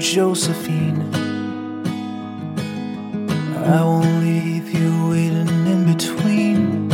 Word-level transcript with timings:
Josephine. 0.00 1.02
I 3.66 3.82
won't 3.84 4.22
leave 4.22 4.72
you 4.72 5.10
waiting 5.10 5.66
in 5.66 5.84
between. 5.92 6.90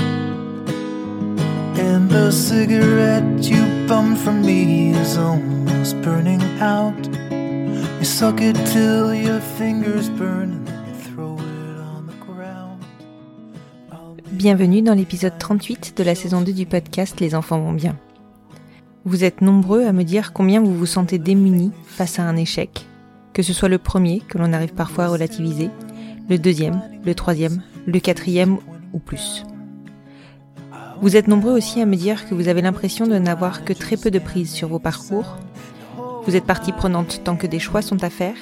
And 1.78 2.10
the 2.10 2.32
cigarette 2.32 3.44
you 3.44 3.62
bummed 3.86 4.18
from 4.18 4.42
me 4.42 4.90
is 4.90 5.16
almost 5.16 6.02
burning 6.02 6.42
out. 6.60 6.98
You 7.98 8.04
suck 8.04 8.40
it 8.40 8.56
till 8.66 9.14
your 9.14 9.40
fingers 9.40 10.10
burn 10.10 10.66
Bienvenue 14.32 14.82
dans 14.82 14.92
l'épisode 14.94 15.38
38 15.38 15.96
de 15.96 16.02
la 16.02 16.14
saison 16.14 16.42
2 16.42 16.52
du 16.52 16.66
podcast 16.66 17.20
Les 17.20 17.34
enfants 17.34 17.58
vont 17.58 17.72
bien. 17.72 17.96
Vous 19.06 19.24
êtes 19.24 19.40
nombreux 19.40 19.86
à 19.86 19.92
me 19.92 20.02
dire 20.02 20.32
combien 20.34 20.60
vous 20.60 20.74
vous 20.74 20.84
sentez 20.84 21.18
démunis 21.18 21.72
face 21.86 22.18
à 22.18 22.24
un 22.24 22.36
échec, 22.36 22.86
que 23.36 23.42
ce 23.42 23.52
soit 23.52 23.68
le 23.68 23.76
premier 23.76 24.20
que 24.20 24.38
l'on 24.38 24.54
arrive 24.54 24.72
parfois 24.72 25.04
à 25.04 25.08
relativiser, 25.08 25.68
le 26.30 26.38
deuxième, 26.38 26.80
le 27.04 27.14
troisième, 27.14 27.60
le 27.84 28.00
quatrième 28.00 28.56
ou 28.94 28.98
plus. 28.98 29.44
Vous 31.02 31.16
êtes 31.16 31.28
nombreux 31.28 31.52
aussi 31.52 31.82
à 31.82 31.84
me 31.84 31.96
dire 31.96 32.26
que 32.26 32.34
vous 32.34 32.48
avez 32.48 32.62
l'impression 32.62 33.06
de 33.06 33.18
n'avoir 33.18 33.66
que 33.66 33.74
très 33.74 33.98
peu 33.98 34.10
de 34.10 34.18
prise 34.18 34.50
sur 34.50 34.68
vos 34.68 34.78
parcours. 34.78 35.36
Vous 36.24 36.34
êtes 36.34 36.46
partie 36.46 36.72
prenante 36.72 37.20
tant 37.24 37.36
que 37.36 37.46
des 37.46 37.58
choix 37.58 37.82
sont 37.82 38.02
à 38.02 38.08
faire, 38.08 38.36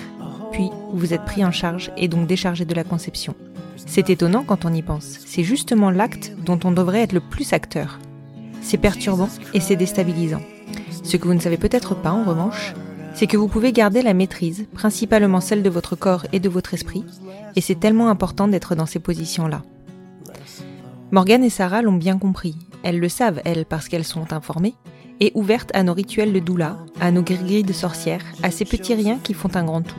puis 0.53 0.71
vous 0.93 1.13
êtes 1.13 1.25
pris 1.25 1.45
en 1.45 1.51
charge 1.51 1.91
et 1.97 2.07
donc 2.07 2.29
déchargé 2.29 2.65
de 2.65 2.75
la 2.75 2.85
conception. 2.85 3.35
C'est 3.75 4.11
étonnant 4.11 4.45
quand 4.45 4.65
on 4.65 4.73
y 4.73 4.83
pense. 4.83 5.19
C'est 5.27 5.43
justement 5.43 5.91
l'acte 5.91 6.37
dont 6.47 6.61
on 6.63 6.71
devrait 6.71 7.03
être 7.03 7.15
le 7.15 7.19
plus 7.19 7.53
acteur. 7.53 7.99
C'est 8.63 8.79
perturbant 8.79 9.29
et 9.55 9.59
c'est 9.59 9.75
déstabilisant. 9.75 10.43
Ce 11.03 11.17
que 11.17 11.27
vous 11.27 11.35
ne 11.35 11.41
savez 11.41 11.57
peut-être 11.57 11.97
pas, 11.97 12.13
en 12.13 12.23
revanche, 12.23 12.75
c'est 13.15 13.29
que 13.29 13.37
vous 13.37 13.49
pouvez 13.49 13.73
garder 13.73 14.03
la 14.03 14.13
maîtrise, 14.13 14.67
principalement 14.75 15.41
celle 15.41 15.63
de 15.63 15.71
votre 15.71 15.95
corps 15.97 16.27
et 16.33 16.41
de 16.41 16.49
votre 16.49 16.75
esprit, 16.75 17.05
et 17.55 17.61
c'est 17.61 17.79
tellement 17.79 18.09
important 18.09 18.49
d'être 18.49 18.75
dans 18.75 18.87
ces 18.87 18.99
positions-là. 18.99 19.63
Morgane 21.13 21.45
et 21.45 21.51
Sarah 21.51 21.81
l'ont 21.81 21.93
bien 21.93 22.19
compris. 22.19 22.57
Elles 22.83 22.99
le 22.99 23.09
savent, 23.09 23.41
elles, 23.45 23.67
parce 23.67 23.89
qu'elles 23.89 24.05
sont 24.05 24.33
informées, 24.33 24.75
et 25.21 25.31
ouvertes 25.35 25.71
à 25.75 25.85
nos 25.85 25.95
rituels 25.95 26.33
de 26.33 26.41
doula, 26.41 26.77
à 27.01 27.13
nos 27.13 27.23
gris 27.23 27.63
de 27.63 27.73
sorcières, 27.73 28.25
à 28.43 28.51
ces 28.51 28.65
petits 28.65 28.95
riens 28.95 29.21
qui 29.23 29.33
font 29.33 29.55
un 29.55 29.65
grand 29.65 29.83
tout. 29.83 29.95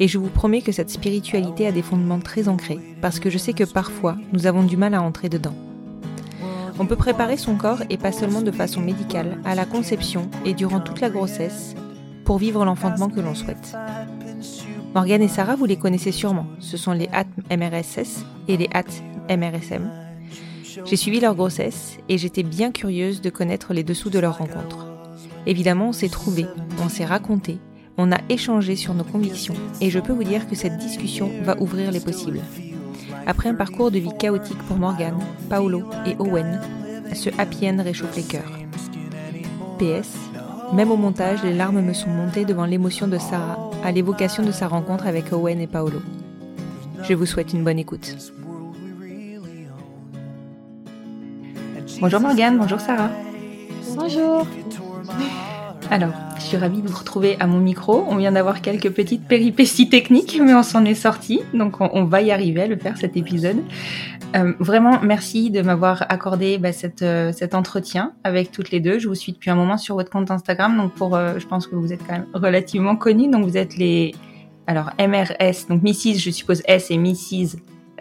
Et 0.00 0.08
je 0.08 0.18
vous 0.18 0.28
promets 0.28 0.62
que 0.62 0.72
cette 0.72 0.90
spiritualité 0.90 1.66
a 1.66 1.72
des 1.72 1.82
fondements 1.82 2.18
très 2.18 2.48
ancrés, 2.48 2.80
parce 3.00 3.20
que 3.20 3.30
je 3.30 3.38
sais 3.38 3.52
que 3.52 3.64
parfois, 3.64 4.16
nous 4.32 4.48
avons 4.48 4.64
du 4.64 4.76
mal 4.76 4.94
à 4.94 5.02
entrer 5.02 5.28
dedans. 5.28 5.54
On 6.80 6.86
peut 6.86 6.96
préparer 6.96 7.36
son 7.36 7.54
corps, 7.54 7.82
et 7.88 7.98
pas 7.98 8.10
seulement 8.10 8.42
de 8.42 8.50
façon 8.50 8.80
médicale, 8.80 9.38
à 9.44 9.54
la 9.54 9.64
conception 9.64 10.28
et 10.44 10.54
durant 10.54 10.80
toute 10.80 11.00
la 11.00 11.10
grossesse, 11.10 11.76
pour 12.30 12.38
vivre 12.38 12.64
l'enfantement 12.64 13.08
que 13.08 13.18
l'on 13.18 13.34
souhaite. 13.34 13.76
Morgane 14.94 15.20
et 15.20 15.26
Sarah, 15.26 15.56
vous 15.56 15.64
les 15.64 15.76
connaissez 15.76 16.12
sûrement. 16.12 16.46
Ce 16.60 16.76
sont 16.76 16.92
les 16.92 17.08
HAT 17.08 17.26
MRSS 17.50 18.24
et 18.46 18.56
les 18.56 18.68
HAT 18.72 19.36
MRSM. 19.36 19.90
J'ai 20.84 20.94
suivi 20.94 21.18
leur 21.18 21.34
grossesse 21.34 21.98
et 22.08 22.18
j'étais 22.18 22.44
bien 22.44 22.70
curieuse 22.70 23.20
de 23.20 23.30
connaître 23.30 23.74
les 23.74 23.82
dessous 23.82 24.10
de 24.10 24.20
leur 24.20 24.38
rencontre. 24.38 24.86
Évidemment, 25.46 25.88
on 25.88 25.92
s'est 25.92 26.08
trouvés, 26.08 26.46
on 26.80 26.88
s'est 26.88 27.04
raconté, 27.04 27.58
on 27.98 28.12
a 28.12 28.20
échangé 28.28 28.76
sur 28.76 28.94
nos 28.94 29.02
convictions 29.02 29.56
et 29.80 29.90
je 29.90 29.98
peux 29.98 30.12
vous 30.12 30.22
dire 30.22 30.48
que 30.48 30.54
cette 30.54 30.78
discussion 30.78 31.32
va 31.42 31.60
ouvrir 31.60 31.90
les 31.90 31.98
possibles. 31.98 32.42
Après 33.26 33.48
un 33.48 33.54
parcours 33.54 33.90
de 33.90 33.98
vie 33.98 34.16
chaotique 34.16 34.62
pour 34.68 34.76
Morgane, 34.76 35.18
Paolo 35.48 35.82
et 36.06 36.14
Owen, 36.20 36.60
ce 37.12 37.28
happy 37.38 37.68
end 37.68 37.82
réchauffe 37.82 38.14
les 38.14 38.22
cœurs. 38.22 38.52
PS, 39.80 40.29
même 40.72 40.90
au 40.90 40.96
montage, 40.96 41.42
les 41.42 41.54
larmes 41.54 41.80
me 41.80 41.92
sont 41.92 42.10
montées 42.10 42.44
devant 42.44 42.64
l'émotion 42.64 43.08
de 43.08 43.18
Sarah 43.18 43.70
à 43.84 43.92
l'évocation 43.92 44.42
de 44.42 44.52
sa 44.52 44.68
rencontre 44.68 45.06
avec 45.06 45.32
Owen 45.32 45.60
et 45.60 45.66
Paolo. 45.66 46.00
Je 47.02 47.14
vous 47.14 47.26
souhaite 47.26 47.52
une 47.52 47.64
bonne 47.64 47.78
écoute. 47.78 48.16
Bonjour 52.00 52.20
Morgane, 52.20 52.58
bonjour 52.58 52.80
Sarah. 52.80 53.10
Bonjour. 53.96 54.46
Alors, 55.90 56.12
je 56.36 56.42
suis 56.42 56.56
ravie 56.56 56.82
de 56.82 56.88
vous 56.88 56.96
retrouver 56.96 57.36
à 57.40 57.48
mon 57.48 57.58
micro. 57.58 58.04
On 58.08 58.14
vient 58.14 58.30
d'avoir 58.30 58.62
quelques 58.62 58.90
petites 58.90 59.26
péripéties 59.26 59.88
techniques, 59.88 60.40
mais 60.40 60.54
on 60.54 60.62
s'en 60.62 60.84
est 60.84 60.94
sorti. 60.94 61.42
Donc, 61.52 61.80
on, 61.80 61.90
on 61.92 62.04
va 62.04 62.22
y 62.22 62.30
arriver 62.30 62.62
à 62.62 62.66
le 62.68 62.76
faire 62.76 62.96
cet 62.96 63.16
épisode. 63.16 63.56
Euh, 64.36 64.52
vraiment, 64.60 65.00
merci 65.02 65.50
de 65.50 65.62
m'avoir 65.62 66.06
accordé 66.08 66.58
bah, 66.58 66.72
cette, 66.72 67.02
euh, 67.02 67.32
cet 67.32 67.56
entretien 67.56 68.12
avec 68.22 68.52
toutes 68.52 68.70
les 68.70 68.78
deux. 68.78 69.00
Je 69.00 69.08
vous 69.08 69.16
suis 69.16 69.32
depuis 69.32 69.50
un 69.50 69.56
moment 69.56 69.76
sur 69.78 69.96
votre 69.96 70.10
compte 70.10 70.30
Instagram. 70.30 70.76
Donc, 70.76 70.92
pour, 70.94 71.16
euh, 71.16 71.40
je 71.40 71.46
pense 71.48 71.66
que 71.66 71.74
vous 71.74 71.92
êtes 71.92 72.06
quand 72.06 72.12
même 72.12 72.28
relativement 72.34 72.94
connus. 72.94 73.28
Donc, 73.28 73.44
vous 73.44 73.56
êtes 73.56 73.76
les. 73.76 74.14
Alors, 74.68 74.90
MRS, 75.00 75.66
donc 75.68 75.82
Mrs. 75.82 76.18
Je 76.18 76.30
suppose 76.30 76.62
S 76.66 76.92
et 76.92 76.98
Mrs. 76.98 77.56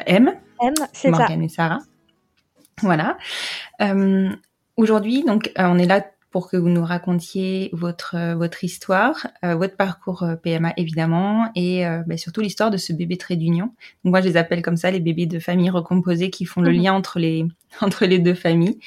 M. 0.06 0.32
M, 0.62 0.74
c'est 0.94 1.10
ça. 1.10 1.18
Morgane 1.18 1.42
et 1.42 1.50
Sarah. 1.50 1.80
Voilà. 2.84 3.18
Euh, 3.82 4.30
Aujourd'hui, 4.80 5.26
donc, 5.26 5.52
euh, 5.60 5.64
on 5.66 5.78
est 5.78 5.86
là 5.86 6.06
pour 6.32 6.50
que 6.50 6.58
vous 6.58 6.70
nous 6.70 6.84
racontiez 6.84 7.70
votre 7.74 8.16
euh, 8.16 8.36
votre 8.36 8.64
histoire, 8.64 9.28
euh, 9.44 9.56
votre 9.56 9.76
parcours 9.76 10.24
euh, 10.24 10.36
PMA 10.36 10.74
évidemment, 10.78 11.50
et 11.56 11.86
euh, 11.88 12.04
bah, 12.06 12.18
surtout 12.18 12.42
l'histoire 12.42 12.70
de 12.72 12.78
ce 12.78 12.94
bébé 12.94 13.18
trait 13.18 13.36
d'union. 13.36 13.66
Donc 14.04 14.12
moi, 14.12 14.22
je 14.22 14.28
les 14.28 14.38
appelle 14.38 14.62
comme 14.62 14.78
ça 14.78 14.92
les 14.92 15.00
bébés 15.00 15.26
de 15.26 15.40
famille 15.40 15.70
recomposés 15.70 16.30
qui 16.30 16.46
font 16.46 16.62
le 16.62 16.72
Mhm. 16.72 16.82
lien 16.84 16.94
entre 16.94 17.20
les 17.20 17.46
entre 17.82 18.06
les 18.06 18.20
deux 18.20 18.36
familles. 18.36 18.78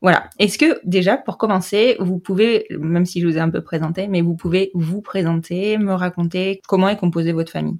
Voilà. 0.00 0.28
Est-ce 0.38 0.58
que 0.58 0.80
déjà, 0.84 1.16
pour 1.16 1.38
commencer, 1.38 1.96
vous 1.98 2.18
pouvez, 2.18 2.66
même 2.78 3.06
si 3.06 3.22
je 3.22 3.26
vous 3.26 3.38
ai 3.38 3.40
un 3.40 3.48
peu 3.48 3.62
présenté, 3.62 4.06
mais 4.06 4.20
vous 4.20 4.34
pouvez 4.34 4.70
vous 4.74 5.00
présenter, 5.00 5.78
me 5.78 5.94
raconter 5.94 6.60
comment 6.68 6.90
est 6.90 6.98
composée 6.98 7.32
votre 7.32 7.50
famille? 7.50 7.78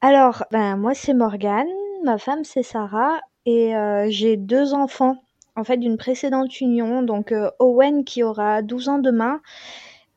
Alors, 0.00 0.44
ben, 0.50 0.76
moi, 0.76 0.92
c'est 0.94 1.14
Morgane, 1.14 1.68
ma 2.04 2.18
femme, 2.18 2.44
c'est 2.44 2.64
Sarah, 2.64 3.20
et 3.46 3.76
euh, 3.76 4.06
j'ai 4.10 4.36
deux 4.36 4.74
enfants, 4.74 5.22
en 5.56 5.64
fait, 5.64 5.76
d'une 5.78 5.96
précédente 5.98 6.60
union. 6.60 7.02
Donc, 7.02 7.32
euh, 7.32 7.50
Owen 7.60 8.04
qui 8.04 8.22
aura 8.22 8.62
12 8.62 8.88
ans 8.88 8.98
demain, 8.98 9.40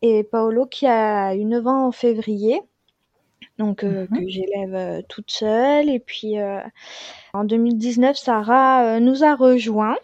et 0.02 0.24
Paolo 0.24 0.66
qui 0.68 0.88
a 0.88 1.36
eu 1.36 1.46
9 1.46 1.68
ans 1.68 1.88
en 1.88 1.92
février. 1.92 2.62
Donc, 3.60 3.84
euh, 3.84 4.08
Mhm. 4.10 4.20
que 4.20 4.28
j'élève 4.28 4.76
euh, 4.76 5.02
toute 5.10 5.32
seule. 5.32 5.90
Et 5.90 6.00
puis, 6.00 6.36
en 7.34 7.44
2019, 7.44 8.18
Sarah 8.18 9.00
nous 9.00 9.24
a 9.24 9.36
rejoints. 9.36 9.98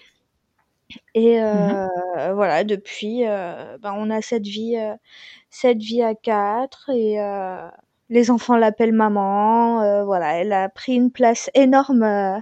Et 1.15 1.41
euh, 1.41 1.87
voilà, 2.33 2.63
depuis, 2.63 3.23
ben, 3.23 3.93
on 3.95 4.09
a 4.09 4.21
cette 4.21 4.45
vie, 4.45 4.75
cette 5.49 5.79
vie 5.79 6.01
à 6.03 6.15
quatre 6.15 6.89
et 6.89 7.17
les 8.09 8.31
enfants 8.31 8.57
l'appellent 8.57 8.93
maman. 8.93 10.03
voilà, 10.05 10.35
elle 10.39 10.53
a 10.53 10.69
pris 10.69 10.93
une 10.95 11.11
place 11.11 11.49
énorme 11.53 12.41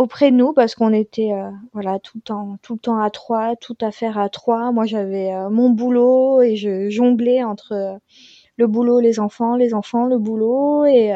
auprès 0.00 0.30
de 0.30 0.36
nous 0.36 0.54
parce 0.54 0.74
qu'on 0.74 0.92
était 0.92 1.32
euh, 1.32 1.50
voilà 1.74 1.98
tout 1.98 2.16
le 2.16 2.22
temps, 2.22 2.56
tout 2.62 2.74
le 2.74 2.78
temps 2.78 3.00
à 3.00 3.10
trois, 3.10 3.54
tout 3.56 3.76
à 3.82 3.90
faire 3.90 4.18
à 4.18 4.30
trois. 4.30 4.72
Moi, 4.72 4.86
j'avais 4.86 5.32
euh, 5.32 5.50
mon 5.50 5.68
boulot 5.70 6.40
et 6.40 6.56
je 6.56 6.88
jonglais 6.88 7.44
entre 7.44 7.72
euh, 7.72 7.98
le 8.56 8.66
boulot, 8.66 9.00
les 9.00 9.20
enfants, 9.20 9.56
les 9.56 9.74
enfants, 9.74 10.06
le 10.06 10.18
boulot 10.18 10.86
et 10.86 11.14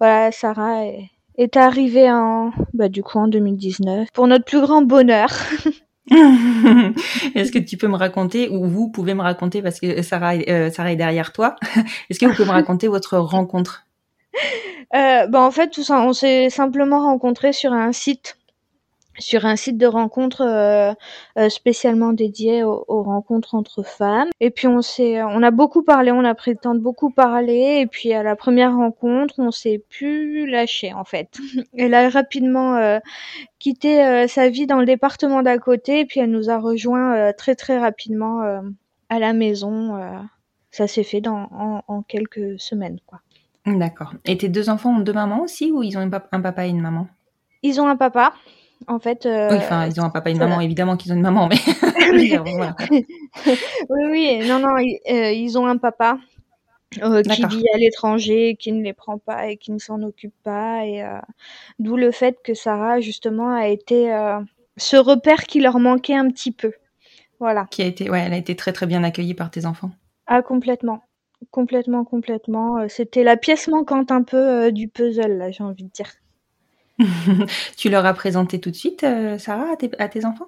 voilà, 0.00 0.32
Sarah 0.32 0.86
est, 0.86 1.10
est 1.38 1.56
arrivée 1.56 2.10
en 2.10 2.52
bah, 2.74 2.88
du 2.88 3.02
coup 3.02 3.18
en 3.18 3.28
2019 3.28 4.08
pour 4.12 4.26
notre 4.26 4.44
plus 4.44 4.60
grand 4.60 4.82
bonheur. 4.82 5.28
Est-ce 6.10 7.50
que 7.50 7.58
tu 7.58 7.78
peux 7.78 7.88
me 7.88 7.96
raconter, 7.96 8.50
ou 8.50 8.66
vous 8.66 8.90
pouvez 8.90 9.14
me 9.14 9.22
raconter, 9.22 9.62
parce 9.62 9.80
que 9.80 10.02
Sarah, 10.02 10.34
Sarah 10.70 10.92
est 10.92 10.96
derrière 10.96 11.32
toi, 11.32 11.56
est-ce 12.10 12.20
que 12.20 12.26
vous 12.26 12.34
pouvez 12.34 12.48
me 12.48 12.52
raconter 12.52 12.88
votre 12.88 13.16
rencontre? 13.16 13.83
Euh, 14.94 15.26
bah, 15.26 15.40
En 15.40 15.50
fait, 15.50 15.70
tout 15.70 15.82
ça, 15.82 16.00
on 16.02 16.12
s'est 16.12 16.50
simplement 16.50 17.00
rencontrés 17.02 17.52
sur 17.52 17.72
un 17.72 17.92
site 17.92 18.36
sur 19.18 19.46
un 19.46 19.56
site 19.56 19.78
de 19.78 19.86
rencontre 19.86 20.42
euh, 20.42 20.92
euh, 21.38 21.48
spécialement 21.48 22.12
dédié 22.12 22.64
aux, 22.64 22.84
rencontres 23.02 23.54
entre 23.54 23.82
femmes. 23.82 24.28
Et 24.40 24.50
puis 24.50 24.66
on 24.66 24.82
s'est, 24.82 25.22
on 25.22 25.42
a 25.42 25.50
beaucoup 25.50 25.82
parlé, 25.82 26.10
on 26.10 26.24
a 26.24 26.34
pris 26.34 26.52
le 26.52 26.56
temps 26.56 26.74
de 26.74 26.80
beaucoup 26.80 27.10
parler. 27.10 27.78
Et 27.80 27.86
puis 27.86 28.12
à 28.12 28.22
la 28.22 28.36
première 28.36 28.74
rencontre, 28.74 29.34
on 29.38 29.50
s'est 29.50 29.82
plus 29.88 30.48
lâché 30.48 30.92
en 30.92 31.04
fait. 31.04 31.38
Elle 31.78 31.94
a 31.94 32.08
rapidement 32.08 32.76
euh, 32.76 32.98
quitté 33.58 34.26
sa 34.28 34.48
vie 34.48 34.66
dans 34.66 34.78
le 34.78 34.86
département 34.86 35.42
d'à 35.42 35.58
côté. 35.58 36.00
Et 36.00 36.04
puis 36.04 36.20
elle 36.20 36.30
nous 36.30 36.50
a 36.50 36.58
rejoint 36.58 37.32
très 37.32 37.54
très 37.54 37.78
rapidement 37.78 38.42
à 39.08 39.18
la 39.18 39.32
maison. 39.32 39.98
ça 40.70 40.86
s'est 40.86 41.02
fait 41.02 41.20
dans, 41.20 41.48
en, 41.52 41.82
en, 41.88 42.02
quelques 42.02 42.60
semaines 42.60 42.98
quoi. 43.06 43.20
D'accord. 43.66 44.12
Et 44.24 44.36
tes 44.36 44.48
deux 44.48 44.68
enfants 44.68 44.96
ont 44.96 45.00
deux 45.00 45.12
mamans 45.12 45.42
aussi 45.42 45.70
ou 45.72 45.82
ils 45.82 45.96
ont 45.96 46.10
un 46.32 46.40
papa 46.40 46.66
et 46.66 46.70
une 46.70 46.80
maman? 46.80 47.08
Ils 47.62 47.80
ont 47.80 47.88
un 47.88 47.96
papa 47.96 48.34
en 48.88 48.98
fait. 48.98 49.26
Euh, 49.26 49.50
oui, 49.50 49.56
enfin, 49.56 49.86
ils 49.86 50.00
ont 50.00 50.04
un 50.04 50.10
papa 50.10 50.30
et 50.30 50.32
une 50.32 50.38
maman, 50.38 50.60
évidemment 50.60 50.96
qu'ils 50.96 51.12
ont 51.12 51.16
une 51.16 51.22
maman, 51.22 51.48
mais. 51.48 51.56
oui, 53.88 54.06
oui, 54.10 54.40
non, 54.46 54.58
non, 54.58 54.76
ils, 54.78 55.00
euh, 55.56 55.58
ont 55.58 55.66
un 55.66 55.76
papa 55.76 56.18
euh, 57.02 57.22
qui 57.22 57.46
vit 57.46 57.64
à 57.74 57.78
l'étranger, 57.78 58.56
qui 58.58 58.72
ne 58.72 58.82
les 58.82 58.92
prend 58.92 59.18
pas 59.18 59.48
et 59.48 59.56
qui 59.56 59.72
ne 59.72 59.78
s'en 59.78 60.02
occupe 60.02 60.34
pas, 60.42 60.84
et 60.86 61.04
d'où 61.78 61.96
le 61.96 62.10
fait 62.10 62.38
que 62.42 62.54
Sarah 62.54 63.00
justement 63.00 63.54
a 63.54 63.68
été 63.68 64.12
ce 64.76 64.96
repère 64.96 65.44
qui 65.44 65.60
leur 65.60 65.78
manquait 65.78 66.16
un 66.16 66.28
petit 66.28 66.52
peu. 66.52 66.72
Voilà. 67.40 67.66
Qui 67.70 67.82
a 67.82 67.86
été, 67.86 68.08
ouais, 68.08 68.20
elle 68.20 68.32
a 68.32 68.36
été 68.36 68.54
très 68.54 68.72
très 68.72 68.86
bien 68.86 69.02
accueillie 69.02 69.34
par 69.34 69.50
tes 69.50 69.66
enfants. 69.66 69.90
Ah 70.26 70.40
complètement, 70.40 71.02
complètement, 71.50 72.04
complètement. 72.04 72.88
C'était 72.88 73.24
la 73.24 73.36
pièce 73.36 73.68
manquante 73.68 74.10
un 74.10 74.22
peu 74.22 74.72
du 74.72 74.88
puzzle 74.88 75.38
là, 75.38 75.50
j'ai 75.50 75.64
envie 75.64 75.84
de 75.84 75.90
dire. 75.90 76.10
tu 77.76 77.88
leur 77.88 78.06
as 78.06 78.14
présenté 78.14 78.60
tout 78.60 78.70
de 78.70 78.76
suite, 78.76 79.04
euh, 79.04 79.38
Sarah, 79.38 79.66
à 79.98 80.08
tes, 80.08 80.24
enfants? 80.24 80.46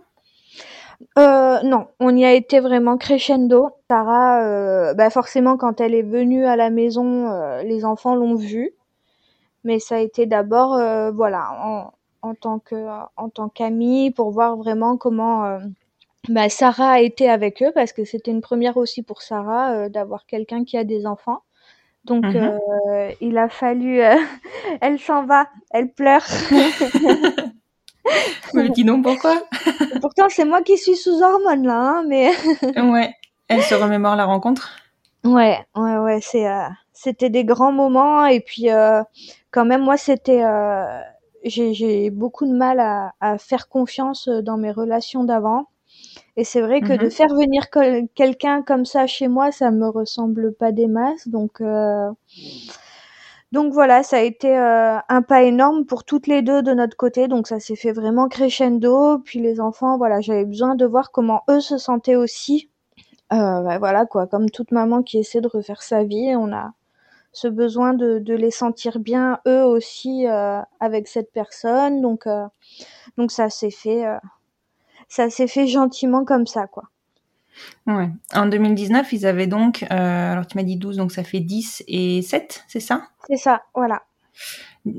Euh, 1.19 1.61
non, 1.63 1.89
on 2.01 2.17
y 2.17 2.25
a 2.25 2.33
été 2.33 2.61
vraiment 2.61 2.97
crescendo. 2.97 3.71
Sarah, 3.91 4.43
euh, 4.45 4.95
bah 4.95 5.11
forcément, 5.11 5.57
quand 5.57 5.81
elle 5.81 5.95
est 5.95 6.03
venue 6.03 6.47
à 6.47 6.57
la 6.57 6.71
maison, 6.71 7.29
les 7.63 7.85
enfants 7.85 8.15
l'ont 8.15 8.35
vue, 8.35 8.73
mais 9.65 9.79
ça 9.79 9.97
a 9.97 9.99
été 9.99 10.27
d'abord, 10.27 10.79
voilà, 11.13 11.93
en, 12.23 12.35
tant 12.35 12.59
que, 12.59 12.77
en 13.17 13.29
tant 13.29 13.49
qu'amie, 13.49 14.11
pour 14.11 14.31
voir 14.31 14.57
vraiment 14.57 14.97
comment 14.97 15.59
bah, 16.29 16.49
Sarah 16.49 16.93
a 16.93 17.01
été 17.01 17.29
avec 17.29 17.63
eux, 17.63 17.73
parce 17.75 17.93
que 17.93 18.05
c'était 18.05 18.31
une 18.31 18.41
première 18.41 18.77
aussi 18.77 19.03
pour 19.03 19.23
Sarah 19.23 19.89
d'avoir 19.89 20.27
quelqu'un 20.27 20.65
qui 20.65 20.77
a 20.77 20.85
des 20.85 21.07
enfants. 21.07 21.43
Donc, 22.07 22.25
mmh 22.25 22.37
euh, 22.37 23.11
il 23.21 23.37
a 23.37 23.49
fallu. 23.49 24.01
Euh, 24.01 24.15
elle 24.81 25.01
s'en 25.01 25.27
va, 25.27 25.49
elle 25.71 25.91
pleure. 25.91 26.25
Mais 28.55 28.69
dis 28.69 28.85
donc 28.85 29.03
pourquoi? 29.03 29.43
Pourtant, 30.01 30.29
c'est 30.29 30.45
moi 30.45 30.63
qui 30.63 30.79
suis 30.79 30.95
sous 30.95 31.21
hormones 31.21 31.67
là, 31.67 31.81
hein, 31.81 32.05
mais. 32.07 32.31
ouais. 32.77 33.13
Elle 33.49 33.63
se 33.63 33.75
remémore 33.75 34.15
la 34.15 34.25
rencontre? 34.25 34.77
Ouais, 35.25 35.59
ouais, 35.75 35.99
ouais. 35.99 36.21
C'est, 36.23 36.49
euh, 36.49 36.69
c'était 36.93 37.31
des 37.31 37.45
grands 37.45 37.73
moments 37.73 38.27
et 38.27 38.39
puis 38.39 38.69
quand 39.51 39.65
même, 39.65 39.83
moi, 39.83 39.97
c'était. 39.97 40.45
j'ai, 41.43 42.11
beaucoup 42.11 42.47
de 42.47 42.57
mal 42.57 42.79
à, 42.79 43.13
à, 43.21 43.39
faire 43.39 43.69
confiance 43.69 44.29
dans 44.29 44.57
mes 44.57 44.71
relations 44.71 45.25
d'avant. 45.25 45.67
Et 46.37 46.45
c'est 46.45 46.61
vrai 46.61 46.81
que 46.81 46.93
de 46.93 47.07
mmh 47.07 47.11
faire 47.11 47.29
venir 47.35 47.71
quelqu'un 48.15 48.63
comme 48.63 48.85
ça 48.85 49.07
chez 49.07 49.29
moi, 49.29 49.53
ça 49.53 49.71
me 49.71 49.89
ressemble 49.89 50.53
pas 50.55 50.73
des 50.73 50.87
masses. 50.87 51.29
Donc, 51.29 51.61
euh, 51.61 52.11
donc 53.53 53.73
voilà, 53.73 54.03
ça 54.03 54.19
a 54.19 54.21
été 54.21 54.57
euh, 54.59 54.99
un 55.09 55.23
pas 55.23 55.43
énorme 55.43 55.87
pour 55.87 56.05
toutes 56.05 56.27
les 56.27 56.43
deux 56.43 56.63
de 56.63 56.75
notre 56.75 56.97
côté. 56.97 57.29
Donc 57.29 57.47
ça 57.47 57.61
s'est 57.61 57.77
fait 57.77 57.93
vraiment 57.93 58.29
crescendo. 58.29 59.19
Puis 59.25 59.41
les 59.41 59.61
enfants, 59.61 59.97
voilà, 59.99 60.21
j'avais 60.21 60.45
besoin 60.45 60.75
de 60.75 60.85
voir 60.85 61.11
comment 61.13 61.43
eux 61.49 61.61
se 61.61 61.79
sentaient 61.79 62.17
aussi. 62.17 62.71
Euh, 63.33 63.63
bah 63.63 63.79
voilà 63.79 64.07
quoi, 64.07 64.27
comme 64.27 64.51
toute 64.51 64.71
maman 64.73 65.03
qui 65.03 65.19
essaie 65.19 65.41
de 65.41 65.49
refaire 65.49 65.83
sa 65.83 66.05
vie, 66.05 66.35
on 66.37 66.53
a 66.53 66.73
ce 67.33 67.49
besoin 67.49 67.95
de, 67.95 68.19
de 68.21 68.35
les 68.35 68.53
sentir 68.53 69.01
bien 69.01 69.41
eux 69.49 69.65
aussi 69.65 70.27
avec 70.81 71.09
cette 71.09 71.33
personne. 71.33 72.01
Donc, 72.03 72.27
donc 73.19 73.33
ça 73.33 73.51
s'est 73.51 73.71
fait 73.71 74.07
ça 75.09 75.31
s'est 75.31 75.47
fait 75.47 75.67
gentiment 75.67 76.25
comme 76.25 76.47
ça, 76.47 76.67
quoi. 76.67 76.85
Ouais. 77.87 78.11
En 78.35 78.47
2019, 78.47 79.13
ils 79.13 79.27
avaient 79.27 79.47
donc, 79.47 79.85
euh, 79.85 80.33
alors 80.33 80.47
tu 80.47 80.57
m'as 80.57 80.63
dit 80.63 80.77
12, 80.77 80.97
donc 80.97 81.13
ça 81.13 81.25
fait 81.25 81.41
10 81.41 81.85
et 81.89 82.23
7, 82.23 82.65
c'est 82.69 82.81
ça? 82.81 83.03
C'est 83.27 83.37
ça, 83.37 83.63
voilà. 83.75 84.03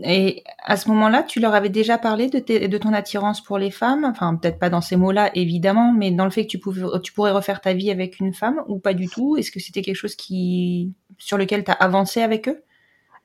Et 0.04 0.44
à 0.64 0.76
ce 0.76 0.90
moment-là, 0.90 1.24
tu 1.24 1.40
leur 1.40 1.54
avais 1.54 1.70
déjà 1.70 1.98
parlé 1.98 2.30
de, 2.30 2.68
de 2.68 2.78
ton 2.78 2.92
attirance 2.94 3.42
pour 3.42 3.58
les 3.58 3.72
femmes, 3.72 4.04
enfin 4.04 4.36
peut-être 4.36 4.60
pas 4.60 4.70
dans 4.70 4.82
ces 4.82 4.98
mots-là 4.98 5.32
évidemment, 5.34 5.94
mais 5.94 6.12
dans 6.12 6.26
le 6.26 6.32
fait 6.32 6.44
que 6.44 6.50
tu, 6.50 6.60
pouvais, 6.60 6.84
tu 7.04 7.14
pourrais 7.14 7.32
refaire 7.32 7.62
ta 7.62 7.74
vie 7.74 7.90
avec 7.90 8.20
une 8.20 8.34
femme 8.34 8.64
ou 8.68 8.80
pas 8.80 8.94
du 8.94 9.08
tout? 9.08 9.38
Est-ce 9.38 9.52
que 9.52 9.60
c'était 9.60 9.82
quelque 9.82 9.96
chose 9.96 10.16
qui 10.16 10.94
sur 11.18 11.38
lequel 11.38 11.64
tu 11.64 11.72
as 11.72 11.76
avancé 11.76 12.22
avec 12.22 12.50
eux? 12.50 12.62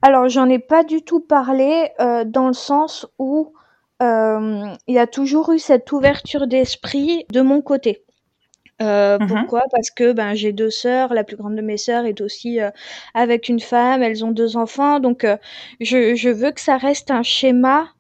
Alors 0.02 0.28
j'en 0.28 0.48
ai 0.48 0.60
pas 0.60 0.84
du 0.84 1.02
tout 1.02 1.20
parlé 1.20 1.88
euh, 1.98 2.24
dans 2.24 2.46
le 2.46 2.54
sens 2.54 3.06
où 3.18 3.54
il 4.02 4.94
y 4.94 4.98
a 4.98 5.06
toujours 5.06 5.52
eu 5.52 5.58
cette 5.58 5.90
ouverture 5.92 6.46
d'esprit 6.46 7.24
de 7.32 7.40
mon 7.40 7.62
côté. 7.62 8.04
Euh, 8.80 9.18
mmh 9.18 9.26
pourquoi? 9.28 9.62
Parce 9.70 9.90
que 9.90 10.12
ben 10.12 10.34
j'ai 10.34 10.52
deux 10.52 10.70
sœurs, 10.70 11.14
la 11.14 11.24
plus 11.24 11.36
grande 11.36 11.54
de 11.54 11.62
mes 11.62 11.76
sœurs 11.76 12.04
est 12.04 12.20
aussi 12.20 12.60
euh, 12.60 12.70
avec 13.14 13.48
une 13.48 13.60
femme, 13.60 14.02
elles 14.02 14.24
ont 14.24 14.32
deux 14.32 14.56
enfants, 14.56 14.98
donc 14.98 15.26
je, 15.80 16.16
je, 16.16 16.28
veux 16.30 16.50
que 16.50 16.60
ça 16.60 16.78
reste 16.78 17.10
un 17.10 17.22
schéma 17.22 17.90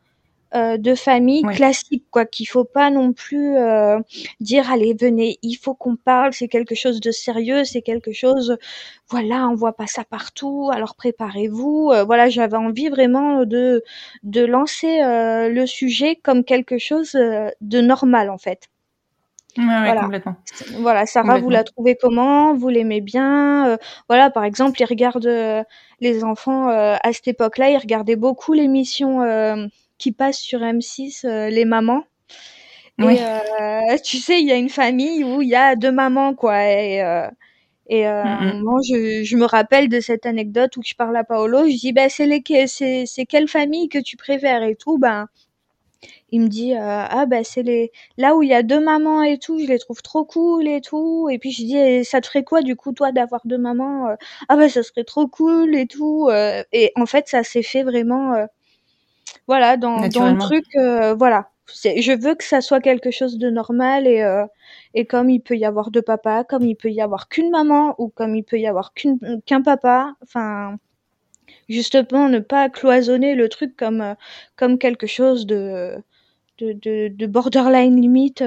euh, 0.54 0.76
de 0.76 0.94
famille 0.94 1.42
classique, 1.44 2.04
quoi, 2.10 2.26
qu'il 2.26 2.46
faut 2.46 2.64
pas 2.64 2.90
non 2.90 3.14
plus 3.14 3.56
euh, 3.56 3.98
dire 4.40 4.70
allez 4.70 4.92
venez, 4.92 5.38
il 5.40 5.54
faut 5.54 5.72
qu'on 5.72 5.96
parle, 5.96 6.34
c'est 6.34 6.48
quelque 6.48 6.74
chose 6.74 7.00
de 7.00 7.10
sérieux, 7.10 7.64
c'est 7.64 7.80
quelque 7.80 8.12
chose, 8.12 8.58
voilà, 9.08 9.48
on 9.48 9.54
voit 9.54 9.72
pas 9.72 9.86
ça 9.86 10.04
partout, 10.04 10.70
alors 10.70 10.94
préparez-vous. 10.94 11.92
Euh, 11.94 12.04
voilà, 12.04 12.28
j'avais 12.28 12.58
envie 12.58 12.90
vraiment 12.90 13.46
de 13.46 13.82
de 14.24 14.44
lancer 14.44 14.98
le 15.02 15.64
sujet 15.64 16.16
comme 16.16 16.44
quelque 16.44 16.76
chose 16.76 17.12
de 17.12 17.80
normal 17.80 18.28
en 18.28 18.38
fait. 18.38 18.68
voilà. 19.56 20.02
complètement. 20.02 20.36
Voilà, 20.80 21.06
Sarah, 21.06 21.38
vous 21.38 21.48
la 21.48 21.64
trouvez 21.64 21.96
comment? 21.96 22.54
Vous 22.54 22.68
l'aimez 22.68 23.00
bien? 23.00 23.78
Voilà, 24.06 24.28
par 24.28 24.44
exemple, 24.44 24.82
ils 24.82 24.86
regardent 24.86 25.64
les 26.00 26.24
enfants 26.24 26.68
à 26.68 27.12
cette 27.14 27.28
époque-là, 27.28 27.70
ils 27.70 27.78
regardaient 27.78 28.16
beaucoup 28.16 28.52
l'émission 28.52 29.22
qui 30.02 30.10
passe 30.10 30.38
sur 30.38 30.60
M6, 30.60 31.24
euh, 31.24 31.48
les 31.48 31.64
mamans. 31.64 32.04
Et 32.98 33.04
euh, 33.04 33.96
tu 34.04 34.18
sais, 34.18 34.40
il 34.40 34.48
y 34.48 34.52
a 34.52 34.56
une 34.56 34.68
famille 34.68 35.24
où 35.24 35.42
il 35.42 35.48
y 35.48 35.54
a 35.54 35.76
deux 35.76 35.92
mamans, 35.92 36.34
quoi. 36.34 36.64
Et, 36.64 37.02
euh, 37.02 37.28
et 37.88 38.06
euh, 38.08 38.22
je, 38.88 39.22
je, 39.24 39.36
me 39.36 39.44
rappelle 39.44 39.88
de 39.88 40.00
cette 40.00 40.26
anecdote 40.26 40.76
où 40.76 40.82
je 40.84 40.94
parle 40.94 41.16
à 41.16 41.24
Paolo, 41.24 41.68
je 41.68 41.78
dis, 41.78 41.92
bah, 41.92 42.08
c'est 42.08 42.26
les, 42.26 42.42
c'est, 42.66 43.06
c'est 43.06 43.26
quelle 43.26 43.48
famille 43.48 43.88
que 43.88 43.98
tu 43.98 44.16
préfères 44.16 44.62
et 44.62 44.76
tout, 44.76 44.98
ben. 44.98 45.28
Il 46.34 46.40
me 46.40 46.48
dit 46.48 46.74
ah 46.74 47.26
bah 47.26 47.44
c'est 47.44 47.62
les 47.62 47.92
là 48.16 48.34
où 48.34 48.42
il 48.42 48.48
y 48.48 48.54
a 48.54 48.62
deux 48.62 48.80
mamans 48.80 49.22
et 49.22 49.38
tout, 49.38 49.58
je 49.60 49.66
les 49.66 49.78
trouve 49.78 50.00
trop 50.02 50.24
cool 50.24 50.66
et 50.66 50.80
tout. 50.80 51.28
Et 51.30 51.38
puis 51.38 51.52
je 51.52 51.62
dis 51.62 52.04
ça 52.04 52.22
te 52.22 52.26
ferait 52.26 52.42
quoi 52.42 52.62
du 52.62 52.74
coup 52.74 52.92
toi 52.92 53.12
d'avoir 53.12 53.42
deux 53.44 53.58
mamans 53.58 54.08
Ah 54.48 54.56
bah 54.56 54.68
ça 54.70 54.82
serait 54.82 55.04
trop 55.04 55.28
cool 55.28 55.76
et 55.76 55.86
tout. 55.86 56.30
et 56.72 56.92
en 56.96 57.06
fait 57.06 57.28
ça 57.28 57.44
s'est 57.44 57.62
fait 57.62 57.82
vraiment 57.82 58.46
voilà, 59.46 59.76
dans, 59.76 60.08
dans 60.08 60.26
le 60.30 60.38
truc, 60.38 60.64
euh, 60.76 61.14
voilà. 61.14 61.48
Je 61.84 62.12
veux 62.20 62.34
que 62.34 62.44
ça 62.44 62.60
soit 62.60 62.80
quelque 62.80 63.10
chose 63.10 63.38
de 63.38 63.48
normal 63.48 64.06
et, 64.06 64.22
euh, 64.22 64.44
et 64.94 65.06
comme 65.06 65.30
il 65.30 65.40
peut 65.40 65.56
y 65.56 65.64
avoir 65.64 65.90
deux 65.90 66.02
papas, 66.02 66.44
comme 66.44 66.64
il 66.64 66.76
peut 66.76 66.90
y 66.90 67.00
avoir 67.00 67.28
qu'une 67.28 67.50
maman 67.50 67.94
ou 67.98 68.08
comme 68.08 68.34
il 68.36 68.42
peut 68.44 68.58
y 68.58 68.66
avoir 68.66 68.92
qu'un 68.94 69.62
papa, 69.62 70.14
enfin, 70.22 70.76
justement, 71.68 72.28
ne 72.28 72.40
pas 72.40 72.68
cloisonner 72.68 73.34
le 73.34 73.48
truc 73.48 73.76
comme, 73.76 74.00
euh, 74.02 74.14
comme 74.56 74.78
quelque 74.78 75.06
chose 75.06 75.46
de, 75.46 75.96
de, 76.58 76.72
de, 76.72 77.08
de 77.08 77.26
borderline 77.26 78.00
limite. 78.00 78.42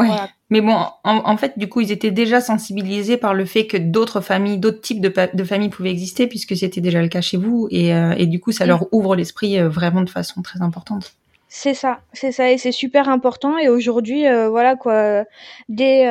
Ouais. 0.00 0.08
Mais 0.50 0.60
bon, 0.60 0.76
en, 1.02 1.36
fait, 1.36 1.58
du 1.58 1.68
coup, 1.68 1.80
ils 1.80 1.90
étaient 1.90 2.10
déjà 2.10 2.40
sensibilisés 2.40 3.16
par 3.16 3.34
le 3.34 3.44
fait 3.44 3.66
que 3.66 3.76
d'autres 3.76 4.20
familles, 4.20 4.58
d'autres 4.58 4.80
types 4.80 5.00
de, 5.00 5.12
de, 5.32 5.44
familles 5.44 5.70
pouvaient 5.70 5.90
exister, 5.90 6.26
puisque 6.26 6.54
c'était 6.54 6.80
déjà 6.80 7.02
le 7.02 7.08
cas 7.08 7.22
chez 7.22 7.38
vous, 7.38 7.66
et, 7.70 7.94
euh, 7.94 8.14
et 8.16 8.26
du 8.26 8.38
coup, 8.40 8.52
ça 8.52 8.66
leur 8.66 8.86
ouvre 8.92 9.16
l'esprit 9.16 9.58
euh, 9.58 9.68
vraiment 9.68 10.02
de 10.02 10.10
façon 10.10 10.42
très 10.42 10.62
importante. 10.62 11.14
C'est 11.48 11.74
ça, 11.74 12.00
c'est 12.12 12.30
ça, 12.30 12.52
et 12.52 12.58
c'est 12.58 12.72
super 12.72 13.08
important. 13.08 13.58
Et 13.58 13.68
aujourd'hui, 13.68 14.26
euh, 14.26 14.48
voilà 14.48 14.76
quoi, 14.76 15.24
dès 15.68 16.06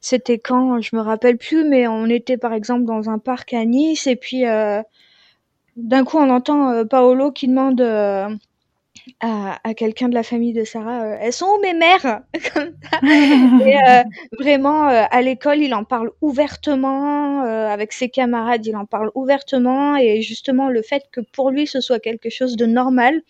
c'était 0.00 0.38
quand, 0.38 0.80
je 0.80 0.96
me 0.96 1.00
rappelle 1.00 1.38
plus, 1.38 1.64
mais 1.68 1.86
on 1.86 2.06
était 2.06 2.38
par 2.38 2.52
exemple 2.52 2.84
dans 2.84 3.08
un 3.08 3.18
parc 3.18 3.54
à 3.54 3.64
Nice, 3.64 4.06
et 4.06 4.16
puis 4.16 4.42
d'un 4.42 6.04
coup, 6.04 6.18
on 6.18 6.30
entend 6.30 6.84
Paolo 6.86 7.30
qui 7.30 7.48
demande 7.48 7.80
à, 9.20 9.58
à 9.68 9.74
quelqu'un 9.74 10.08
de 10.08 10.14
la 10.14 10.22
famille 10.22 10.52
de 10.52 10.64
Sarah, 10.64 11.02
euh, 11.04 11.16
elles 11.20 11.32
sont 11.32 11.46
où 11.46 11.60
mes 11.60 11.74
mères 11.74 12.22
Comme 12.54 12.74
ça. 12.90 12.98
Et 13.66 13.76
euh, 13.88 14.02
vraiment, 14.38 14.88
euh, 14.88 15.04
à 15.10 15.22
l'école, 15.22 15.58
il 15.58 15.74
en 15.74 15.84
parle 15.84 16.10
ouvertement, 16.20 17.40
avec 17.42 17.92
ses 17.92 18.08
camarades, 18.08 18.64
il 18.66 18.76
en 18.76 18.86
parle 18.86 19.10
ouvertement, 19.14 19.96
et 19.96 20.22
justement, 20.22 20.68
le 20.68 20.82
fait 20.82 21.04
que 21.12 21.20
pour 21.20 21.50
lui, 21.50 21.66
ce 21.66 21.80
soit 21.80 21.98
quelque 21.98 22.30
chose 22.30 22.56
de 22.56 22.66
normal, 22.66 23.20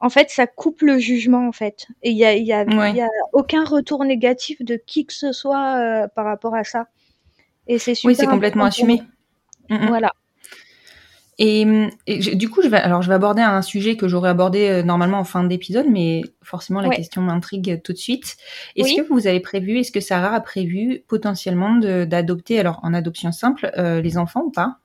en 0.00 0.08
fait, 0.10 0.30
ça 0.30 0.46
coupe 0.46 0.82
le 0.82 0.98
jugement, 0.98 1.48
en 1.48 1.52
fait. 1.52 1.86
Et 2.02 2.10
il 2.10 2.16
y 2.16 2.24
a, 2.24 2.34
y 2.34 2.52
a, 2.52 2.64
Ouais. 2.64 2.90
il 2.90 2.96
y 2.96 3.00
a 3.02 3.08
aucun 3.32 3.64
retour 3.64 4.04
négatif 4.04 4.62
de 4.62 4.76
qui 4.76 5.06
que 5.06 5.12
ce 5.12 5.32
soit 5.32 6.08
par 6.14 6.24
rapport 6.26 6.54
à 6.54 6.64
ça. 6.64 6.86
Et 7.66 7.78
c'est 7.78 7.94
super 7.94 8.08
Oui, 8.10 8.14
c'est 8.14 8.26
complètement 8.26 8.64
assumé. 8.66 9.02
Mm, 9.70 9.76
mm. 9.76 9.86
Voilà. 9.88 10.12
Et, 11.38 11.62
et 12.06 12.22
je- 12.22 12.34
du 12.34 12.48
coup, 12.48 12.62
je 12.62 12.68
vais, 12.68 12.76
alors 12.76 13.02
je 13.02 13.08
vais 13.08 13.14
aborder 13.14 13.42
un 13.42 13.60
sujet 13.62 13.96
que 13.96 14.06
j'aurais 14.08 14.30
abordé 14.30 14.68
euh, 14.68 14.82
normalement 14.82 15.18
en 15.18 15.24
fin 15.24 15.42
d'épisode, 15.44 15.86
mais 15.88 16.22
forcément 16.42 16.80
la 16.80 16.88
Ouais. 16.88 16.96
question 16.96 17.22
m'intrigue 17.22 17.80
tout 17.82 17.92
de 17.92 17.98
suite. 17.98 18.36
Est-ce 18.76 18.88
Oui. 18.88 18.96
que 18.96 19.12
vous 19.12 19.26
avez 19.26 19.40
prévu, 19.40 19.78
est-ce 19.80 19.90
que 19.92 20.00
Sarah 20.00 20.34
a 20.34 20.40
prévu 20.40 21.02
potentiellement 21.08 21.74
d'adopter, 21.76 22.60
alors 22.60 22.78
en 22.84 22.94
adoption 22.94 23.32
simple, 23.32 23.70
euh, 23.76 24.00
les 24.00 24.16
enfants 24.16 24.42
ou 24.42 24.50
pas? 24.50 24.76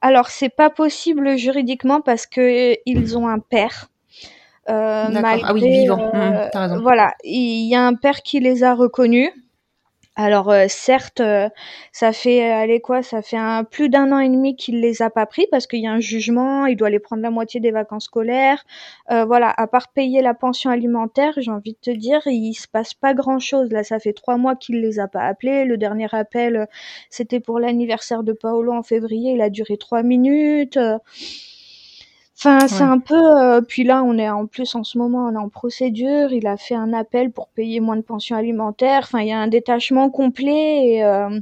Alors, 0.00 0.28
c'est 0.28 0.54
pas 0.54 0.70
possible 0.70 1.36
juridiquement 1.36 2.00
parce 2.00 2.26
que 2.26 2.72
euh, 2.72 2.76
ils 2.86 3.18
ont 3.18 3.28
un 3.28 3.38
père. 3.40 3.88
Euh, 4.70 5.10
D'accord. 5.10 5.40
Ah 5.44 5.52
oui, 5.52 5.60
malgré, 5.60 5.80
vivant. 5.82 6.10
euh, 6.14 6.48
t'as 6.52 6.60
raison. 6.60 6.80
Voilà, 6.80 7.12
il 7.24 7.68
y 7.68 7.74
a 7.74 7.82
un 7.86 7.94
père 7.94 8.22
qui 8.22 8.40
les 8.40 8.64
a 8.64 8.74
reconnus. 8.74 9.30
Alors 10.16 10.48
euh, 10.50 10.66
certes, 10.68 11.18
euh, 11.18 11.48
ça 11.90 12.12
fait 12.12 12.48
euh, 12.48 12.54
allez 12.54 12.80
quoi, 12.80 13.02
ça 13.02 13.20
fait 13.20 13.36
un, 13.36 13.64
plus 13.64 13.88
d'un 13.88 14.12
an 14.12 14.20
et 14.20 14.28
demi 14.28 14.54
qu'il 14.54 14.80
les 14.80 15.02
a 15.02 15.10
pas 15.10 15.26
pris 15.26 15.48
parce 15.50 15.66
qu'il 15.66 15.80
y 15.80 15.88
a 15.88 15.92
un 15.92 15.98
jugement, 15.98 16.66
il 16.66 16.76
doit 16.76 16.88
les 16.88 17.00
prendre 17.00 17.20
la 17.22 17.30
moitié 17.30 17.58
des 17.58 17.72
vacances 17.72 18.04
scolaires. 18.04 18.64
Voilà, 19.10 19.52
à 19.56 19.66
part 19.66 19.88
payer 19.92 20.22
la 20.22 20.34
pension 20.34 20.70
alimentaire, 20.70 21.34
j'ai 21.36 21.50
envie 21.50 21.72
de 21.72 21.78
te 21.78 21.90
dire, 21.90 22.20
il 22.26 22.54
se 22.54 22.68
passe 22.68 22.94
pas 22.94 23.12
grand 23.14 23.38
chose. 23.38 23.70
Là, 23.70 23.82
ça 23.84 23.98
fait 23.98 24.12
trois 24.12 24.36
mois 24.36 24.54
qu'il 24.56 24.80
les 24.80 24.98
a 25.00 25.08
pas 25.08 25.22
appelés. 25.22 25.64
Le 25.64 25.76
dernier 25.76 26.08
appel, 26.12 26.68
c'était 27.10 27.40
pour 27.40 27.58
l'anniversaire 27.58 28.22
de 28.22 28.32
Paolo 28.32 28.72
en 28.72 28.82
février, 28.82 29.32
il 29.32 29.40
a 29.42 29.50
duré 29.50 29.76
trois 29.76 30.02
minutes. 30.02 30.78
Enfin, 32.36 32.66
c'est 32.66 32.82
Ouais. 32.82 32.90
un 32.90 32.98
peu. 32.98 33.14
euh, 33.40 33.60
puis 33.60 33.84
là, 33.84 34.02
on 34.02 34.18
est 34.18 34.28
en 34.28 34.46
plus 34.46 34.74
en 34.74 34.82
ce 34.84 34.98
moment, 34.98 35.26
on 35.30 35.34
est 35.34 35.38
en 35.38 35.48
procédure. 35.48 36.32
Il 36.32 36.46
a 36.46 36.56
fait 36.56 36.74
un 36.74 36.92
appel 36.92 37.30
pour 37.30 37.48
payer 37.48 37.80
moins 37.80 37.96
de 37.96 38.02
pension 38.02 38.36
alimentaire. 38.36 39.00
Enfin, 39.04 39.20
il 39.20 39.28
y 39.28 39.32
a 39.32 39.38
un 39.38 39.46
détachement 39.48 40.10
complet 40.10 40.88
et 40.88 41.04
euh, 41.04 41.38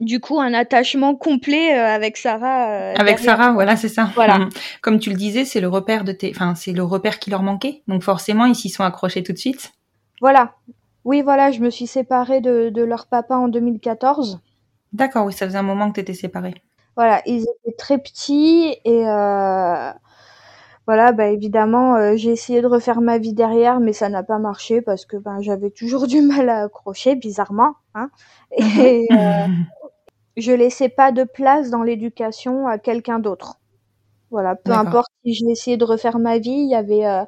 du 0.00 0.18
coup 0.18 0.40
un 0.40 0.52
attachement 0.52 1.14
complet 1.14 1.78
euh, 1.78 1.86
avec 1.86 2.16
Sarah. 2.16 2.68
euh, 2.68 2.94
Avec 2.98 3.16
derrière. 3.18 3.36
Sarah, 3.36 3.52
voilà, 3.52 3.76
c'est 3.76 3.88
ça. 3.88 4.10
Voilà. 4.16 4.38
Mhm. 4.38 4.48
Comme 4.82 4.98
tu 4.98 5.10
le 5.10 5.16
disais, 5.16 5.44
c'est 5.44 5.60
le 5.60 5.68
repère 5.68 6.02
de 6.04 6.10
tes, 6.12 6.32
enfin, 6.34 6.54
c'est 6.56 6.72
le 6.72 6.82
repère 6.82 7.20
qui 7.20 7.30
leur 7.30 7.42
manquait. 7.44 7.82
Donc 7.86 8.02
forcément, 8.02 8.44
ils 8.46 8.56
s'y 8.56 8.68
sont 8.70 8.82
accrochés 8.82 9.22
tout 9.22 9.32
de 9.32 9.38
suite. 9.38 9.72
Voilà. 10.20 10.54
Oui, 11.04 11.22
voilà. 11.22 11.52
Je 11.52 11.60
me 11.60 11.70
suis 11.70 11.86
séparée 11.86 12.40
de, 12.40 12.70
de 12.70 12.82
leur 12.82 13.06
papa 13.06 13.36
en 13.36 13.46
2014. 13.48 14.40
D'accord, 14.92 15.26
oui, 15.26 15.32
ça 15.32 15.46
faisait 15.46 15.58
un 15.58 15.62
moment 15.62 15.88
que 15.90 15.94
tu 15.94 16.00
étais 16.00 16.14
séparée. 16.14 16.54
Voilà, 16.96 17.22
ils 17.26 17.42
étaient 17.42 17.76
très 17.76 17.98
petits 17.98 18.76
et 18.84 19.06
euh, 19.08 19.90
voilà, 20.86 21.12
bah 21.12 21.28
évidemment, 21.28 21.96
euh, 21.96 22.14
j'ai 22.16 22.30
essayé 22.32 22.60
de 22.60 22.66
refaire 22.66 23.00
ma 23.00 23.18
vie 23.18 23.32
derrière, 23.32 23.80
mais 23.80 23.92
ça 23.94 24.08
n'a 24.10 24.22
pas 24.22 24.38
marché 24.38 24.82
parce 24.82 25.06
que 25.06 25.16
ben 25.16 25.40
j'avais 25.40 25.70
toujours 25.70 26.06
du 26.08 26.20
mal 26.22 26.48
à 26.50 26.64
accrocher, 26.64 27.16
bizarrement, 27.16 27.74
hein. 27.94 28.10
Et 28.58 29.06
euh, 29.12 29.46
je 30.36 30.52
laissais 30.52 30.88
pas 30.88 31.12
de 31.12 31.24
place 31.24 31.70
dans 31.70 31.82
l'éducation 31.82 32.66
à 32.68 32.78
quelqu'un 32.78 33.18
d'autre. 33.18 33.60
Voilà, 34.30 34.56
peu 34.56 34.72
importe 34.72 35.08
si 35.24 35.34
j'ai 35.34 35.50
essayé 35.50 35.76
de 35.76 35.84
refaire 35.84 36.18
ma 36.18 36.38
vie, 36.38 36.50
il 36.52 36.70
y 36.70 36.74
avait, 36.74 37.06
euh, 37.06 37.24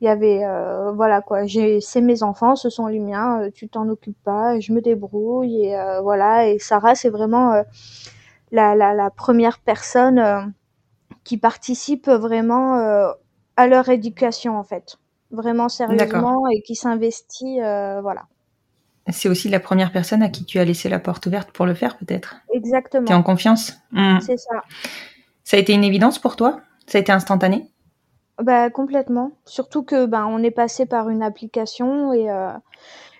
il 0.00 0.06
y 0.06 0.08
avait, 0.08 0.44
euh, 0.44 0.92
voilà 0.92 1.22
quoi. 1.22 1.46
J'ai, 1.46 1.80
c'est 1.80 2.00
mes 2.02 2.22
enfants, 2.24 2.56
ce 2.56 2.70
sont 2.70 2.86
les 2.88 3.00
miens. 3.00 3.42
euh, 3.42 3.50
tu 3.54 3.68
t'en 3.68 3.88
occupes 3.88 4.18
pas, 4.24 4.58
je 4.60 4.72
me 4.72 4.80
débrouille 4.82 5.66
et 5.66 5.78
euh, 5.78 6.00
voilà. 6.02 6.48
Et 6.48 6.58
Sarah, 6.58 6.94
c'est 6.96 7.10
vraiment 7.10 7.52
euh, 7.54 7.62
la, 8.52 8.74
la, 8.74 8.94
la 8.94 9.10
première 9.10 9.58
personne 9.60 10.18
euh, 10.18 10.40
qui 11.28 11.36
participe 11.36 12.08
vraiment 12.08 12.78
euh, 12.78 13.12
à 13.58 13.66
leur 13.66 13.90
éducation 13.90 14.56
en 14.56 14.64
fait, 14.64 14.96
vraiment 15.30 15.68
sérieusement 15.68 16.48
et 16.48 16.62
qui 16.62 16.74
s'investit, 16.74 17.60
euh, 17.60 18.00
voilà. 18.00 18.22
C'est 19.10 19.28
aussi 19.28 19.50
la 19.50 19.60
première 19.60 19.92
personne 19.92 20.22
à 20.22 20.30
qui 20.30 20.46
tu 20.46 20.58
as 20.58 20.64
laissé 20.64 20.88
la 20.88 20.98
porte 20.98 21.26
ouverte 21.26 21.50
pour 21.50 21.66
le 21.66 21.74
faire, 21.74 21.98
peut-être? 21.98 22.36
T'es 22.50 22.56
en 22.56 22.58
Exactement, 22.58 23.22
confiance? 23.22 23.74
Mhm. 23.92 24.20
c'est 24.20 24.38
ça. 24.38 24.62
Ça 25.44 25.58
a 25.58 25.60
été 25.60 25.74
une 25.74 25.84
évidence 25.84 26.18
pour 26.18 26.34
toi? 26.34 26.62
Ça 26.86 26.96
a 26.96 27.00
été 27.02 27.12
instantané? 27.12 27.70
Bah 28.42 28.70
complètement. 28.70 29.32
Surtout 29.44 29.82
que 29.82 30.06
ben 30.06 30.24
on 30.26 30.42
est 30.42 30.50
passé 30.50 30.86
par 30.86 31.10
une 31.10 31.22
application 31.22 32.14
et 32.14 32.30
euh, 32.30 32.52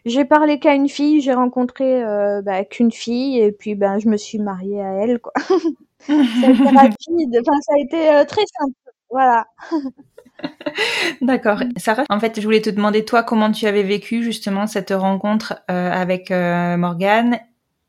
j'ai 0.06 0.24
parlé 0.24 0.60
qu'à 0.60 0.74
une 0.74 0.88
fille, 0.88 1.20
j'ai 1.20 1.34
rencontré 1.34 2.04
euh, 2.04 2.40
bah, 2.42 2.64
qu'une 2.64 2.92
fille 2.92 3.38
et 3.40 3.52
puis 3.52 3.74
ben 3.74 3.98
je 3.98 4.08
me 4.08 4.16
suis 4.16 4.38
mariée 4.38 4.80
à 4.80 4.92
elle 5.04 5.20
quoi. 5.20 5.32
Ça 6.00 6.12
a 6.12 6.50
été 6.50 6.76
rapide, 6.76 7.38
enfin 7.40 7.60
ça 7.60 7.72
a 7.74 7.80
été 7.80 8.10
euh, 8.10 8.24
très 8.24 8.44
simple. 8.58 8.74
Voilà. 9.10 9.46
D'accord. 11.20 11.60
Sarah, 11.76 12.04
en 12.08 12.20
fait, 12.20 12.40
je 12.40 12.44
voulais 12.44 12.60
te 12.60 12.70
demander, 12.70 13.04
toi, 13.04 13.22
comment 13.22 13.50
tu 13.50 13.66
avais 13.66 13.82
vécu 13.82 14.22
justement 14.22 14.66
cette 14.66 14.90
rencontre 14.90 15.62
euh, 15.70 15.90
avec 15.90 16.30
euh, 16.30 16.76
Morgane 16.76 17.38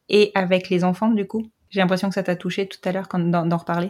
et 0.10 0.32
avec 0.34 0.70
les 0.70 0.84
enfants, 0.84 1.10
du 1.10 1.28
coup? 1.28 1.46
J'ai 1.70 1.82
l'impression 1.82 2.10
que 2.10 2.16
ça 2.16 2.24
t'a 2.24 2.36
touché 2.36 2.68
tout 2.68 2.80
à 2.84 2.92
l'heure 2.92 3.08
quand 3.08 3.20
d'en 3.20 3.46
d'en 3.46 3.58
reparler. 3.58 3.90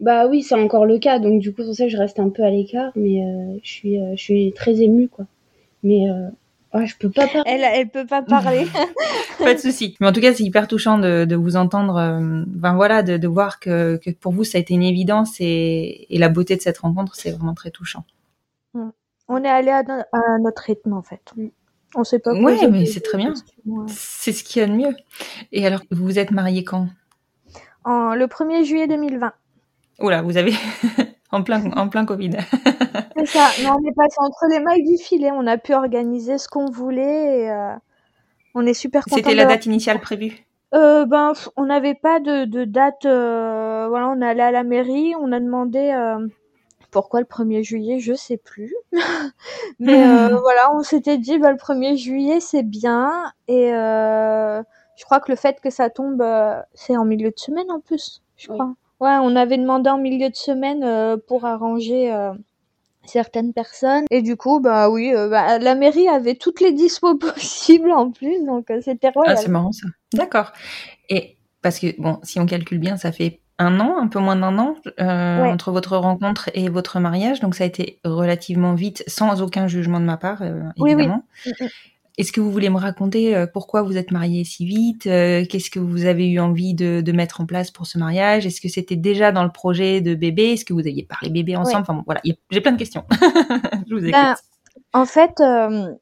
Bah 0.00 0.26
oui, 0.26 0.42
c'est 0.42 0.56
encore 0.56 0.84
le 0.84 0.98
cas, 0.98 1.20
donc 1.20 1.40
du 1.40 1.52
coup, 1.52 1.62
c'est 1.62 1.66
pour 1.68 1.76
ça 1.76 1.84
que 1.84 1.90
je 1.90 1.96
reste 1.96 2.18
un 2.18 2.30
peu 2.30 2.42
à 2.42 2.50
l'écart, 2.50 2.90
mais 2.96 3.22
euh, 3.24 3.58
je 3.62 3.70
suis, 3.70 4.00
euh, 4.00 4.14
je 4.16 4.22
suis 4.22 4.52
très 4.52 4.80
émue, 4.80 5.08
quoi. 5.08 5.26
Mais 5.84 6.06
ouais, 6.74 6.86
je 6.86 6.96
peux 6.96 7.10
pas 7.10 7.26
parler. 7.26 7.42
Elle 7.46 7.62
elle 7.64 7.88
peut 7.88 8.06
pas 8.06 8.22
parler. 8.22 8.66
Pas 9.38 9.54
de 9.54 9.58
souci. 9.58 9.96
Mais 10.00 10.06
en 10.06 10.12
tout 10.12 10.20
cas, 10.20 10.32
c'est 10.32 10.44
hyper 10.44 10.68
touchant 10.68 10.98
de, 10.98 11.24
de 11.24 11.34
vous 11.36 11.56
entendre. 11.56 11.96
euh, 11.96 12.44
Ben 12.46 12.74
voilà, 12.74 13.02
de, 13.02 13.16
de 13.16 13.28
voir 13.28 13.58
que, 13.60 13.96
que 13.96 14.10
pour 14.10 14.32
vous 14.32 14.44
ça 14.44 14.58
a 14.58 14.60
été 14.60 14.74
une 14.74 14.82
évidence 14.84 15.36
et, 15.40 16.06
et 16.14 16.18
la 16.18 16.28
beauté 16.28 16.54
de 16.56 16.60
cette 16.62 16.78
rencontre, 16.78 17.14
c'est 17.16 17.30
vraiment 17.32 17.54
très 17.54 17.70
touchant. 17.70 18.04
On 19.28 19.42
est 19.44 19.48
allé 19.48 19.70
à, 19.70 19.82
no- 19.82 20.02
à 20.12 20.38
notre 20.40 20.62
rythme 20.62 20.92
en 20.92 21.02
fait. 21.02 21.32
On 21.94 22.04
s'est 22.04 22.18
pas 22.18 22.32
posé 22.32 22.68
mais 22.68 22.86
c'est 22.86 23.00
très 23.00 23.18
bien. 23.18 23.34
C'est 23.86 24.32
ce 24.32 24.44
qu'il 24.44 24.60
y 24.60 24.64
a 24.64 24.68
de 24.68 24.72
mieux. 24.72 24.94
Et 25.52 25.66
alors, 25.66 25.80
vous 25.90 26.04
vous 26.04 26.18
êtes 26.18 26.30
mariés 26.30 26.64
quand? 26.64 26.88
En 27.84 28.14
le 28.14 28.26
1er 28.26 28.64
juillet 28.64 28.86
2020. 28.86 29.32
Oula, 30.02 30.22
vous 30.22 30.36
avez 30.36 30.52
en 31.32 31.42
plein 31.42 31.70
en 31.72 31.88
plein 31.88 32.04
Covid. 32.04 32.30
C'est 33.16 33.26
ça. 33.26 33.48
Non, 33.62 33.76
on 33.80 33.88
est 33.88 33.94
passé 33.94 34.16
entre 34.18 34.46
les 34.50 34.60
mailles 34.60 34.82
du 34.84 34.96
filet. 34.96 35.30
On 35.32 35.46
a 35.46 35.58
pu 35.58 35.74
organiser 35.74 36.38
ce 36.38 36.48
qu'on 36.48 36.66
voulait 36.70 37.40
et 37.40 37.50
euh, 37.50 37.74
on 38.54 38.66
est 38.66 38.74
super 38.74 39.04
contents. 39.04 39.16
C'était 39.16 39.34
la 39.34 39.44
date 39.44 39.66
initiale 39.66 40.00
prévue. 40.00 40.44
Euh, 40.74 41.04
ben, 41.04 41.34
on 41.56 41.66
n'avait 41.66 41.94
pas 41.94 42.20
de, 42.20 42.46
de 42.46 42.64
date. 42.64 43.04
euh, 43.04 43.86
voilà, 43.88 44.08
on 44.08 44.20
est 44.22 44.26
allé 44.26 44.40
à 44.40 44.50
la 44.50 44.62
mairie, 44.64 45.14
on 45.20 45.30
a 45.32 45.38
demandé 45.40 45.92
euh, 45.94 46.26
pourquoi 46.90 47.20
le 47.20 47.26
1er 47.26 47.62
juillet, 47.62 47.98
je 47.98 48.14
sais 48.14 48.38
plus. 48.38 48.74
Mais 49.78 50.02
euh, 50.06 50.28
voilà, 50.40 50.74
on 50.74 50.82
s'était 50.82 51.18
dit, 51.18 51.38
bah, 51.38 51.50
le 51.50 51.58
1er 51.58 51.96
juillet, 51.96 52.40
c'est 52.40 52.62
bien. 52.62 53.32
Et 53.48 53.72
euh, 53.74 54.62
je 54.96 55.04
crois 55.04 55.20
que 55.20 55.30
le 55.30 55.36
fait 55.36 55.60
que 55.60 55.68
ça 55.70 55.90
tombe, 55.90 56.22
euh, 56.22 56.58
c'est 56.74 56.96
en 56.96 57.04
milieu 57.04 57.28
de 57.30 57.38
semaine 57.38 57.70
en 57.70 57.80
plus, 57.80 58.22
je 58.36 58.48
Oui. 58.50 58.56
crois. 58.56 58.72
Ouais, 59.02 59.16
on 59.20 59.34
avait 59.34 59.58
demandé 59.58 59.90
en 59.90 59.98
milieu 59.98 60.30
de 60.30 60.36
semaine 60.36 60.84
euh, 60.84 61.16
pour 61.26 61.44
arranger 61.44 62.12
euh, 62.12 62.32
certaines 63.04 63.52
personnes. 63.52 64.04
Et 64.12 64.22
du 64.22 64.36
coup, 64.36 64.60
bah 64.60 64.88
oui, 64.90 65.12
euh, 65.12 65.28
bah, 65.28 65.58
la 65.58 65.74
mairie 65.74 66.06
avait 66.08 66.36
toutes 66.36 66.60
les 66.60 66.70
dispos 66.70 67.16
possibles 67.18 67.90
en 67.90 68.12
plus, 68.12 68.44
donc 68.46 68.70
c'était 68.80 69.08
Ah, 69.08 69.12
royal. 69.14 69.38
c'est 69.38 69.48
marrant 69.48 69.72
ça. 69.72 69.88
D'accord. 70.14 70.52
Et 71.08 71.36
parce 71.62 71.80
que 71.80 72.00
bon, 72.00 72.20
si 72.22 72.38
on 72.38 72.46
calcule 72.46 72.78
bien, 72.78 72.96
ça 72.96 73.10
fait 73.10 73.40
un 73.58 73.80
an, 73.80 73.96
un 73.98 74.06
peu 74.06 74.20
moins 74.20 74.36
d'un 74.36 74.56
an 74.58 74.76
Ouais. 74.98 75.48
entre 75.50 75.72
votre 75.72 75.96
rencontre 75.96 76.48
et 76.54 76.68
votre 76.68 77.00
mariage, 77.00 77.40
donc 77.40 77.56
ça 77.56 77.64
a 77.64 77.66
été 77.66 77.98
relativement 78.04 78.74
vite, 78.74 79.02
sans 79.08 79.42
aucun 79.42 79.66
jugement 79.66 79.98
de 79.98 80.04
ma 80.04 80.16
part, 80.16 80.42
euh, 80.42 80.62
Oui, 80.78 80.94
oui. 80.94 81.08
Est-ce 82.18 82.30
que 82.32 82.40
vous 82.40 82.50
voulez 82.52 82.68
me 82.68 82.76
raconter 82.78 83.34
euh, 83.34 83.46
pourquoi 83.46 83.82
vous 83.82 83.96
êtes 83.96 84.10
mariés 84.10 84.44
si 84.44 84.66
vite 84.66 85.06
euh, 85.06 85.44
Qu'est-ce 85.48 85.70
que 85.70 85.78
vous 85.80 86.04
avez 86.04 86.28
eu 86.28 86.38
envie 86.40 86.74
de, 86.74 87.00
de 87.00 87.12
mettre 87.12 87.40
en 87.40 87.46
place 87.46 87.70
pour 87.70 87.86
ce 87.86 87.98
mariage? 87.98 88.44
Est-ce 88.46 88.60
que 88.60 88.68
c'était 88.68 88.96
déjà 88.96 89.32
dans 89.32 89.44
le 89.44 89.50
projet 89.50 90.00
de 90.00 90.14
bébé? 90.14 90.52
Est-ce 90.52 90.64
que 90.64 90.74
vous 90.74 90.80
aviez 90.80 91.04
parlé 91.04 91.30
bébé 91.30 91.56
ensemble? 91.56 91.82
Enfin 91.82 91.94
bon, 91.94 92.02
voilà, 92.04 92.20
j'ai 92.50 92.60
plein 92.60 92.72
de 92.72 92.78
questions. 92.78 93.04
Je 93.88 93.94
vous 93.94 94.00
écoute. 94.04 94.12
Ben, 94.12 94.34
En 94.92 95.06
fait, 95.06 95.40
euh, 95.40 95.94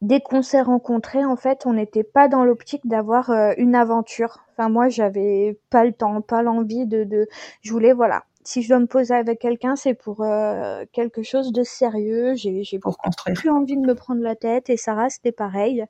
dès 0.00 0.20
qu'on 0.20 0.42
s'est 0.42 0.62
rencontrés, 0.62 1.24
en 1.24 1.36
fait, 1.36 1.64
on 1.66 1.74
n'était 1.74 2.04
pas 2.04 2.28
dans 2.28 2.44
l'optique 2.44 2.86
d'avoir 2.86 3.30
euh, 3.30 3.52
une 3.58 3.74
aventure. 3.74 4.38
Enfin, 4.56 4.68
moi, 4.68 4.88
j'avais 4.88 5.58
pas 5.70 5.84
le 5.84 5.92
temps, 5.92 6.20
pas 6.22 6.42
l'envie 6.42 6.86
de, 6.86 7.04
de. 7.04 7.28
Je 7.62 7.70
voulais, 7.72 7.92
voilà. 7.92 8.24
Si 8.44 8.62
je 8.62 8.68
dois 8.68 8.78
me 8.78 8.86
poser 8.86 9.14
avec 9.14 9.38
quelqu'un, 9.38 9.74
c'est 9.74 9.94
pour 9.94 10.22
euh, 10.22 10.84
quelque 10.92 11.22
chose 11.22 11.50
de 11.52 11.62
sérieux. 11.62 12.34
J'ai, 12.34 12.62
j'ai 12.62 12.78
pour 12.78 12.98
construire. 12.98 13.34
plus 13.36 13.48
envie 13.50 13.76
de 13.76 13.86
me 13.86 13.94
prendre 13.94 14.22
la 14.22 14.36
tête 14.36 14.68
et 14.68 14.76
Sarah 14.76 15.08
c'était 15.08 15.32
pareil. 15.32 15.84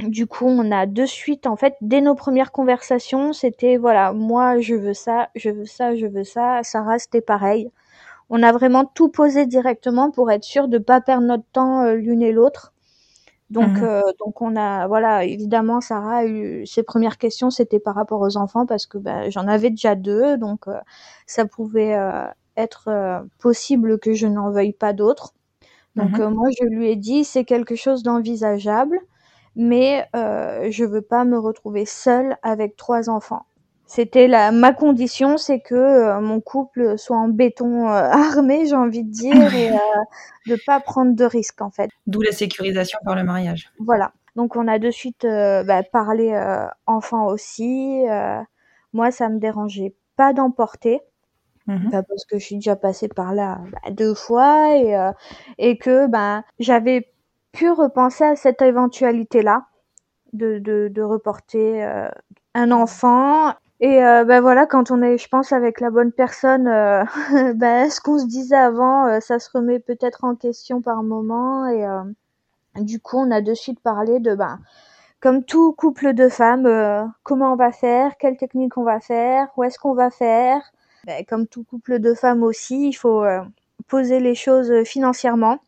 Du 0.00 0.26
coup, 0.28 0.46
on 0.46 0.70
a 0.70 0.86
de 0.86 1.06
suite 1.06 1.46
en 1.46 1.56
fait 1.56 1.74
dès 1.80 2.00
nos 2.00 2.14
premières 2.14 2.52
conversations, 2.52 3.32
c'était 3.32 3.76
voilà, 3.78 4.12
moi 4.12 4.60
je 4.60 4.74
veux 4.76 4.94
ça, 4.94 5.28
je 5.34 5.50
veux 5.50 5.66
ça, 5.66 5.96
je 5.96 6.06
veux 6.06 6.24
ça. 6.24 6.62
Sarah 6.62 6.98
c'était 7.00 7.20
pareil. 7.20 7.70
on 8.30 8.42
a 8.42 8.52
vraiment 8.52 8.84
tout 8.84 9.08
posé 9.08 9.46
directement 9.46 10.10
pour 10.10 10.30
être 10.30 10.44
sûr 10.44 10.68
de 10.68 10.78
pas 10.78 11.00
perdre 11.00 11.26
notre 11.26 11.46
temps 11.52 11.84
l'une 11.92 12.22
et 12.22 12.32
l'autre. 12.32 12.72
Donc, 13.50 13.82
Mhm. 13.82 13.88
donc 14.18 14.42
on 14.42 14.56
a, 14.56 14.86
voilà, 14.88 15.24
évidemment, 15.24 15.80
Sarah 15.80 16.18
a 16.18 16.24
eu 16.26 16.66
ses 16.66 16.82
premières 16.82 17.16
questions, 17.18 17.50
c'était 17.50 17.80
par 17.80 17.94
rapport 17.94 18.20
aux 18.20 18.36
enfants 18.36 18.66
parce 18.66 18.86
que 18.86 18.98
bah, 18.98 19.30
j'en 19.30 19.48
avais 19.48 19.70
déjà 19.70 19.94
deux, 19.94 20.36
donc 20.36 20.66
ça 21.26 21.46
pouvait 21.46 21.96
être 22.56 22.90
possible 23.38 23.98
que 24.00 24.12
je 24.14 24.26
n'en 24.26 24.50
veuille 24.50 24.74
pas 24.74 24.92
d'autres. 24.92 25.32
Donc 25.96 26.18
Mhm. 26.18 26.20
moi, 26.20 26.48
je 26.60 26.66
lui 26.66 26.90
ai 26.90 26.96
dit, 26.96 27.24
c'est 27.24 27.44
quelque 27.44 27.76
chose 27.76 28.02
d'envisageable, 28.04 29.00
mais 29.56 30.08
je 30.14 30.84
veux 30.84 31.02
pas 31.02 31.24
me 31.24 31.38
retrouver 31.38 31.86
seule 31.86 32.36
avec 32.42 32.76
trois 32.76 33.10
enfants. 33.10 33.46
C'était 33.88 34.28
la 34.28 34.52
ma 34.52 34.74
condition, 34.74 35.38
c'est 35.38 35.60
que 35.60 35.74
euh, 35.74 36.20
mon 36.20 36.42
couple 36.42 36.98
soit 36.98 37.16
en 37.16 37.28
béton 37.28 37.88
euh, 37.88 37.92
armé, 38.12 38.66
j'ai 38.66 38.76
envie 38.76 39.02
de 39.02 39.10
dire, 39.10 39.54
et 39.54 39.70
euh, 39.72 39.76
de 40.46 40.58
pas 40.66 40.78
prendre 40.78 41.16
de 41.16 41.24
risques 41.24 41.62
en 41.62 41.70
fait. 41.70 41.88
D'où 42.06 42.20
la 42.20 42.32
sécurisation 42.32 42.98
par 43.02 43.16
le 43.16 43.24
mariage. 43.24 43.72
Voilà. 43.80 44.12
Donc 44.36 44.56
on 44.56 44.68
a 44.68 44.78
de 44.78 44.90
suite 44.90 45.24
euh, 45.24 45.64
bah, 45.64 45.82
parlé 45.82 46.38
enfant 46.86 47.28
aussi. 47.28 48.04
moi, 48.92 49.10
ça 49.10 49.30
me 49.30 49.38
dérangeait 49.38 49.94
pas 50.16 50.34
d'emporter. 50.34 51.00
Mhm. 51.66 51.88
Bah, 51.90 52.02
parce 52.02 52.26
que 52.26 52.38
je 52.38 52.44
suis 52.44 52.56
déjà 52.56 52.76
passée 52.76 53.08
par 53.08 53.32
là 53.34 53.58
bah, 53.72 53.90
deux 53.90 54.14
fois 54.14 54.76
et, 54.76 54.96
et 55.56 55.78
que 55.78 56.06
ben 56.06 56.44
j'avais 56.58 57.10
pu 57.52 57.70
repenser 57.70 58.24
à 58.24 58.36
cette 58.36 58.60
éventualité 58.62 59.42
là 59.42 59.66
de, 60.34 60.58
de, 60.58 60.88
de 60.90 61.02
reporter 61.02 61.82
un 62.54 62.70
enfant 62.70 63.54
et 63.80 64.04
euh, 64.04 64.24
ben 64.24 64.40
voilà 64.40 64.66
quand 64.66 64.90
on 64.90 65.02
est 65.02 65.18
je 65.18 65.28
pense 65.28 65.52
avec 65.52 65.80
la 65.80 65.90
bonne 65.90 66.10
personne 66.10 66.66
euh, 66.66 67.04
ben, 67.54 67.88
ce 67.90 68.00
qu'on 68.00 68.18
se 68.18 68.26
disait 68.26 68.56
avant 68.56 69.06
euh, 69.06 69.20
ça 69.20 69.38
se 69.38 69.48
remet 69.52 69.78
peut-être 69.78 70.24
en 70.24 70.34
question 70.34 70.82
par 70.82 71.02
moment. 71.02 71.66
Et 71.68 71.86
euh, 71.86 72.02
du 72.76 73.00
coup 73.00 73.18
on 73.18 73.30
a 73.30 73.40
de 73.40 73.54
suite 73.54 73.80
parlé 73.80 74.18
de 74.20 74.34
ben 74.34 74.58
comme 75.20 75.44
tout 75.44 75.72
couple 75.72 76.12
de 76.14 76.28
femmes 76.28 76.66
euh, 76.66 77.04
comment 77.22 77.52
on 77.52 77.56
va 77.56 77.72
faire 77.72 78.16
quelle 78.18 78.36
technique 78.36 78.76
on 78.76 78.84
va 78.84 79.00
faire 79.00 79.48
où 79.56 79.64
est-ce 79.64 79.78
qu'on 79.78 79.94
va 79.94 80.10
faire. 80.10 80.60
Comme 81.28 81.46
tout 81.46 81.64
couple 81.64 82.00
de 82.00 82.12
femmes 82.12 82.42
aussi, 82.42 82.88
il 82.88 82.92
faut 82.92 83.24
euh, 83.24 83.40
poser 83.86 84.20
les 84.20 84.34
choses 84.34 84.84
financièrement 84.84 85.58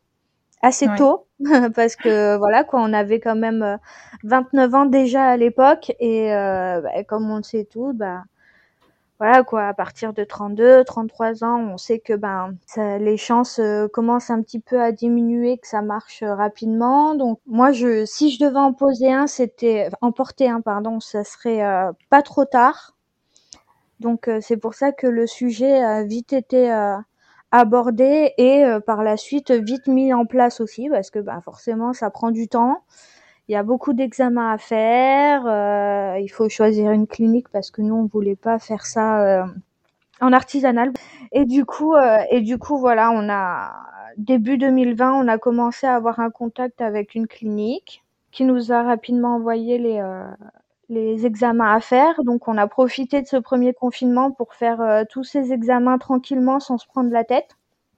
assez 0.61 0.87
Ouais. 0.87 0.95
tôt 0.95 1.27
parce 1.75 1.95
que 1.95 2.37
voilà 2.37 2.63
quoi, 2.63 2.81
on 2.81 2.93
avait 2.93 3.19
quand 3.19 3.35
même 3.35 3.63
euh, 3.63 3.77
29 4.23 4.73
ans 4.75 4.85
déjà 4.85 5.25
à 5.25 5.37
l'époque 5.37 5.91
et 5.99 6.33
euh, 6.33 6.81
ben, 6.81 7.03
comme 7.05 7.29
on 7.31 7.37
le 7.37 7.43
sait 7.43 7.65
tous, 7.65 7.93
bah 7.93 8.23
voilà 9.19 9.43
quoi, 9.43 9.67
à 9.67 9.73
partir 9.75 10.13
de 10.13 10.23
32, 10.23 10.83
33 10.83 11.43
ans, 11.43 11.59
on 11.59 11.77
sait 11.77 11.99
que 11.99 12.13
ben 12.13 12.55
ça, 12.65 12.97
les 12.97 13.17
chances 13.17 13.59
euh, 13.59 13.87
commencent 13.87 14.31
un 14.31 14.41
petit 14.41 14.59
peu 14.59 14.81
à 14.81 14.91
diminuer, 14.91 15.59
que 15.59 15.67
ça 15.67 15.81
marche 15.83 16.23
euh, 16.23 16.33
rapidement. 16.33 17.13
Donc 17.15 17.39
moi 17.45 17.71
je 17.71 18.03
si 18.05 18.31
je 18.31 18.43
devais 18.43 18.57
en 18.59 18.73
poser 18.73 19.11
un, 19.13 19.27
c'était 19.27 19.89
en 20.01 20.11
porter 20.11 20.49
un 20.49 20.61
pardon, 20.61 20.99
ça 20.99 21.23
serait 21.23 21.63
euh, 21.63 21.91
pas 22.09 22.23
trop 22.23 22.45
tard. 22.45 22.95
Donc 23.99 24.27
euh, 24.27 24.39
c'est 24.41 24.57
pour 24.57 24.73
ça 24.73 24.91
que 24.91 25.07
le 25.07 25.27
sujet 25.27 25.79
a 25.79 26.03
vite 26.03 26.33
été 26.33 26.71
euh, 26.73 26.97
abordé 27.51 28.33
et 28.37 28.63
euh, 28.65 28.79
par 28.79 29.03
la 29.03 29.17
suite 29.17 29.51
vite 29.51 29.87
mis 29.87 30.13
en 30.13 30.25
place 30.25 30.61
aussi 30.61 30.89
parce 30.89 31.11
que 31.11 31.19
bah, 31.19 31.41
forcément 31.43 31.93
ça 31.93 32.09
prend 32.09 32.31
du 32.31 32.47
temps. 32.47 32.83
Il 33.49 33.53
y 33.53 33.55
a 33.57 33.63
beaucoup 33.63 33.93
d'examens 33.93 34.51
à 34.53 34.57
faire. 34.57 35.45
euh, 35.47 36.17
il 36.19 36.29
faut 36.29 36.49
choisir 36.49 36.91
une 36.91 37.07
clinique 37.07 37.49
parce 37.49 37.71
que 37.71 37.81
nous 37.81 37.95
on 37.95 38.05
voulait 38.05 38.35
pas 38.37 38.59
faire 38.59 38.85
ça 38.85 39.21
euh, 39.43 39.45
en 40.21 40.33
artisanal. 40.33 40.93
Et 41.31 41.45
du 41.45 41.65
coup 41.65 41.95
euh, 41.95 42.19
et 42.31 42.41
du 42.41 42.57
coup 42.57 42.77
voilà 42.77 43.11
on 43.11 43.29
a 43.29 43.73
début 44.17 44.57
2020 44.57 45.13
on 45.13 45.27
a 45.27 45.37
commencé 45.37 45.87
à 45.87 45.95
avoir 45.95 46.19
un 46.19 46.29
contact 46.31 46.81
avec 46.81 47.15
une 47.15 47.27
clinique 47.27 48.03
qui 48.31 48.45
nous 48.45 48.71
a 48.71 48.83
rapidement 48.83 49.35
envoyé 49.35 49.77
les 49.77 49.99
euh, 49.99 50.23
les 50.91 51.25
examens 51.25 51.73
à 51.73 51.79
faire. 51.81 52.23
Donc, 52.23 52.47
on 52.47 52.57
a 52.57 52.67
profité 52.67 53.21
de 53.23 53.27
ce 53.27 53.37
premier 53.37 53.73
confinement 53.73 54.31
pour 54.31 54.53
faire 54.53 54.81
euh, 54.81 55.03
tous 55.09 55.23
ces 55.23 55.53
examens 55.53 55.97
tranquillement 55.97 56.59
sans 56.59 56.77
se 56.77 56.85
prendre 56.87 57.11
la 57.11 57.23
tête. 57.23 57.49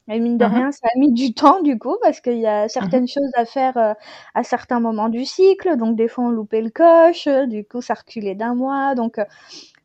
Et 0.10 0.20
mine 0.20 0.38
de 0.38 0.46
Mhm. 0.46 0.54
rien, 0.56 0.72
ça 0.72 0.88
a 0.94 1.00
mis 1.00 1.14
du 1.14 1.34
temps 1.34 1.62
du 1.62 1.80
coup 1.80 1.98
parce 2.02 2.20
qu'il 2.22 2.38
y 2.40 2.48
a 2.48 2.68
certaines 2.70 3.08
choses 3.08 3.32
à 3.36 3.46
faire 3.46 3.78
euh, 3.78 3.94
à 4.36 4.44
certains 4.44 4.80
moments 4.82 5.10
du 5.10 5.26
cycle. 5.26 5.78
Donc, 5.78 5.96
des 5.98 6.08
fois, 6.10 6.26
on 6.26 6.30
loupait 6.30 6.62
le 6.62 6.70
coche. 6.72 7.28
euh, 7.28 7.46
Du 7.48 7.66
coup, 7.66 7.82
ça 7.82 7.94
reculait 7.96 8.36
d'un 8.36 8.56
mois. 8.56 8.96
Donc, 8.96 9.18
euh, 9.20 9.26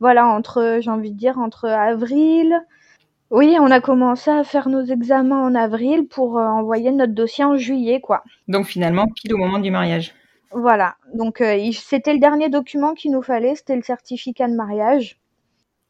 voilà, 0.00 0.26
entre, 0.28 0.78
j'ai 0.80 0.90
envie 0.90 1.12
de 1.12 1.18
dire, 1.18 1.38
entre 1.38 1.66
avril. 1.68 2.60
Oui, 3.30 3.56
on 3.60 3.70
a 3.70 3.80
commencé 3.80 4.30
à 4.30 4.44
faire 4.44 4.68
nos 4.70 4.84
examens 4.84 5.42
en 5.44 5.54
avril 5.54 6.08
pour 6.08 6.36
envoyer 6.36 6.90
notre 6.92 7.14
dossier 7.14 7.44
en 7.44 7.56
juillet, 7.58 8.00
quoi. 8.00 8.24
Donc 8.48 8.66
finalement, 8.66 9.06
pile 9.14 9.34
au 9.34 9.36
moment 9.38 9.58
du 9.60 9.70
mariage. 9.70 10.12
Voilà. 10.52 10.96
Donc, 11.14 11.40
euh, 11.40 11.70
c'était 11.72 12.12
le 12.12 12.18
dernier 12.18 12.48
document 12.48 12.94
qu'il 12.94 13.12
nous 13.12 13.22
fallait, 13.22 13.54
c'était 13.54 13.76
le 13.76 13.82
certificat 13.82 14.48
de 14.48 14.54
mariage. 14.54 15.20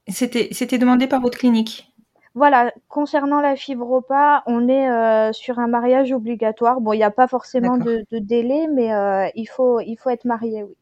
C'était 0.09 0.49
c'était 0.53 0.79
demandé 0.79 1.07
par 1.07 1.21
votre 1.21 1.38
clinique. 1.38 1.92
Voilà, 2.35 2.73
concernant 2.88 3.40
la 3.40 3.57
fibre 3.57 3.87
repas, 3.87 4.42
on 4.47 4.68
est 4.68 4.88
euh, 4.88 5.33
sur 5.33 5.59
un 5.59 5.66
mariage 5.66 6.12
obligatoire. 6.12 6.81
Bon, 6.81 6.92
il 6.92 6.99
n'y 6.99 7.03
a 7.03 7.11
pas 7.11 7.27
forcément 7.27 7.77
de 7.77 8.05
délai, 8.12 8.68
mais 8.73 8.92
euh, 8.92 9.29
il 9.35 9.47
faut 9.47 9.81
il 9.81 9.97
faut 9.97 10.11
être 10.11 10.25
marié, 10.25 10.62
oui. 10.62 10.75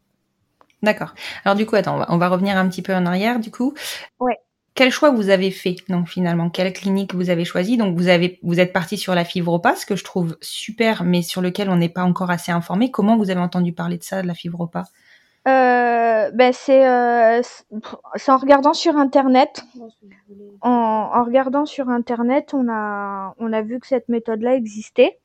D'accord. 0.83 1.15
Alors 1.45 1.57
du 1.57 1.67
coup, 1.67 1.75
attends, 1.77 1.97
on 1.97 1.99
va, 1.99 2.07
on 2.11 2.19
va 2.19 2.29
revenir 2.29 2.57
un 2.57 2.69
petit 2.69 2.83
peu 2.83 2.95
en 2.95 3.07
arrière. 3.07 3.41
Du 3.41 3.51
coup, 3.51 3.75
Ouais. 4.21 4.39
Quel 4.77 4.93
choix 4.93 5.11
vous 5.11 5.31
avez 5.31 5.51
fait 5.51 5.77
Donc 5.89 6.09
finalement, 6.09 6.51
quelle 6.51 6.73
clinique 6.73 7.15
vous 7.15 7.31
avez 7.31 7.45
choisi? 7.45 7.77
Donc 7.77 7.97
vous 7.97 8.09
avez 8.09 8.39
vous 8.43 8.61
êtes 8.61 8.73
parti 8.73 8.97
sur 8.97 9.15
la 9.15 9.25
fibropas, 9.25 9.75
ce 9.75 9.87
que 9.87 9.97
je 9.97 10.05
trouve 10.05 10.37
super, 10.41 11.03
mais 11.03 11.23
sur 11.23 11.41
lequel 11.43 11.71
on 11.71 11.77
n'est 11.77 11.89
pas 11.89 12.05
encore 12.05 12.31
assez 12.31 12.53
informé. 12.53 12.91
Comment 12.91 13.17
vous 13.17 13.31
avez 13.31 13.41
entendu 13.41 13.73
parler 13.73 13.99
de 13.99 14.05
ça, 14.05 14.23
de 14.23 14.27
la 14.27 14.35
fibropas 14.35 14.85
Euh, 15.49 16.31
ben 16.33 16.53
c'est 16.53 16.87
euh, 16.87 17.41
c'est 18.15 18.31
en 18.31 18.37
regardant 18.37 18.75
sur 18.75 18.97
internet. 18.97 19.65
En, 20.61 20.71
en 21.15 21.25
regardant 21.25 21.67
sur 21.67 21.89
internet, 21.89 22.53
on 22.55 22.69
a 22.71 23.35
on 23.39 23.53
a 23.53 23.63
vu 23.63 23.81
que 23.81 23.87
cette 23.87 24.09
méthode-là 24.09 24.55
existait. 24.55 25.19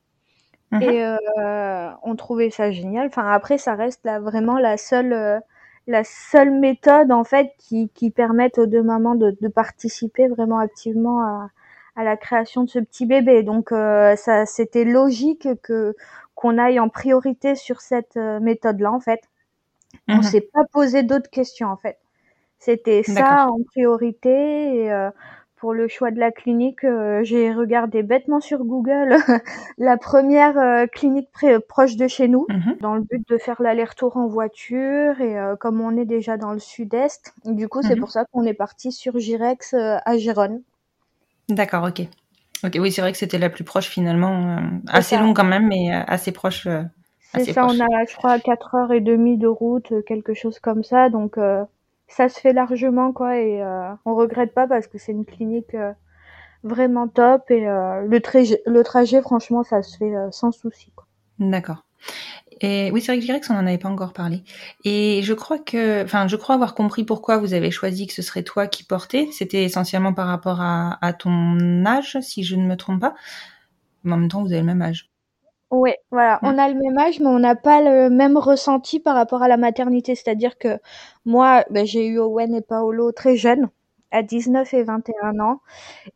Mhm. 0.71 0.81
et 0.83 1.05
euh, 1.05 1.89
on 2.03 2.15
trouvait 2.15 2.49
ça 2.49 2.71
génial. 2.71 3.07
Enfin 3.07 3.29
après 3.29 3.57
ça 3.57 3.75
reste 3.75 4.05
là 4.05 4.19
vraiment 4.19 4.57
la 4.57 4.77
seule 4.77 5.11
euh, 5.13 5.39
la 5.91 6.03
seule 6.05 6.51
méthode 6.51 7.11
en 7.11 7.23
fait 7.25 7.53
qui 7.59 7.89
qui 7.91 8.11
permette 8.11 8.57
aux 8.59 8.67
deux 8.67 8.83
mamans 8.83 9.15
de, 9.15 9.37
de 9.41 9.49
participer 9.49 10.27
vraiment 10.29 10.59
activement 10.59 11.21
à, 11.23 11.51
à 11.97 12.03
la 12.05 12.17
création 12.17 12.63
de 12.65 12.69
ce 12.71 12.79
petit 12.79 13.05
bébé. 13.07 13.43
Donc 13.43 13.71
euh, 13.73 14.15
ça 14.17 14.45
c'était 14.47 14.85
logique 14.85 15.47
que 15.63 15.95
qu'on 16.35 16.57
aille 16.59 16.79
en 16.81 16.89
priorité 16.89 17.55
sur 17.55 17.81
cette 17.81 18.17
méthode 18.17 18.79
là 18.81 18.91
en 18.93 18.99
fait. 19.01 19.21
On 20.11 20.21
Mhm. 20.21 20.21
s'est 20.21 20.41
pas 20.53 20.63
posé 20.71 21.03
d'autres 21.03 21.29
questions 21.29 21.67
en 21.69 21.77
fait. 21.77 21.97
C'était 22.59 23.03
ça 23.03 23.47
en 23.47 23.63
priorité 23.63 24.29
et 24.85 24.91
euh, 24.93 25.11
pour 25.61 25.73
le 25.73 25.87
choix 25.87 26.11
de 26.11 26.19
la 26.19 26.31
clinique, 26.31 26.83
euh, 26.83 27.23
j'ai 27.23 27.53
regardé 27.53 28.03
bêtement 28.03 28.41
sur 28.41 28.65
Google 28.65 29.15
la 29.77 29.97
première 29.97 30.57
euh, 30.59 30.87
clinique 30.87 31.31
pré- 31.31 31.59
proche 31.61 31.95
de 31.97 32.07
chez 32.09 32.27
nous 32.27 32.49
Mhm. 32.49 32.77
dans 32.81 32.95
le 32.95 33.01
but 33.03 33.25
de 33.29 33.37
faire 33.37 33.61
l'aller-retour 33.61 34.17
en 34.17 34.27
voiture 34.27 35.21
et 35.21 35.39
euh, 35.39 35.55
comme 35.55 35.79
on 35.81 35.97
est 35.97 36.05
déjà 36.05 36.37
dans 36.37 36.51
le 36.53 36.59
sud-est, 36.59 37.33
du 37.45 37.69
coup 37.69 37.83
c'est 37.83 37.95
Mhm. 37.95 38.01
pour 38.01 38.11
ça 38.11 38.25
qu'on 38.33 38.43
est 38.43 38.55
parti 38.55 38.91
sur 38.91 39.19
Girex 39.19 39.73
euh, 39.75 39.97
à 40.05 40.17
Gérone. 40.17 40.63
D'accord, 41.49 41.83
ok. 41.85 42.01
Ok, 42.63 42.77
oui, 42.79 42.91
c'est 42.91 43.01
vrai 43.01 43.11
que 43.11 43.17
c'était 43.17 43.39
la 43.39 43.49
plus 43.49 43.63
proche 43.63 43.87
finalement, 43.89 44.57
euh, 44.57 44.61
assez 44.87 45.17
long 45.17 45.33
quand 45.33 45.43
même, 45.45 45.67
mais 45.67 45.93
euh, 45.95 46.03
assez 46.07 46.31
proche. 46.31 46.67
euh, 46.67 46.83
C'est 47.35 47.45
ça, 47.45 47.65
proche. 47.65 47.73
on 47.73 47.79
a 47.81 48.05
je 48.05 48.15
crois 48.15 48.39
quatre 48.39 48.73
heures 48.75 48.93
et 48.93 49.01
demie 49.01 49.37
de 49.37 49.47
route, 49.47 49.91
euh, 49.91 50.01
quelque 50.01 50.33
chose 50.33 50.59
comme 50.59 50.83
ça, 50.83 51.09
donc 51.09 51.37
euh, 51.37 51.63
ça 52.11 52.29
se 52.29 52.39
fait 52.39 52.53
largement 52.53 53.13
quoi 53.13 53.37
et 53.37 53.61
euh, 53.61 53.91
on 54.05 54.15
regrette 54.15 54.53
pas 54.53 54.67
parce 54.67 54.87
que 54.87 54.97
c'est 54.97 55.11
une 55.11 55.25
clinique 55.25 55.73
euh, 55.73 55.93
vraiment 56.63 57.07
top 57.07 57.49
et 57.49 57.67
euh, 57.67 58.05
le, 58.05 58.19
trajet, 58.19 58.61
le 58.65 58.83
trajet 58.83 59.21
franchement 59.21 59.63
ça 59.63 59.81
se 59.81 59.97
fait 59.97 60.13
sans 60.31 60.51
souci. 60.51 60.91
D'accord. 61.39 61.85
Et 62.63 62.91
oui, 62.91 63.01
c'est 63.01 63.11
vrai 63.11 63.19
que 63.19 63.25
Girex, 63.25 63.49
on 63.49 63.53
n'en 63.53 63.65
avait 63.65 63.79
pas 63.79 63.89
encore 63.89 64.13
parlé. 64.13 64.43
Et 64.83 65.21
je 65.23 65.33
crois 65.33 65.57
que, 65.57 66.03
enfin, 66.03 66.27
je 66.27 66.35
crois 66.35 66.53
avoir 66.53 66.75
compris 66.75 67.03
pourquoi 67.03 67.37
vous 67.37 67.55
avez 67.55 67.71
choisi 67.71 68.05
que 68.05 68.13
ce 68.13 68.21
serait 68.21 68.43
toi 68.43 68.67
qui 68.67 68.83
portais. 68.83 69.27
C'était 69.31 69.63
essentiellement 69.63 70.13
par 70.13 70.27
rapport 70.27 70.61
à, 70.61 70.99
à 71.03 71.13
ton 71.13 71.85
âge, 71.85 72.19
si 72.21 72.43
je 72.43 72.55
ne 72.55 72.67
me 72.67 72.75
trompe 72.77 73.01
pas. 73.01 73.15
Mais 74.03 74.13
en 74.13 74.17
même 74.17 74.29
temps, 74.29 74.43
vous 74.43 74.51
avez 74.51 74.59
le 74.59 74.67
même 74.67 74.81
âge. 74.83 75.10
Ouais, 75.71 75.97
voilà, 76.11 76.39
Mm. 76.41 76.47
on 76.47 76.57
a 76.57 76.67
le 76.69 76.75
même 76.75 76.97
âge, 76.97 77.19
mais 77.21 77.27
on 77.27 77.39
n'a 77.39 77.55
pas 77.55 77.81
le 77.81 78.09
même 78.09 78.37
ressenti 78.37 78.99
par 78.99 79.15
rapport 79.15 79.41
à 79.41 79.47
la 79.47 79.55
maternité. 79.57 80.15
C'est-à-dire 80.15 80.57
que 80.57 80.79
moi, 81.25 81.63
ben, 81.69 81.85
j'ai 81.85 82.05
eu 82.07 82.19
Owen 82.19 82.53
et 82.53 82.61
Paolo 82.61 83.11
très 83.13 83.37
jeunes, 83.37 83.69
à 84.11 84.21
19 84.21 84.73
et 84.73 84.83
21 84.83 85.39
ans, 85.39 85.61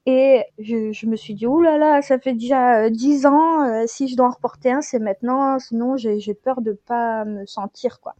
et 0.05 0.43
je, 0.59 0.91
je 0.93 1.07
me 1.07 1.15
suis 1.17 1.35
dit, 1.35 1.47
ouh 1.47 1.61
là 1.61 1.77
là, 1.77 2.01
ça 2.01 2.19
fait 2.19 2.33
déjà 2.33 2.85
euh, 2.85 2.89
10 2.91 3.25
ans, 3.27 3.63
euh, 3.63 3.83
si 3.87 4.07
je 4.09 4.17
dois 4.17 4.27
en 4.27 4.31
reporter 4.31 4.71
un, 4.71 4.81
c'est 4.81 4.99
maintenant, 4.99 5.59
sinon 5.59 5.97
j'ai 5.97 6.19
j'ai 6.19 6.33
peur 6.35 6.61
de 6.61 6.73
pas 6.73 7.25
me 7.25 7.45
sentir, 7.45 7.99
quoi. 8.01 8.15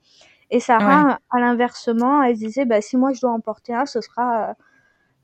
Et 0.51 0.59
Sarah, 0.61 1.19
à 1.31 1.39
l'inversement, 1.41 2.23
elle 2.23 2.35
se 2.37 2.41
disait, 2.45 2.65
bah, 2.65 2.81
si 2.81 2.97
moi 2.97 3.13
je 3.13 3.21
dois 3.21 3.31
en 3.33 3.41
porter 3.41 3.73
un, 3.75 3.85
ce 3.87 4.01
sera 4.01 4.51
euh, 4.51 4.53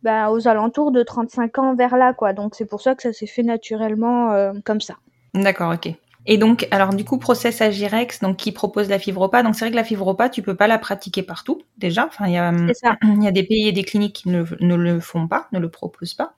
bah, 0.03 0.31
aux 0.31 0.47
alentours 0.47 0.91
de 0.91 1.03
35 1.03 1.59
ans 1.59 1.75
vers 1.75 1.97
là, 1.97 2.13
quoi. 2.13 2.33
Donc 2.33 2.55
c'est 2.55 2.65
pour 2.65 2.81
ça 2.81 2.95
que 2.95 3.03
ça 3.03 3.13
s'est 3.13 3.27
fait 3.27 3.43
naturellement 3.43 4.31
euh, 4.33 4.53
comme 4.65 4.81
ça. 4.81 4.95
D'accord, 5.33 5.73
ok. 5.73 5.93
Et 6.27 6.37
donc, 6.37 6.67
alors 6.69 6.93
du 6.93 7.03
coup, 7.03 7.17
process 7.17 7.61
Agirex, 7.61 8.19
donc 8.19 8.37
qui 8.37 8.51
propose 8.51 8.89
la 8.89 8.99
fibropa. 8.99 9.41
Donc 9.41 9.55
c'est 9.55 9.65
vrai 9.65 9.71
que 9.71 9.75
la 9.75 9.83
fibropa, 9.83 10.29
tu 10.29 10.41
peux 10.41 10.55
pas 10.55 10.67
la 10.67 10.77
pratiquer 10.77 11.23
partout 11.23 11.63
déjà. 11.77 12.05
Enfin, 12.05 12.27
il 12.27 12.33
y 12.33 12.37
a, 12.37 12.51
il 13.03 13.23
y 13.23 13.27
a 13.27 13.31
des 13.31 13.43
pays 13.43 13.67
et 13.67 13.71
des 13.71 13.83
cliniques 13.83 14.13
qui 14.13 14.29
ne, 14.29 14.43
ne, 14.59 14.75
le 14.75 14.99
font 14.99 15.27
pas, 15.27 15.47
ne 15.51 15.59
le 15.59 15.69
proposent 15.69 16.13
pas. 16.13 16.35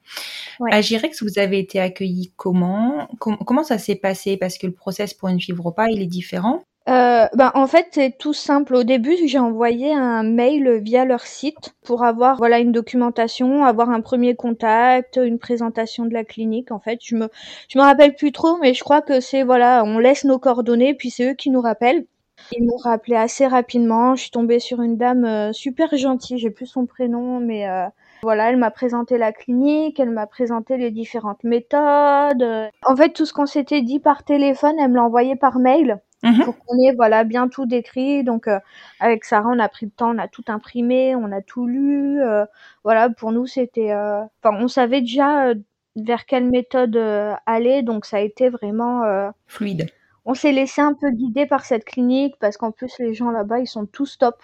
Ouais. 0.60 0.74
Agirex, 0.74 1.22
vous 1.22 1.38
avez 1.38 1.60
été 1.60 1.82
accueilli 1.82 2.32
comment? 2.38 3.10
Com 3.20 3.38
Comment 3.46 3.64
ça 3.64 3.78
s'est 3.78 3.96
passé? 3.96 4.38
Parce 4.38 4.58
que 4.58 4.68
le 4.68 4.74
process 4.74 5.14
pour 5.14 5.28
une 5.28 5.42
fibropa, 5.42 5.90
il 5.90 6.02
est 6.02 6.08
différent. 6.08 6.64
Euh, 6.90 7.28
ben, 7.34 7.52
en 7.56 7.66
fait, 7.68 7.88
c'est 7.92 8.18
tout 8.18 8.34
simple. 8.34 8.76
Au 8.76 8.84
début, 8.84 9.16
j'ai 9.26 9.40
envoyé 9.40 9.94
un 9.94 10.24
mail 10.24 10.80
via 10.82 11.06
leur 11.06 11.22
site 11.22 11.74
pour 11.84 12.04
avoir 12.04 12.38
voilà 12.38 12.60
une 12.60 12.74
documentation, 12.74 13.64
avoir 13.64 13.90
un 13.90 14.02
premier 14.02 14.36
contact, 14.36 15.18
une 15.24 15.40
présentation 15.40 16.06
de 16.06 16.14
la 16.14 16.26
clinique. 16.26 16.72
En 16.72 16.80
fait, 16.80 17.00
je 17.02 17.16
me 17.16 17.30
je 17.70 17.78
me 17.78 17.84
rappelle 17.84 18.16
plus 18.16 18.34
trop, 18.34 18.58
mais 18.58 18.74
je 18.74 18.84
crois 18.84 19.02
que 19.02 19.22
c'est 19.22 19.44
voilà, 19.44 19.84
on 19.86 19.98
laisse 19.98 20.26
nos 20.26 20.40
coordonnées, 20.40 20.94
puis 20.94 21.10
c'est 21.10 21.32
eux 21.32 21.36
qui 21.36 21.50
nous 21.52 21.62
rappellent. 21.62 22.06
Ils 22.52 22.66
m'ont 22.66 22.78
rappelé 22.78 23.16
assez 23.16 23.48
rapidement. 23.48 24.16
Je 24.16 24.24
suis 24.24 24.32
tombée 24.32 24.60
sur 24.60 24.82
une 24.82 24.98
dame 24.98 25.26
euh, 25.26 25.54
super 25.54 25.96
gentille. 25.96 26.38
J'ai 26.38 26.50
plus 26.52 26.66
son 26.68 26.86
prénom, 26.86 27.40
mais 27.40 27.68
euh, 27.70 27.88
voilà, 28.24 28.50
elle 28.50 28.58
m'a 28.58 28.72
présenté 28.72 29.18
la 29.18 29.32
clinique, 29.32 30.00
elle 30.00 30.10
m'a 30.10 30.26
présenté 30.26 30.78
les 30.78 30.92
différentes 30.92 31.44
méthodes. 31.44 32.72
En 32.86 32.96
fait, 32.96 33.10
tout 33.10 33.26
ce 33.26 33.34
qu'on 33.34 33.46
s'était 33.46 33.82
dit 33.82 34.00
par 34.00 34.24
téléphone, 34.24 34.76
elle 34.80 34.90
me 34.90 34.96
l'a 34.96 35.04
envoyé 35.04 35.36
par 35.36 35.60
mail. 35.60 36.00
Mmh. 36.24 36.44
pour 36.46 36.58
qu'on 36.58 36.78
ait 36.80 36.96
voilà 36.96 37.26
bien 37.26 37.50
tout 37.50 37.66
décrit. 37.66 38.24
Donc 38.24 38.48
euh, 38.48 38.60
avec 39.00 39.26
Sarah, 39.26 39.50
on 39.50 39.60
a 39.60 39.68
pris 39.68 39.88
le 39.88 39.92
temps, 39.92 40.16
on 40.16 40.18
a 40.18 40.28
tout 40.28 40.46
imprimé, 40.48 41.16
on 41.16 41.32
a 41.32 41.42
tout 41.42 41.68
lu. 41.68 42.22
Euh, 42.22 42.46
voilà, 42.84 43.10
pour 43.10 43.34
nous 43.34 43.46
c'était, 43.46 43.92
euh, 43.92 44.22
enfin 44.42 44.58
on 44.58 44.70
savait 44.70 45.02
déjà 45.02 45.54
vers 45.98 46.26
quelle 46.26 46.50
méthode 46.50 46.98
aller, 47.46 47.84
donc 47.84 48.06
ça 48.06 48.18
a 48.18 48.22
été 48.22 48.50
vraiment 48.50 49.04
fluide. 49.48 49.90
On 50.26 50.34
s'est 50.34 50.54
laissé 50.54 50.82
un 50.82 50.94
peu 50.94 51.12
guider 51.12 51.46
par 51.46 51.66
cette 51.66 51.84
clinique 51.84 52.36
parce 52.40 52.56
qu'en 52.56 52.72
plus 52.72 52.98
les 53.00 53.14
gens 53.14 53.30
là-bas 53.30 53.60
ils 53.60 53.68
sont 53.68 53.86
tous 53.86 54.18
top, 54.18 54.42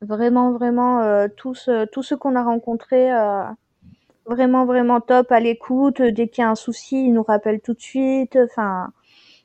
vraiment 0.00 0.52
vraiment 0.52 1.28
tous 1.36 1.68
tous 1.92 2.02
ceux 2.02 2.16
qu'on 2.16 2.36
a 2.36 2.42
rencontrés. 2.42 3.10
vraiment 4.26 4.64
vraiment 4.64 5.00
top 5.00 5.30
à 5.32 5.40
l'écoute 5.40 6.00
dès 6.00 6.28
qu'il 6.28 6.42
y 6.42 6.44
a 6.46 6.50
un 6.50 6.54
souci 6.54 7.06
ils 7.06 7.12
nous 7.12 7.22
rappellent 7.22 7.60
tout 7.60 7.74
de 7.74 7.80
suite 7.80 8.36
enfin 8.36 8.90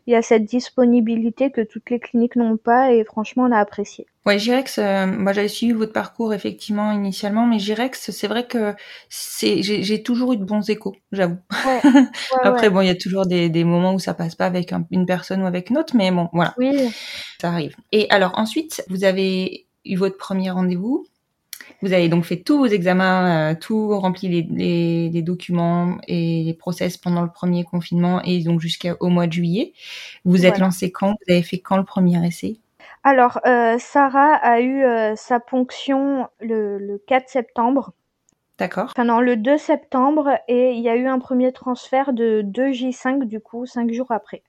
il 0.09 0.13
y 0.13 0.15
a 0.15 0.23
cette 0.23 0.45
disponibilité 0.45 1.51
que 1.51 1.61
toutes 1.61 1.91
les 1.91 1.99
cliniques 1.99 2.35
n'ont 2.35 2.57
pas 2.57 2.91
et 2.91 3.03
franchement 3.03 3.43
on 3.43 3.51
a 3.51 3.59
apprécié. 3.59 4.07
Ouais, 4.25 4.39
Girex, 4.39 4.79
euh, 4.79 5.05
moi 5.05 5.33
j'avais 5.33 5.47
suivi 5.47 5.71
votre 5.71 5.93
parcours 5.93 6.33
effectivement 6.33 6.91
initialement, 6.91 7.45
mais 7.45 7.59
Girex, 7.59 8.09
c'est 8.09 8.27
vrai 8.27 8.47
que 8.47 8.73
c'est 9.07 9.61
j'ai 9.61 10.01
toujours 10.01 10.33
eu 10.33 10.37
de 10.37 10.43
bons 10.43 10.67
échos, 10.67 10.95
j'avoue. 11.11 11.37
Ouais, 11.63 11.81
ouais, 11.83 12.05
Après 12.43 12.71
bon, 12.71 12.81
il 12.81 12.87
y 12.87 12.89
a 12.89 12.95
toujours 12.95 13.27
des, 13.27 13.49
des 13.49 13.63
moments 13.63 13.93
où 13.93 13.99
ça 13.99 14.15
passe 14.15 14.33
pas 14.33 14.47
avec 14.47 14.73
une 14.89 15.05
personne 15.05 15.43
ou 15.43 15.45
avec 15.45 15.69
une 15.69 15.77
autre, 15.77 15.95
mais 15.95 16.09
bon 16.09 16.27
voilà, 16.33 16.55
oui. 16.57 16.89
ça 17.39 17.49
arrive. 17.49 17.75
Et 17.91 18.07
alors 18.09 18.31
ensuite, 18.39 18.83
vous 18.89 19.03
avez 19.03 19.67
eu 19.89 19.95
votre 19.95 20.17
premier 20.17 20.51
rendez-vous. 20.51 21.05
Vous 21.81 21.93
avez 21.93 22.09
donc 22.09 22.25
fait 22.25 22.37
tous 22.37 22.57
vos 22.57 22.65
examens, 22.65 23.51
euh, 23.51 23.55
tout 23.59 23.97
rempli 23.99 24.27
les, 24.27 24.41
les, 24.41 25.09
les, 25.09 25.21
documents 25.21 25.97
et 26.07 26.43
les 26.43 26.53
process 26.53 26.97
pendant 26.97 27.21
le 27.21 27.29
premier 27.29 27.63
confinement 27.63 28.21
et 28.23 28.43
donc 28.43 28.59
jusqu'au 28.59 29.07
mois 29.07 29.27
de 29.27 29.33
juillet. 29.33 29.73
Vous 30.25 30.45
êtes 30.45 30.57
lancé 30.57 30.91
quand? 30.91 31.11
Vous 31.11 31.33
avez 31.33 31.43
fait 31.43 31.59
quand 31.59 31.77
le 31.77 31.85
premier 31.85 32.25
essai? 32.25 32.57
Alors, 33.03 33.39
euh, 33.45 33.77
Sarah 33.79 34.33
a 34.35 34.59
eu 34.59 34.83
euh, 34.83 35.15
sa 35.15 35.39
ponction 35.39 36.27
le, 36.41 36.77
le 36.77 36.97
4 37.07 37.29
septembre. 37.29 37.93
D'accord. 38.57 38.89
Enfin 38.91 39.05
non, 39.05 39.21
le 39.21 39.37
2 39.37 39.57
septembre 39.57 40.31
et 40.49 40.71
il 40.71 40.81
y 40.81 40.89
a 40.89 40.97
eu 40.97 41.07
un 41.07 41.19
premier 41.19 41.53
transfert 41.53 42.11
de 42.11 42.41
2J5 42.41 43.23
du 43.23 43.39
coup, 43.39 43.65
5 43.65 43.91
jours 43.93 44.11
après. 44.11 44.43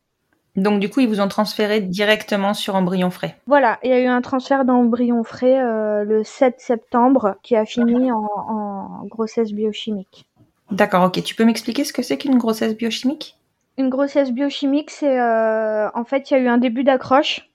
Donc 0.57 0.81
du 0.81 0.91
coup, 0.91 1.01
ils 1.01 1.09
vous 1.09 1.21
ont 1.21 1.29
transféré 1.29 1.81
directement 1.81 2.55
sur 2.55 2.75
embryon 2.75 3.11
frais. 3.11 3.37
Voilà, 3.47 3.79
il 3.83 3.91
y 3.91 3.93
a 3.93 4.01
eu 4.01 4.07
un 4.07 4.21
transfert 4.21 4.65
d'embryon 4.65 5.23
frais 5.23 5.61
euh, 5.61 6.05
le 6.05 6.25
7 6.25 6.61
septembre 6.61 7.37
qui 7.43 7.55
a 7.57 7.65
fini 7.65 8.11
en, 8.11 8.29
en 8.37 9.05
grossesse 9.07 9.53
biochimique. 9.53 10.27
D'accord, 10.71 11.05
ok. 11.05 11.23
Tu 11.23 11.35
peux 11.35 11.45
m'expliquer 11.45 11.85
ce 11.85 11.93
que 11.93 12.03
c'est 12.03 12.17
qu'une 12.19 12.39
grossesse 12.39 12.77
biochimique? 12.77 13.37
Une 13.79 13.89
grossesse 13.89 14.31
biochimique, 14.31 14.91
c'est 14.91 15.21
euh, 15.21 15.89
en 15.95 16.05
fait, 16.05 16.31
il 16.31 16.35
y 16.35 16.37
a 16.37 16.41
eu 16.41 16.49
un 16.49 16.59
début 16.59 16.85
d'accroche, 16.85 17.49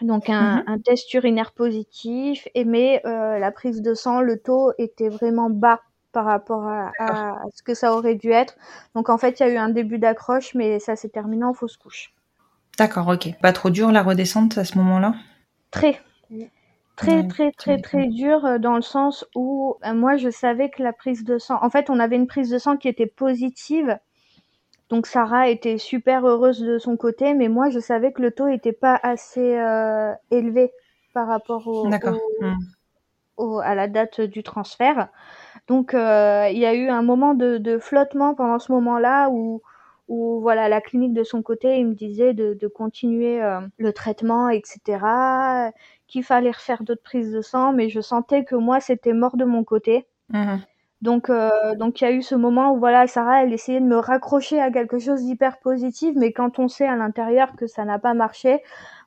donc 0.00 0.28
un, 0.28 0.64
un, 0.66 0.78
test 0.78 1.12
urinaire 1.14 1.52
positif, 1.52 2.48
et 2.54 2.64
mais 2.64 3.00
euh, 3.06 3.38
la 3.38 3.52
prise 3.52 3.80
de 3.80 3.94
sang, 3.94 4.20
le 4.20 4.38
taux 4.38 4.72
était 4.78 5.08
vraiment 5.08 5.50
bas 5.50 5.80
par 6.12 6.24
rapport 6.24 6.66
à, 6.66 6.90
à, 6.98 7.36
ce 7.54 7.62
que 7.62 7.74
ça 7.74 7.94
aurait 7.94 8.16
dû 8.16 8.30
être. 8.32 8.56
Donc 8.94 9.08
en 9.08 9.18
fait, 9.18 9.40
il 9.40 9.46
y 9.46 9.46
a 9.46 9.52
eu 9.52 9.56
un 9.56 9.70
début 9.70 9.98
d'accroche, 9.98 10.54
mais 10.54 10.78
ça 10.78 10.96
s'est 10.96 11.08
terminé 11.08 11.44
en 11.44 11.54
fausse 11.54 11.76
couche. 11.76 12.12
D'accord, 12.78 13.08
ok. 13.08 13.38
Pas 13.40 13.52
trop 13.52 13.70
dur 13.70 13.92
la 13.92 14.02
redescente 14.02 14.58
à 14.58 14.64
ce 14.64 14.78
moment-là? 14.78 15.14
Très. 15.70 16.00
Très, 16.94 17.26
très, 17.26 17.52
très, 17.52 17.80
très 17.80 18.06
dur 18.06 18.44
euh, 18.44 18.58
dans 18.58 18.76
le 18.76 18.82
sens 18.82 19.26
où 19.34 19.76
euh, 19.84 19.94
moi, 19.94 20.16
je 20.16 20.28
savais 20.30 20.70
que 20.70 20.82
la 20.82 20.92
prise 20.92 21.24
de 21.24 21.38
sang... 21.38 21.58
En 21.62 21.70
fait, 21.70 21.90
on 21.90 21.98
avait 21.98 22.16
une 22.16 22.26
prise 22.26 22.50
de 22.50 22.58
sang 22.58 22.76
qui 22.76 22.86
était 22.86 23.06
positive. 23.06 23.98
Donc 24.90 25.06
Sarah 25.06 25.48
était 25.48 25.78
super 25.78 26.26
heureuse 26.26 26.60
de 26.60 26.78
son 26.78 26.98
côté, 26.98 27.32
mais 27.32 27.48
moi, 27.48 27.70
je 27.70 27.80
savais 27.80 28.12
que 28.12 28.20
le 28.20 28.30
taux 28.30 28.46
n'était 28.46 28.74
pas 28.74 29.00
assez 29.02 29.58
euh, 29.58 30.12
élevé 30.30 30.70
par 31.14 31.28
rapport 31.28 31.66
au, 31.66 31.86
au, 31.86 31.88
mmh. 31.88 32.56
au, 33.38 33.58
à 33.58 33.74
la 33.74 33.88
date 33.88 34.20
du 34.20 34.42
transfert. 34.42 35.08
Donc, 35.66 35.94
euh, 35.94 36.48
il 36.52 36.58
y 36.58 36.66
a 36.66 36.74
eu 36.74 36.88
un 36.88 37.02
moment 37.02 37.32
de, 37.32 37.56
de 37.56 37.78
flottement 37.78 38.34
pendant 38.34 38.58
ce 38.58 38.70
moment-là 38.72 39.30
où 39.30 39.62
où 40.12 40.40
voilà 40.42 40.68
la 40.68 40.82
clinique 40.82 41.14
de 41.14 41.24
son 41.24 41.42
côté 41.42 41.78
il 41.78 41.88
me 41.88 41.94
disait 41.94 42.34
de, 42.34 42.52
de 42.52 42.68
continuer 42.68 43.42
euh, 43.42 43.60
le 43.78 43.92
traitement 43.94 44.50
etc 44.50 44.98
qu'il 46.06 46.22
fallait 46.22 46.50
refaire 46.50 46.82
d'autres 46.82 47.02
prises 47.02 47.32
de 47.32 47.40
sang 47.40 47.72
mais 47.72 47.88
je 47.88 48.00
sentais 48.02 48.44
que 48.44 48.54
moi 48.54 48.78
c'était 48.78 49.14
mort 49.14 49.38
de 49.38 49.46
mon 49.46 49.64
côté 49.64 50.06
mmh. 50.28 50.56
donc 51.00 51.30
euh, 51.30 51.74
donc 51.76 52.00
il 52.00 52.04
y 52.04 52.06
a 52.06 52.12
eu 52.12 52.20
ce 52.20 52.34
moment 52.34 52.74
où 52.74 52.78
voilà 52.78 53.06
Sarah 53.06 53.42
elle 53.42 53.54
essayait 53.54 53.80
de 53.80 53.86
me 53.86 53.96
raccrocher 53.96 54.60
à 54.60 54.70
quelque 54.70 54.98
chose 54.98 55.22
d'hyper 55.22 55.58
positif 55.60 56.14
mais 56.14 56.32
quand 56.32 56.58
on 56.58 56.68
sait 56.68 56.86
à 56.86 56.96
l'intérieur 56.96 57.56
que 57.56 57.66
ça 57.66 57.86
n'a 57.86 57.98
pas 57.98 58.12
marché 58.12 58.60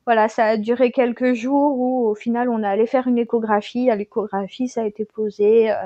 voilà 0.06 0.28
ça 0.28 0.44
a 0.44 0.56
duré 0.56 0.90
quelques 0.90 1.34
jours 1.34 1.78
où 1.78 2.08
au 2.08 2.16
final 2.16 2.48
on 2.48 2.64
est 2.64 2.66
allé 2.66 2.86
faire 2.86 3.06
une 3.06 3.18
échographie 3.18 3.90
à 3.90 3.94
l'échographie 3.94 4.66
ça 4.66 4.80
a 4.80 4.84
été 4.86 5.04
posé 5.04 5.70
euh, 5.70 5.76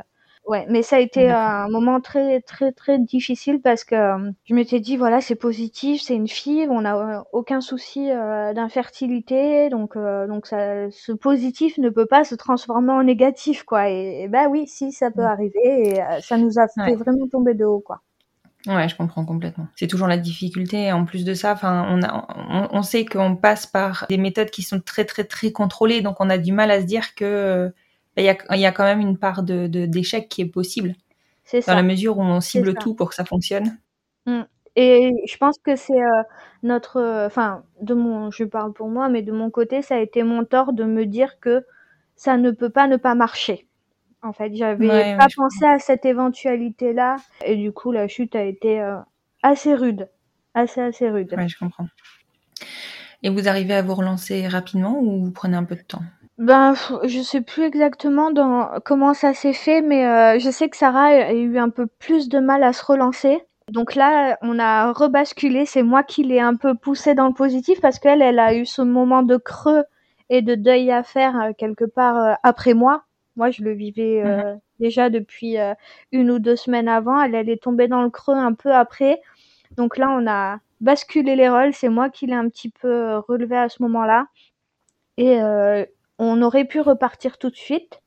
Ouais, 0.46 0.66
mais 0.68 0.82
ça 0.82 0.96
a 0.96 0.98
été 0.98 1.30
un 1.30 1.68
moment 1.68 2.00
très 2.00 2.40
très 2.40 2.72
très 2.72 2.98
difficile 2.98 3.60
parce 3.60 3.84
que 3.84 3.94
euh, 3.94 4.30
je 4.44 4.54
m'étais 4.54 4.80
dit 4.80 4.96
voilà 4.96 5.20
c'est 5.20 5.36
positif, 5.36 6.02
c'est 6.02 6.16
une 6.16 6.26
fille, 6.26 6.66
on 6.68 6.80
n'a 6.80 6.96
euh, 6.96 7.22
aucun 7.32 7.60
souci 7.60 8.10
euh, 8.10 8.52
d'infertilité, 8.52 9.68
donc 9.68 9.96
euh, 9.96 10.26
donc 10.26 10.46
ça, 10.46 10.90
ce 10.90 11.12
positif 11.12 11.78
ne 11.78 11.88
peut 11.88 12.06
pas 12.06 12.24
se 12.24 12.34
transformer 12.34 12.92
en 12.92 13.04
négatif 13.04 13.62
quoi. 13.62 13.90
Et, 13.90 14.22
et 14.22 14.28
ben 14.28 14.48
oui, 14.48 14.66
si 14.66 14.90
ça 14.92 15.10
peut 15.12 15.22
arriver 15.22 15.60
et 15.64 16.02
euh, 16.02 16.20
ça 16.20 16.36
nous 16.36 16.58
a 16.58 16.66
fait 16.66 16.92
ouais. 16.92 16.96
vraiment 16.96 17.28
tomber 17.28 17.54
de 17.54 17.64
haut 17.64 17.80
quoi. 17.80 18.00
Ouais, 18.66 18.88
je 18.88 18.96
comprends 18.96 19.24
complètement. 19.24 19.68
C'est 19.76 19.86
toujours 19.86 20.08
la 20.08 20.18
difficulté. 20.18 20.92
En 20.92 21.04
plus 21.04 21.24
de 21.24 21.32
ça, 21.32 21.52
enfin, 21.52 21.86
on, 21.90 22.02
a, 22.02 22.26
on, 22.50 22.78
on 22.78 22.82
sait 22.82 23.04
qu'on 23.06 23.36
passe 23.36 23.66
par 23.66 24.06
des 24.10 24.18
méthodes 24.18 24.50
qui 24.50 24.62
sont 24.62 24.80
très 24.80 25.04
très 25.04 25.24
très 25.24 25.52
contrôlées, 25.52 26.02
donc 26.02 26.16
on 26.20 26.28
a 26.28 26.38
du 26.38 26.52
mal 26.52 26.70
à 26.70 26.80
se 26.80 26.86
dire 26.86 27.14
que 27.14 27.72
il 28.20 28.26
y 28.26 28.28
a, 28.30 28.36
il 28.54 28.60
y 28.60 28.66
a 28.66 28.72
quand 28.72 28.84
même 28.84 29.00
une 29.00 29.18
part 29.18 29.42
de, 29.42 29.66
d'échec 29.66 30.28
qui 30.28 30.42
est 30.42 30.46
possible. 30.46 30.94
C'est 31.44 31.60
dans 31.60 31.66
ça. 31.66 31.74
la 31.74 31.82
mesure 31.82 32.18
où 32.18 32.22
on 32.22 32.40
cible 32.40 32.74
tout 32.74 32.94
pour 32.94 33.10
que 33.10 33.14
ça 33.14 33.24
fonctionne. 33.24 33.78
Mm. 34.26 34.42
Et 34.76 35.12
je 35.26 35.36
pense 35.36 35.58
que 35.58 35.74
c'est 35.76 36.00
euh, 36.00 36.22
notre, 36.62 37.24
enfin, 37.26 37.64
de 37.80 37.94
mon, 37.94 38.30
je 38.30 38.44
parle 38.44 38.72
pour 38.72 38.88
moi, 38.88 39.08
mais 39.08 39.22
de 39.22 39.32
mon 39.32 39.50
côté, 39.50 39.82
ça 39.82 39.96
a 39.96 39.98
été 39.98 40.22
mon 40.22 40.44
tort 40.44 40.72
de 40.72 40.84
me 40.84 41.06
dire 41.06 41.40
que 41.40 41.64
ça 42.16 42.36
ne 42.36 42.50
peut 42.52 42.70
pas 42.70 42.86
ne 42.86 42.96
pas 42.96 43.14
marcher. 43.14 43.66
En 44.22 44.32
fait, 44.32 44.54
j'avais 44.54 44.86
Ouais, 44.86 45.16
pas 45.16 45.26
ouais, 45.26 45.30
pensé 45.34 45.64
à 45.66 45.78
cette 45.78 46.04
éventualité-là, 46.04 47.16
et 47.44 47.56
du 47.56 47.72
coup, 47.72 47.90
la 47.90 48.06
chute 48.08 48.36
a 48.36 48.44
été 48.44 48.80
euh, 48.80 48.98
assez 49.42 49.74
rude, 49.74 50.08
assez 50.54 50.80
assez 50.80 51.08
rude. 51.10 51.32
Ouais, 51.36 51.48
je 51.48 51.58
comprends. 51.58 51.88
Et 53.22 53.30
vous 53.30 53.48
arrivez 53.48 53.74
à 53.74 53.82
vous 53.82 53.94
relancer 53.94 54.46
rapidement 54.48 54.98
ou 55.00 55.24
vous 55.24 55.30
prenez 55.30 55.56
un 55.56 55.64
peu 55.64 55.76
de 55.76 55.82
temps? 55.82 56.02
Ben, 56.40 56.74
je 57.04 57.20
sais 57.20 57.42
plus 57.42 57.64
exactement 57.64 58.30
dans 58.30 58.80
comment 58.84 59.12
ça 59.14 59.34
s'est 59.34 59.52
fait, 59.52 59.82
mais 59.82 60.06
euh, 60.06 60.38
je 60.38 60.50
sais 60.50 60.70
que 60.70 60.76
Sarah 60.76 61.06
a 61.08 61.32
eu 61.34 61.58
un 61.58 61.68
peu 61.68 61.86
plus 61.86 62.28
de 62.30 62.38
mal 62.38 62.62
à 62.64 62.72
se 62.72 62.84
relancer. 62.84 63.42
Donc 63.70 63.94
là, 63.94 64.38
on 64.42 64.58
a 64.58 64.92
rebasculé. 64.92 65.66
C'est 65.66 65.82
moi 65.82 66.02
qui 66.02 66.24
l'ai 66.24 66.40
un 66.40 66.56
peu 66.56 66.74
poussé 66.74 67.14
dans 67.14 67.28
le 67.28 67.34
positif 67.34 67.80
parce 67.82 67.98
qu'elle, 67.98 68.22
elle 68.22 68.38
a 68.38 68.54
eu 68.54 68.64
ce 68.66 68.80
moment 68.82 69.22
de 69.22 69.36
creux 69.36 69.84
et 70.30 70.42
de 70.42 70.54
deuil 70.54 70.90
à 70.90 71.02
faire 71.02 71.38
euh, 71.40 71.52
quelque 71.56 71.84
part 71.84 72.16
euh, 72.16 72.34
après 72.42 72.74
moi. 72.74 73.04
Moi, 73.36 73.50
je 73.50 73.62
le 73.62 73.72
vivais 73.72 74.22
euh, 74.24 74.54
Mhm. 74.54 74.60
déjà 74.80 75.10
depuis 75.10 75.58
euh, 75.58 75.74
une 76.12 76.30
ou 76.32 76.40
deux 76.40 76.56
semaines 76.56 76.88
avant. 76.88 77.20
Elle, 77.22 77.34
elle 77.34 77.50
est 77.50 77.62
tombée 77.62 77.88
dans 77.88 78.02
le 78.02 78.10
creux 78.10 78.34
un 78.36 78.54
peu 78.54 78.72
après. 78.72 79.20
Donc 79.76 79.98
là, 79.98 80.10
on 80.10 80.28
a 80.28 80.58
basculé 80.80 81.36
les 81.36 81.50
rôles. 81.50 81.74
C'est 81.74 81.90
moi 81.90 82.10
qui 82.10 82.26
l'ai 82.28 82.34
un 82.34 82.48
petit 82.50 82.70
peu 82.70 82.88
euh, 82.90 83.20
relevé 83.20 83.58
à 83.58 83.70
ce 83.70 83.82
moment-là. 83.82 84.26
Et 85.18 85.40
euh, 85.42 85.84
on 86.20 86.42
aurait 86.42 86.66
pu 86.66 86.80
repartir 86.80 87.38
tout 87.38 87.50
de 87.50 87.56
suite. 87.56 88.00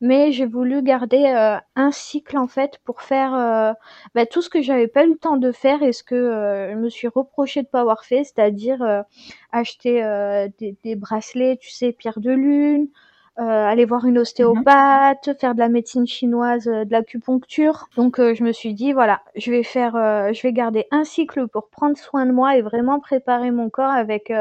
mais 0.00 0.32
j'ai 0.32 0.46
voulu 0.46 0.82
garder 0.82 1.24
euh, 1.26 1.58
un 1.76 1.90
cycle 1.92 2.38
en 2.38 2.46
fait 2.48 2.78
pour 2.84 3.02
faire 3.02 3.34
euh, 3.34 3.72
bah, 4.14 4.26
tout 4.26 4.42
ce 4.42 4.50
que 4.50 4.62
j'avais 4.62 4.88
pas 4.88 5.04
eu 5.04 5.10
le 5.10 5.18
temps 5.18 5.36
de 5.38 5.52
faire 5.52 5.82
et 5.82 5.92
ce 5.92 6.04
que 6.04 6.14
euh, 6.14 6.70
je 6.72 6.76
me 6.76 6.88
suis 6.88 7.08
reproché 7.08 7.62
de 7.64 7.68
pas 7.68 7.80
avoir 7.80 8.04
fait, 8.04 8.24
c'est-à-dire 8.24 9.04
acheter 9.52 9.94
des, 10.58 10.76
des, 10.84 10.94
bracelets, 10.96 11.56
tu 11.58 11.70
sais, 11.70 11.92
pierre 11.92 12.20
de 12.20 12.30
lune, 12.30 12.88
aller 13.38 13.84
voir 13.84 14.04
une 14.04 14.18
ostéopathe, 14.18 15.30
faire 15.40 15.54
de 15.54 15.60
la 15.60 15.68
médecine 15.68 16.06
chinoise, 16.06 16.64
de 16.64 16.90
l'acupuncture. 16.90 17.88
Donc 17.96 18.16
je 18.18 18.42
me 18.42 18.52
suis 18.52 18.74
dit 18.74 18.92
voilà, 18.92 19.20
je 19.36 19.50
vais 19.50 19.62
faire, 19.62 19.92
je 19.94 20.42
vais 20.42 20.52
garder 20.52 20.86
un 20.90 21.04
cycle 21.04 21.46
pour 21.48 21.68
prendre 21.68 21.96
soin 21.96 22.26
de 22.26 22.32
moi 22.32 22.56
et 22.56 22.62
vraiment 22.62 23.00
préparer 23.00 23.50
mon 23.50 23.70
corps 23.70 23.90
avec 23.90 24.32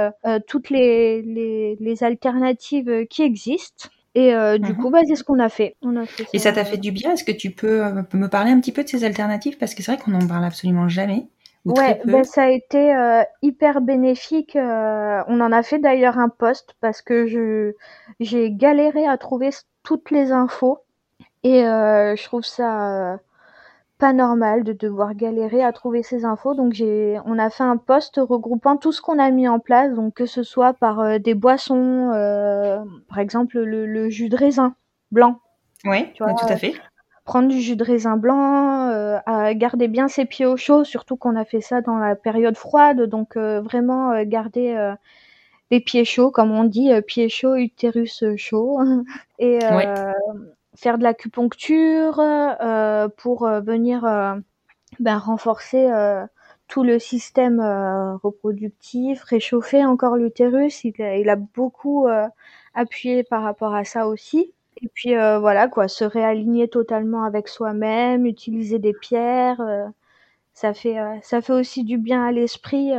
toutes 0.47 0.69
les, 0.69 1.21
les, 1.21 1.77
les 1.79 2.03
alternatives 2.03 3.05
qui 3.07 3.23
existent. 3.23 3.89
Et 4.17 4.33
euh, 4.33 4.57
du 4.57 4.71
mhm. 4.71 4.77
coup, 4.77 4.89
bah, 4.89 5.01
c'est 5.07 5.15
ce 5.15 5.23
qu'on 5.23 5.38
a 5.38 5.47
fait. 5.47 5.75
On 5.83 5.95
a 5.95 6.07
fait 6.07 6.23
ça. 6.23 6.29
Et 6.33 6.39
ça 6.39 6.51
t'a 6.51 6.65
fait 6.65 6.77
du 6.77 6.91
bien? 6.91 7.13
Est-ce 7.13 7.23
que 7.23 7.31
tu 7.31 7.51
peux 7.51 7.86
euh, 7.86 8.01
me 8.13 8.27
parler 8.27 8.49
un 8.49 8.60
petit 8.60 8.71
peu 8.71 8.83
de 8.83 8.89
ces 8.89 9.03
alternatives? 9.03 9.60
Parce 9.60 9.75
que 9.75 9.83
c'est 9.83 9.91
vrai 9.91 10.01
qu'on 10.03 10.10
n'en 10.10 10.25
parle 10.25 10.43
absolument 10.43 10.89
jamais. 10.89 11.27
Ouais, 11.67 12.01
ben, 12.06 12.23
ça 12.23 12.43
a 12.43 12.49
été 12.49 12.95
euh, 12.95 13.23
hyper 13.41 13.82
bénéfique. 13.82 14.56
on 14.56 15.41
en 15.41 15.51
a 15.51 15.63
fait 15.63 15.80
d'ailleurs 15.80 16.19
un 16.19 16.30
post 16.30 16.75
parce 16.82 17.01
que 17.01 17.27
je 17.27 17.73
j'ai 18.19 18.51
galéré 18.51 19.08
à 19.08 19.17
trouver 19.17 19.49
toutes 19.84 20.12
les 20.12 20.32
infos. 20.32 20.80
Et 21.43 21.62
je 21.62 22.23
trouve 22.25 22.43
ça 22.43 23.19
pas 23.97 24.13
normal 24.13 24.63
de 24.63 24.73
devoir 24.73 25.15
galérer 25.15 25.63
à 25.63 25.71
trouver 25.71 26.03
ces 26.03 26.25
infos. 26.25 26.53
Donc 26.53 26.73
j'ai, 26.73 27.19
on 27.25 27.39
a 27.39 27.49
fait 27.49 27.63
un 27.63 27.77
post 27.77 28.17
regroupant 28.17 28.77
tout 28.77 28.91
ce 28.91 29.01
qu'on 29.01 29.19
a 29.19 29.30
mis 29.32 29.47
en 29.47 29.60
place, 29.60 29.93
donc 29.93 30.13
que 30.13 30.25
ce 30.25 30.43
soit 30.43 30.73
par 30.73 30.99
euh, 30.99 31.19
des 31.19 31.34
boissons, 31.34 32.12
euh, 32.13 32.77
par 33.10 33.19
exemple 33.19 33.60
le, 33.60 34.10
jus 34.10 34.30
de 34.30 34.38
raisin 34.38 34.75
blanc. 35.12 35.39
Oui, 35.86 36.13
tout 36.15 36.23
à 36.23 36.58
fait. 36.58 36.73
Prendre 37.27 37.49
du 37.49 37.61
jus 37.61 37.75
de 37.75 37.83
raisin 37.83 38.17
blanc, 38.17 38.89
euh, 38.89 39.19
à 39.27 39.53
garder 39.53 39.87
bien 39.87 40.07
ses 40.07 40.25
pieds 40.25 40.47
au 40.47 40.57
chaud, 40.57 40.83
surtout 40.83 41.15
qu'on 41.15 41.35
a 41.35 41.45
fait 41.45 41.61
ça 41.61 41.81
dans 41.81 41.97
la 41.97 42.15
période 42.15 42.57
froide, 42.57 43.03
donc 43.03 43.37
vraiment 43.37 44.23
garder 44.23 44.93
les 45.69 45.79
pieds 45.79 46.05
chauds, 46.05 46.31
comme 46.31 46.51
on 46.51 46.63
dit, 46.63 46.89
pieds 47.05 47.29
chauds, 47.29 47.55
utérus 47.55 48.23
chaud. 48.37 48.79
Et 49.39 49.59
faire 50.77 50.97
de 50.97 51.03
l'acupuncture 51.03 52.19
euh, 52.19 53.09
pour 53.17 53.45
euh, 53.45 53.61
venir 53.61 54.05
euh, 54.05 54.35
ben, 54.99 55.17
renforcer 55.17 55.89
tout 56.67 56.83
le 56.83 56.99
système 56.99 57.59
reproductif, 58.23 59.23
réchauffer 59.23 59.85
encore 59.85 60.15
l'utérus. 60.15 60.83
Il, 60.83 60.93
il, 60.99 61.29
a 61.29 61.35
beaucoup 61.35 62.07
appuyé 62.73 63.23
par 63.23 63.43
rapport 63.43 63.73
à 63.73 63.85
ça 63.85 64.07
aussi. 64.07 64.53
Et 64.81 64.87
puis 64.93 65.15
voilà 65.15 65.67
quoi, 65.67 65.87
se 65.87 66.03
réaligner 66.05 66.67
totalement 66.67 67.23
avec 67.23 67.47
soi-même, 67.47 68.25
utiliser 68.25 68.79
des 68.79 68.93
pierres, 68.93 69.61
ça 70.53 70.73
fait 70.73 70.97
ça 71.23 71.41
fait 71.41 71.53
aussi 71.53 71.83
du 71.83 71.97
bien 71.97 72.25
à 72.25 72.31
l'esprit. 72.31 72.91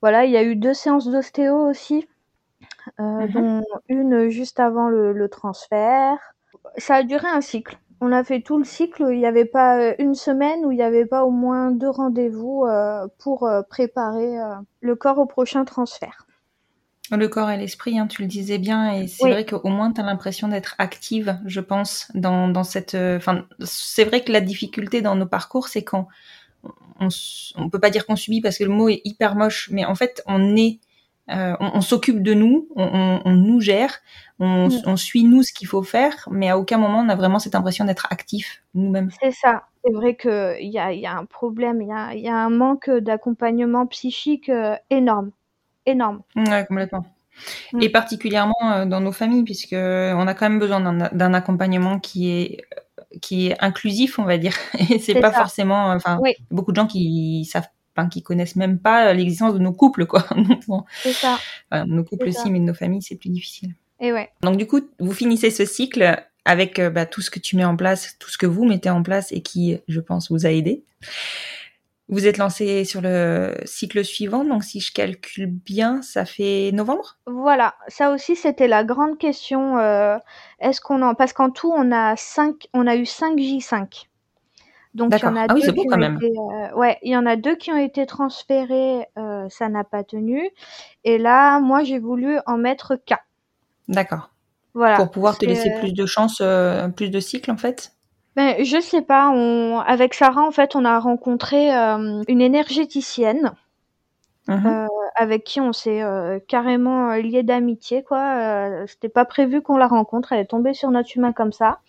voilà, 0.00 0.24
il 0.24 0.30
y 0.30 0.36
a 0.36 0.42
eu 0.44 0.56
deux 0.56 0.74
séances 0.74 1.08
d'ostéo 1.08 1.68
aussi, 1.68 2.08
mmh 2.98 3.26
dont 3.28 3.62
une 3.88 4.28
juste 4.28 4.60
avant 4.60 4.88
le, 4.88 5.12
le 5.12 5.28
transfert 5.28 6.32
ça 6.76 6.96
a 6.96 7.02
duré 7.02 7.28
un 7.28 7.40
cycle. 7.40 7.78
On 8.00 8.12
a 8.12 8.24
fait 8.24 8.40
tout 8.40 8.58
le 8.58 8.64
cycle. 8.64 9.06
Il 9.10 9.18
n'y 9.18 9.26
avait 9.26 9.44
pas 9.44 9.78
euh, 9.78 9.94
une 9.98 10.14
semaine 10.14 10.64
où 10.64 10.72
il 10.72 10.76
n'y 10.76 10.82
avait 10.82 11.06
pas 11.06 11.24
au 11.24 11.30
moins 11.30 11.70
deux 11.70 11.90
rendez-vous 11.90 12.64
euh, 12.64 13.06
pour 13.18 13.44
euh, 13.46 13.62
préparer 13.62 14.36
le 14.80 14.96
corps 14.96 15.18
au 15.18 15.26
prochain 15.26 15.64
transfert. 15.64 16.26
Le 17.16 17.28
corps 17.28 17.50
et 17.50 17.56
l'esprit, 17.56 17.98
hein, 17.98 18.06
tu 18.06 18.22
le 18.22 18.28
disais 18.28 18.58
bien, 18.58 18.92
et 18.92 19.06
c'est 19.06 19.30
vrai 19.30 19.44
qu'au 19.44 19.68
moins 19.68 19.92
tu 19.92 20.00
as 20.00 20.04
l'impression 20.04 20.48
d'être 20.48 20.74
active, 20.78 21.38
je 21.44 21.60
pense, 21.60 22.10
dans, 22.14 22.48
dans 22.48 22.64
cette. 22.64 22.94
Enfin, 22.94 23.44
c'est 23.60 24.04
vrai 24.04 24.22
que 24.22 24.32
la 24.32 24.40
difficulté 24.40 25.02
dans 25.02 25.14
nos 25.14 25.26
parcours, 25.26 25.68
c'est 25.68 25.84
quand 25.84 26.08
on, 27.00 27.08
on 27.56 27.68
peut 27.68 27.80
pas 27.80 27.90
dire 27.90 28.06
qu'on 28.06 28.16
subit 28.16 28.40
parce 28.40 28.56
que 28.56 28.64
le 28.64 28.70
mot 28.70 28.88
est 28.88 29.02
hyper 29.04 29.34
moche, 29.34 29.68
mais 29.70 29.84
en 29.84 29.94
fait, 29.94 30.22
on 30.26 30.56
est 30.56 30.78
euh, 31.30 31.54
on, 31.60 31.80
s'occupe 31.80 32.20
de 32.20 32.34
nous, 32.34 32.68
on, 32.74 33.30
nous 33.30 33.60
gère, 33.60 34.00
mm. 34.40 34.68
on, 34.86 34.96
suit 34.96 35.22
nous 35.22 35.44
ce 35.44 35.52
qu'il 35.52 35.68
faut 35.68 35.84
faire, 35.84 36.28
mais 36.32 36.50
à 36.50 36.58
aucun 36.58 36.78
moment 36.78 36.98
on 36.98 37.08
a 37.08 37.14
vraiment 37.14 37.38
cette 37.38 37.54
impression 37.54 37.84
d'être 37.84 38.08
actif 38.10 38.64
nous-mêmes. 38.74 39.08
C'est 39.22 39.30
ça. 39.30 39.62
C'est 39.84 39.92
vrai 39.92 40.16
qu'il 40.16 40.68
y 40.68 40.80
a, 40.80 40.92
y 40.92 41.06
a 41.06 41.16
un 41.16 41.24
problème, 41.24 41.80
il 41.80 42.20
y 42.20 42.28
a, 42.28 42.36
un 42.36 42.50
manque 42.50 42.90
d'accompagnement 42.90 43.86
psychique 43.86 44.48
euh, 44.48 44.74
énorme. 44.90 45.30
Énorme. 45.86 46.22
Ouais, 46.36 46.64
complètement. 46.66 47.04
Mm. 47.72 47.82
Et 47.82 47.88
particulièrement 47.88 48.72
euh, 48.72 48.84
dans 48.84 49.00
nos 49.00 49.12
familles, 49.12 49.44
puisque 49.44 49.72
on 49.74 50.26
a 50.26 50.34
quand 50.34 50.48
même 50.48 50.58
besoin 50.58 50.80
d'un 50.80 51.34
accompagnement 51.34 51.98
qui 51.98 52.30
est 52.30 52.64
qui 53.20 53.48
est 53.48 53.62
inclusif, 53.62 54.18
on 54.18 54.24
va 54.24 54.38
dire. 54.38 54.54
Et 54.90 54.98
c'est 54.98 55.20
pas 55.20 55.32
forcément, 55.32 55.90
enfin, 55.90 56.18
beaucoup 56.50 56.72
de 56.72 56.76
gens 56.76 56.86
qui 56.86 57.44
savent 57.44 57.68
enfin, 57.94 58.08
qui 58.08 58.22
connaissent 58.22 58.56
même 58.56 58.78
pas 58.78 59.12
l'existence 59.12 59.52
de 59.52 59.58
nos 59.58 59.72
couples, 59.72 60.06
quoi. 60.06 60.24
c'est 61.02 61.12
ça. 61.12 61.38
nos 61.86 62.04
couples 62.04 62.28
aussi, 62.28 62.50
mais 62.50 62.58
de 62.58 62.64
nos 62.64 62.74
familles, 62.74 63.02
c'est 63.02 63.16
plus 63.16 63.28
difficile. 63.28 63.74
Et 64.00 64.12
ouais. 64.12 64.30
Donc 64.42 64.56
du 64.56 64.66
coup, 64.66 64.80
vous 64.98 65.12
finissez 65.12 65.50
ce 65.50 65.64
cycle 65.64 66.22
avec 66.44 66.78
euh, 66.78 66.90
bah, 66.90 67.06
tout 67.06 67.20
ce 67.20 67.30
que 67.30 67.38
tu 67.38 67.56
mets 67.56 67.64
en 67.64 67.76
place, 67.76 68.16
tout 68.18 68.30
ce 68.30 68.38
que 68.38 68.46
vous 68.46 68.64
mettez 68.64 68.90
en 68.90 69.02
place 69.02 69.32
et 69.32 69.42
qui, 69.42 69.78
je 69.88 70.00
pense, 70.00 70.30
vous 70.30 70.46
a 70.46 70.50
aidé. 70.50 70.84
Vous 72.12 72.26
êtes 72.26 72.36
lancé 72.36 72.84
sur 72.84 73.00
le 73.00 73.54
cycle 73.64 74.04
suivant, 74.04 74.44
donc 74.44 74.64
si 74.64 74.80
je 74.80 74.92
calcule 74.92 75.46
bien, 75.46 76.02
ça 76.02 76.26
fait 76.26 76.70
novembre? 76.74 77.16
Voilà, 77.26 77.74
ça 77.88 78.10
aussi 78.12 78.36
c'était 78.36 78.68
la 78.68 78.84
grande 78.84 79.16
question. 79.16 79.78
Euh, 79.78 80.18
est-ce 80.60 80.82
qu'on 80.82 81.00
en 81.00 81.14
parce 81.14 81.32
qu'en 81.32 81.48
tout 81.48 81.72
on 81.74 81.90
a 81.90 82.14
cinq, 82.16 82.68
on 82.74 82.86
a 82.86 82.96
eu 82.96 83.06
5 83.06 83.38
J5. 83.38 84.08
Donc 84.92 85.14
il 85.16 85.22
y 85.22 85.24
en 85.24 85.36
a 85.36 85.46
ah 85.48 85.54
deux 85.54 85.60
qui 85.62 85.88
ont 85.88 86.16
été, 86.16 86.32
euh, 86.36 86.76
ouais, 86.76 86.98
il 87.02 87.12
y 87.12 87.16
en 87.16 87.24
a 87.24 87.36
deux 87.36 87.56
qui 87.56 87.72
ont 87.72 87.78
été 87.78 88.04
transférés, 88.04 89.06
euh, 89.16 89.46
ça 89.48 89.70
n'a 89.70 89.82
pas 89.82 90.04
tenu. 90.04 90.50
Et 91.04 91.16
là, 91.16 91.60
moi, 91.60 91.82
j'ai 91.82 91.98
voulu 91.98 92.36
en 92.44 92.58
mettre 92.58 92.96
qu'un. 93.06 93.20
D'accord. 93.88 94.28
Voilà. 94.74 94.96
Pour 94.96 95.10
pouvoir 95.10 95.38
te 95.38 95.46
laisser 95.46 95.70
plus 95.80 95.94
de 95.94 96.04
chance, 96.04 96.42
euh, 96.42 96.88
plus 96.88 97.08
de 97.08 97.20
cycles 97.20 97.50
en 97.50 97.56
fait? 97.56 97.91
Ben, 98.36 98.64
je 98.64 98.80
sais 98.80 99.02
pas. 99.02 99.30
On... 99.30 99.80
Avec 99.80 100.14
Sarah, 100.14 100.46
en 100.46 100.50
fait, 100.50 100.74
on 100.76 100.84
a 100.84 100.98
rencontré 100.98 101.70
une 101.70 102.40
énergéticienne. 102.40 103.52
Mmh 104.48 104.88
avec 105.14 105.44
qui 105.44 105.60
on 105.60 105.74
s'est 105.74 106.02
carrément 106.48 107.12
lié 107.12 107.42
d'amitié 107.42 108.02
quoi. 108.02 108.86
C'était 108.86 109.10
pas 109.10 109.26
prévu 109.26 109.60
qu'on 109.60 109.76
la 109.76 109.86
rencontre, 109.86 110.32
elle 110.32 110.40
est 110.40 110.46
tombée 110.46 110.72
sur 110.72 110.90
notre 110.90 111.14
humain 111.14 111.34
comme 111.34 111.52
ça. 111.52 111.80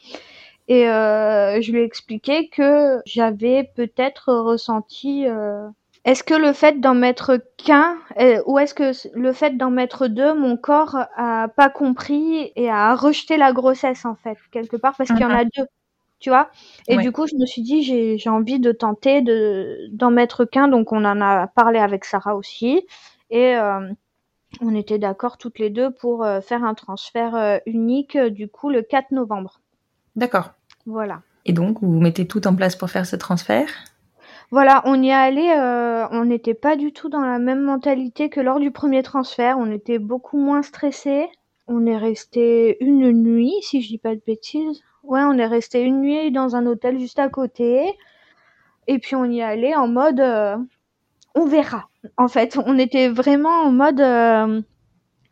Et 0.67 0.87
euh, 0.87 1.61
je 1.61 1.71
lui 1.71 1.79
ai 1.79 1.83
expliqué 1.83 2.47
que 2.47 3.01
j'avais 3.05 3.69
peut-être 3.75 4.33
ressenti. 4.33 5.27
Euh, 5.27 5.67
est-ce 6.05 6.23
que 6.23 6.33
le 6.33 6.53
fait 6.53 6.79
d'en 6.79 6.93
mettre 6.93 7.39
qu'un, 7.57 7.97
euh, 8.19 8.41
ou 8.45 8.59
est-ce 8.59 8.73
que 8.73 8.91
le 9.17 9.33
fait 9.33 9.57
d'en 9.57 9.71
mettre 9.71 10.07
deux, 10.07 10.33
mon 10.33 10.57
corps 10.57 10.97
a 11.15 11.47
pas 11.49 11.69
compris 11.69 12.51
et 12.55 12.69
a 12.69 12.95
rejeté 12.95 13.37
la 13.37 13.53
grossesse 13.53 14.05
en 14.05 14.15
fait 14.15 14.37
quelque 14.51 14.77
part 14.77 14.95
parce 14.97 15.09
qu'il 15.09 15.19
y 15.19 15.25
en 15.25 15.29
a 15.29 15.43
mhm. 15.43 15.49
deux, 15.57 15.65
tu 16.23 16.29
vois. 16.29 16.49
Et 16.87 16.97
du 16.97 17.11
coup, 17.11 17.27
je 17.27 17.35
me 17.35 17.45
suis 17.45 17.61
dit 17.61 17.83
j'ai 17.83 18.29
envie 18.29 18.59
de 18.59 18.71
tenter 18.71 19.21
de 19.21 19.89
d'en 19.91 20.09
mettre 20.09 20.45
qu'un, 20.45 20.69
donc 20.69 20.93
on 20.93 21.03
en 21.03 21.19
a 21.19 21.47
parlé 21.47 21.79
avec 21.79 22.05
Sarah 22.05 22.35
aussi 22.35 22.87
et 23.29 23.57
euh, 23.57 23.89
on 24.61 24.73
était 24.73 24.99
d'accord 24.99 25.37
toutes 25.37 25.59
les 25.59 25.69
deux 25.69 25.91
pour 25.91 26.25
faire 26.41 26.63
un 26.63 26.75
transfert 26.75 27.59
unique 27.65 28.17
du 28.17 28.47
coup 28.47 28.69
le 28.69 28.83
4 28.83 29.11
novembre. 29.11 29.59
D'accord. 30.15 30.51
Voilà. 30.85 31.21
Et 31.45 31.53
donc, 31.53 31.81
vous 31.81 31.99
mettez 31.99 32.25
tout 32.27 32.47
en 32.47 32.55
place 32.55 32.75
pour 32.75 32.89
faire 32.89 33.05
ce 33.05 33.15
transfert? 33.15 33.67
Voilà, 34.51 34.83
on 34.85 35.01
y 35.01 35.09
est 35.09 35.13
allé, 35.13 35.49
euh, 35.49 36.07
on 36.11 36.25
n'était 36.25 36.53
pas 36.53 36.75
du 36.75 36.93
tout 36.93 37.09
dans 37.09 37.21
la 37.21 37.39
même 37.39 37.63
mentalité 37.63 38.29
que 38.29 38.39
lors 38.39 38.59
du 38.59 38.71
premier 38.71 39.01
transfert, 39.01 39.57
on 39.57 39.71
était 39.71 39.99
beaucoup 39.99 40.37
moins 40.37 40.61
stressé. 40.61 41.27
On 41.67 41.85
est 41.85 41.97
resté 41.97 42.77
une 42.83 43.11
nuit, 43.11 43.53
si 43.61 43.81
je 43.81 43.87
dis 43.87 43.97
pas 43.97 44.15
de 44.15 44.21
bêtises. 44.25 44.83
Ouais, 45.03 45.21
on 45.21 45.37
est 45.37 45.45
resté 45.45 45.81
une 45.81 46.01
nuit 46.01 46.31
dans 46.31 46.55
un 46.55 46.65
hôtel 46.65 46.97
juste 46.99 47.19
à 47.19 47.29
côté. 47.29 47.93
Et 48.87 48.99
puis 48.99 49.15
on 49.15 49.25
y 49.25 49.39
est 49.39 49.43
allé 49.43 49.75
en 49.75 49.87
mode 49.87 50.19
euh, 50.19 50.57
on 51.35 51.45
verra. 51.45 51.89
En 52.17 52.27
fait, 52.27 52.57
on 52.65 52.77
était 52.77 53.09
vraiment 53.09 53.61
en 53.63 53.71
mode 53.71 54.01
euh, 54.01 54.61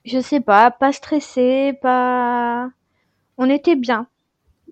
je 0.06 0.20
sais 0.20 0.40
pas, 0.40 0.72
pas 0.72 0.92
stressé, 0.92 1.78
pas 1.82 2.70
on 3.38 3.50
était 3.50 3.76
bien. 3.76 4.08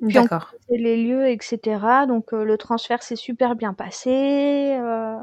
D'accord. 0.01 0.53
Les 0.69 1.03
lieux, 1.03 1.27
etc. 1.27 1.59
Donc 2.07 2.33
euh, 2.33 2.43
le 2.43 2.57
transfert 2.57 3.03
s'est 3.03 3.15
super 3.15 3.55
bien 3.55 3.73
passé. 3.73 4.77
Euh, 4.79 5.17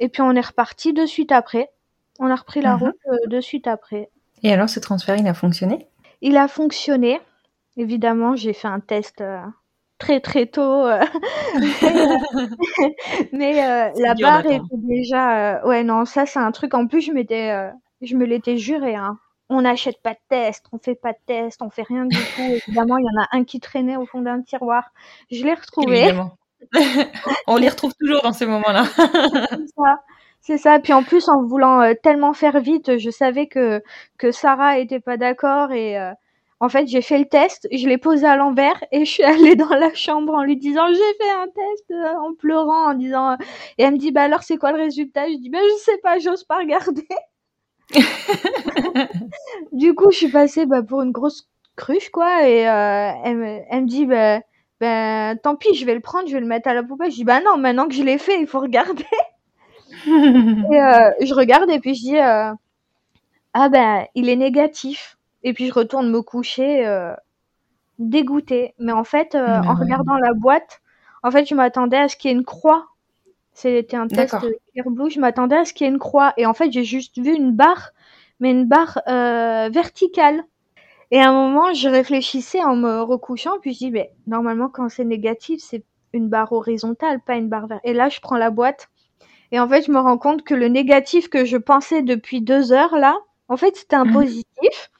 et 0.00 0.08
puis 0.08 0.22
on 0.22 0.32
est 0.32 0.46
reparti 0.46 0.92
de 0.92 1.04
suite 1.06 1.32
après. 1.32 1.70
On 2.18 2.30
a 2.30 2.36
repris 2.36 2.62
la 2.62 2.76
mhm. 2.76 2.82
route 2.82 3.28
de 3.28 3.40
suite 3.40 3.66
après. 3.66 4.10
Et 4.42 4.52
alors 4.52 4.68
ce 4.68 4.80
transfert, 4.80 5.16
il 5.16 5.26
a 5.26 5.34
fonctionné? 5.34 5.88
Il 6.22 6.36
a 6.36 6.48
fonctionné. 6.48 7.20
Évidemment, 7.76 8.36
j'ai 8.36 8.52
fait 8.52 8.68
un 8.68 8.80
test 8.80 9.22
très 9.98 10.20
très 10.20 10.46
tôt. 10.46 10.86
mais 13.32 13.54
la 13.96 14.14
barre 14.14 14.46
était 14.46 14.60
déjà. 14.72 15.64
ouais, 15.66 15.84
non, 15.84 16.04
ça 16.04 16.26
c'est 16.26 16.38
un 16.38 16.52
truc. 16.52 16.74
En 16.74 16.86
plus, 16.86 17.02
je 17.02 17.12
m'étais, 17.12 17.70
je 18.02 18.16
me 18.16 18.24
l'étais 18.24 18.56
juré. 18.56 18.94
Hein. 18.94 19.18
on 19.48 19.62
n'achète 19.62 20.00
pas 20.02 20.14
de 20.14 20.18
test, 20.28 20.64
on 20.72 20.78
fait 20.78 20.94
pas 20.94 21.12
de 21.12 21.18
test, 21.26 21.60
on 21.62 21.70
fait 21.70 21.82
rien 21.82 22.06
du 22.06 22.16
tout. 22.36 22.60
Évidemment, 22.68 22.98
il 22.98 23.04
y 23.04 23.18
en 23.18 23.22
a 23.22 23.28
un 23.32 23.44
qui 23.44 23.60
traînait 23.60 23.96
au 23.96 24.06
fond 24.06 24.22
d'un 24.22 24.42
tiroir. 24.42 24.90
Je 25.30 25.44
l'ai 25.44 25.54
retrouvé. 25.54 25.98
Évidemment. 25.98 26.36
on 27.46 27.56
les 27.56 27.68
retrouve 27.68 27.92
toujours 28.00 28.22
dans 28.22 28.32
ces 28.32 28.46
moments-là. 28.46 28.84
C'est 28.96 29.68
ça. 29.76 30.00
C'est 30.46 30.58
ça. 30.58 30.78
Puis 30.78 30.92
en 30.92 31.02
plus, 31.02 31.28
en 31.28 31.42
voulant 31.42 31.82
euh, 31.82 31.94
tellement 32.00 32.32
faire 32.32 32.60
vite, 32.60 32.98
je 32.98 33.10
savais 33.10 33.48
que 33.48 33.82
que 34.16 34.30
Sarah 34.30 34.78
était 34.78 35.00
pas 35.00 35.16
d'accord 35.16 35.72
et 35.72 35.98
euh, 35.98 36.12
en 36.60 36.68
fait, 36.70 36.86
j'ai 36.86 37.02
fait 37.02 37.18
le 37.18 37.26
test, 37.26 37.68
je 37.70 37.86
l'ai 37.86 37.98
posé 37.98 38.26
à 38.26 38.36
l'envers 38.36 38.82
et 38.90 39.04
je 39.04 39.10
suis 39.10 39.22
allée 39.24 39.56
dans 39.56 39.68
la 39.68 39.92
chambre 39.94 40.34
en 40.34 40.42
lui 40.42 40.56
disant 40.56 40.86
j'ai 40.88 41.24
fait 41.24 41.30
un 41.30 41.46
test 41.46 41.90
euh, 41.90 42.18
en 42.20 42.34
pleurant 42.34 42.90
en 42.90 42.94
disant 42.94 43.36
et 43.78 43.82
elle 43.82 43.92
me 43.92 43.98
dit 43.98 44.10
bah 44.10 44.22
alors 44.22 44.42
c'est 44.42 44.56
quoi 44.56 44.72
le 44.72 44.78
résultat? 44.78 45.28
Je 45.28 45.36
dis 45.36 45.50
bah 45.50 45.58
je 45.62 45.82
sais 45.82 45.98
pas, 46.02 46.18
j'ose 46.18 46.44
pas 46.44 46.58
regarder. 46.58 47.06
du 49.72 49.94
coup, 49.94 50.10
je 50.10 50.16
suis 50.16 50.30
passée 50.30 50.66
bah, 50.66 50.82
pour 50.82 51.02
une 51.02 51.12
grosse 51.12 51.48
cruche 51.76 52.10
quoi 52.10 52.48
et 52.48 52.68
euh, 52.68 53.12
elle, 53.24 53.36
me, 53.36 53.60
elle 53.70 53.82
me 53.82 53.86
dit 53.86 54.06
bah, 54.06 54.40
bah 54.80 55.36
tant 55.36 55.56
pis, 55.56 55.74
je 55.74 55.84
vais 55.84 55.94
le 55.94 56.00
prendre, 56.00 56.26
je 56.26 56.32
vais 56.34 56.40
le 56.40 56.46
mettre 56.46 56.68
à 56.68 56.74
la 56.74 56.82
poubelle. 56.82 57.10
Je 57.10 57.16
dis 57.16 57.24
bah 57.24 57.40
non, 57.40 57.58
maintenant 57.58 57.86
que 57.86 57.94
je 57.94 58.02
l'ai 58.02 58.18
fait, 58.18 58.40
il 58.40 58.46
faut 58.46 58.60
regarder. 58.60 59.04
et 60.06 60.10
euh, 60.10 61.10
je 61.20 61.34
regarde 61.34 61.70
et 61.70 61.80
puis 61.80 61.94
je 61.94 62.00
dis 62.00 62.18
euh, 62.18 62.52
ah 63.54 63.68
ben 63.68 64.06
il 64.14 64.28
est 64.28 64.36
négatif 64.36 65.15
et 65.46 65.54
puis 65.54 65.68
je 65.68 65.72
retourne 65.72 66.10
me 66.10 66.22
coucher 66.22 66.86
euh, 66.86 67.14
dégoûtée 67.98 68.74
mais 68.78 68.92
en 68.92 69.04
fait 69.04 69.34
euh, 69.34 69.60
en 69.66 69.74
ouais. 69.74 69.80
regardant 69.80 70.16
la 70.16 70.34
boîte 70.34 70.82
en 71.22 71.30
fait 71.30 71.46
je 71.48 71.54
m'attendais 71.54 71.96
à 71.98 72.08
ce 72.08 72.16
qu'il 72.16 72.30
y 72.30 72.34
ait 72.34 72.36
une 72.36 72.44
croix 72.44 72.88
c'était 73.54 73.96
un 73.96 74.08
test. 74.08 74.36
Clear 74.38 74.90
Blue 74.90 75.10
je 75.10 75.20
m'attendais 75.20 75.56
à 75.56 75.64
ce 75.64 75.72
qu'il 75.72 75.86
y 75.86 75.90
ait 75.90 75.92
une 75.92 75.98
croix 76.00 76.34
et 76.36 76.46
en 76.46 76.54
fait 76.54 76.72
j'ai 76.72 76.84
juste 76.84 77.18
vu 77.18 77.32
une 77.34 77.52
barre 77.52 77.92
mais 78.40 78.50
une 78.50 78.66
barre 78.66 79.00
euh, 79.08 79.70
verticale 79.72 80.44
et 81.12 81.20
à 81.20 81.30
un 81.30 81.32
moment 81.32 81.72
je 81.74 81.88
réfléchissais 81.88 82.62
en 82.64 82.76
me 82.76 83.02
recouchant 83.02 83.58
puis 83.60 83.72
je 83.74 83.78
dis 83.78 83.90
mais 83.92 84.12
normalement 84.26 84.68
quand 84.68 84.88
c'est 84.90 85.04
négatif 85.04 85.60
c'est 85.62 85.84
une 86.12 86.28
barre 86.28 86.52
horizontale 86.52 87.20
pas 87.20 87.36
une 87.36 87.48
barre 87.48 87.68
verticale 87.68 87.90
et 87.92 87.96
là 87.96 88.08
je 88.10 88.20
prends 88.20 88.36
la 88.38 88.50
boîte 88.50 88.90
et 89.52 89.60
en 89.60 89.68
fait, 89.68 89.82
je 89.86 89.92
me 89.92 89.98
rends 89.98 90.18
compte 90.18 90.42
que 90.44 90.54
le 90.54 90.68
négatif 90.68 91.28
que 91.28 91.44
je 91.44 91.56
pensais 91.56 92.02
depuis 92.02 92.40
deux 92.40 92.72
heures, 92.72 92.96
là, 92.96 93.16
en 93.48 93.56
fait, 93.56 93.76
c'était 93.76 93.96
un 93.96 94.06
Mhm. 94.06 94.12
positif. 94.12 94.90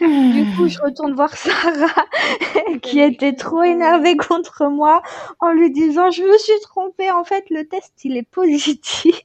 Du 0.00 0.56
coup, 0.56 0.68
je 0.68 0.78
retourne 0.80 1.14
voir 1.14 1.36
Sarah, 1.36 2.06
qui 2.82 3.00
était 3.00 3.34
trop 3.34 3.62
énervée 3.62 4.16
contre 4.16 4.68
moi, 4.68 5.02
en 5.40 5.52
lui 5.52 5.70
disant, 5.70 6.10
je 6.10 6.22
me 6.22 6.38
suis 6.38 6.58
trompée, 6.62 7.10
en 7.10 7.24
fait, 7.24 7.44
le 7.50 7.66
test, 7.68 7.92
il 8.04 8.16
est 8.16 8.28
positif. 8.28 9.20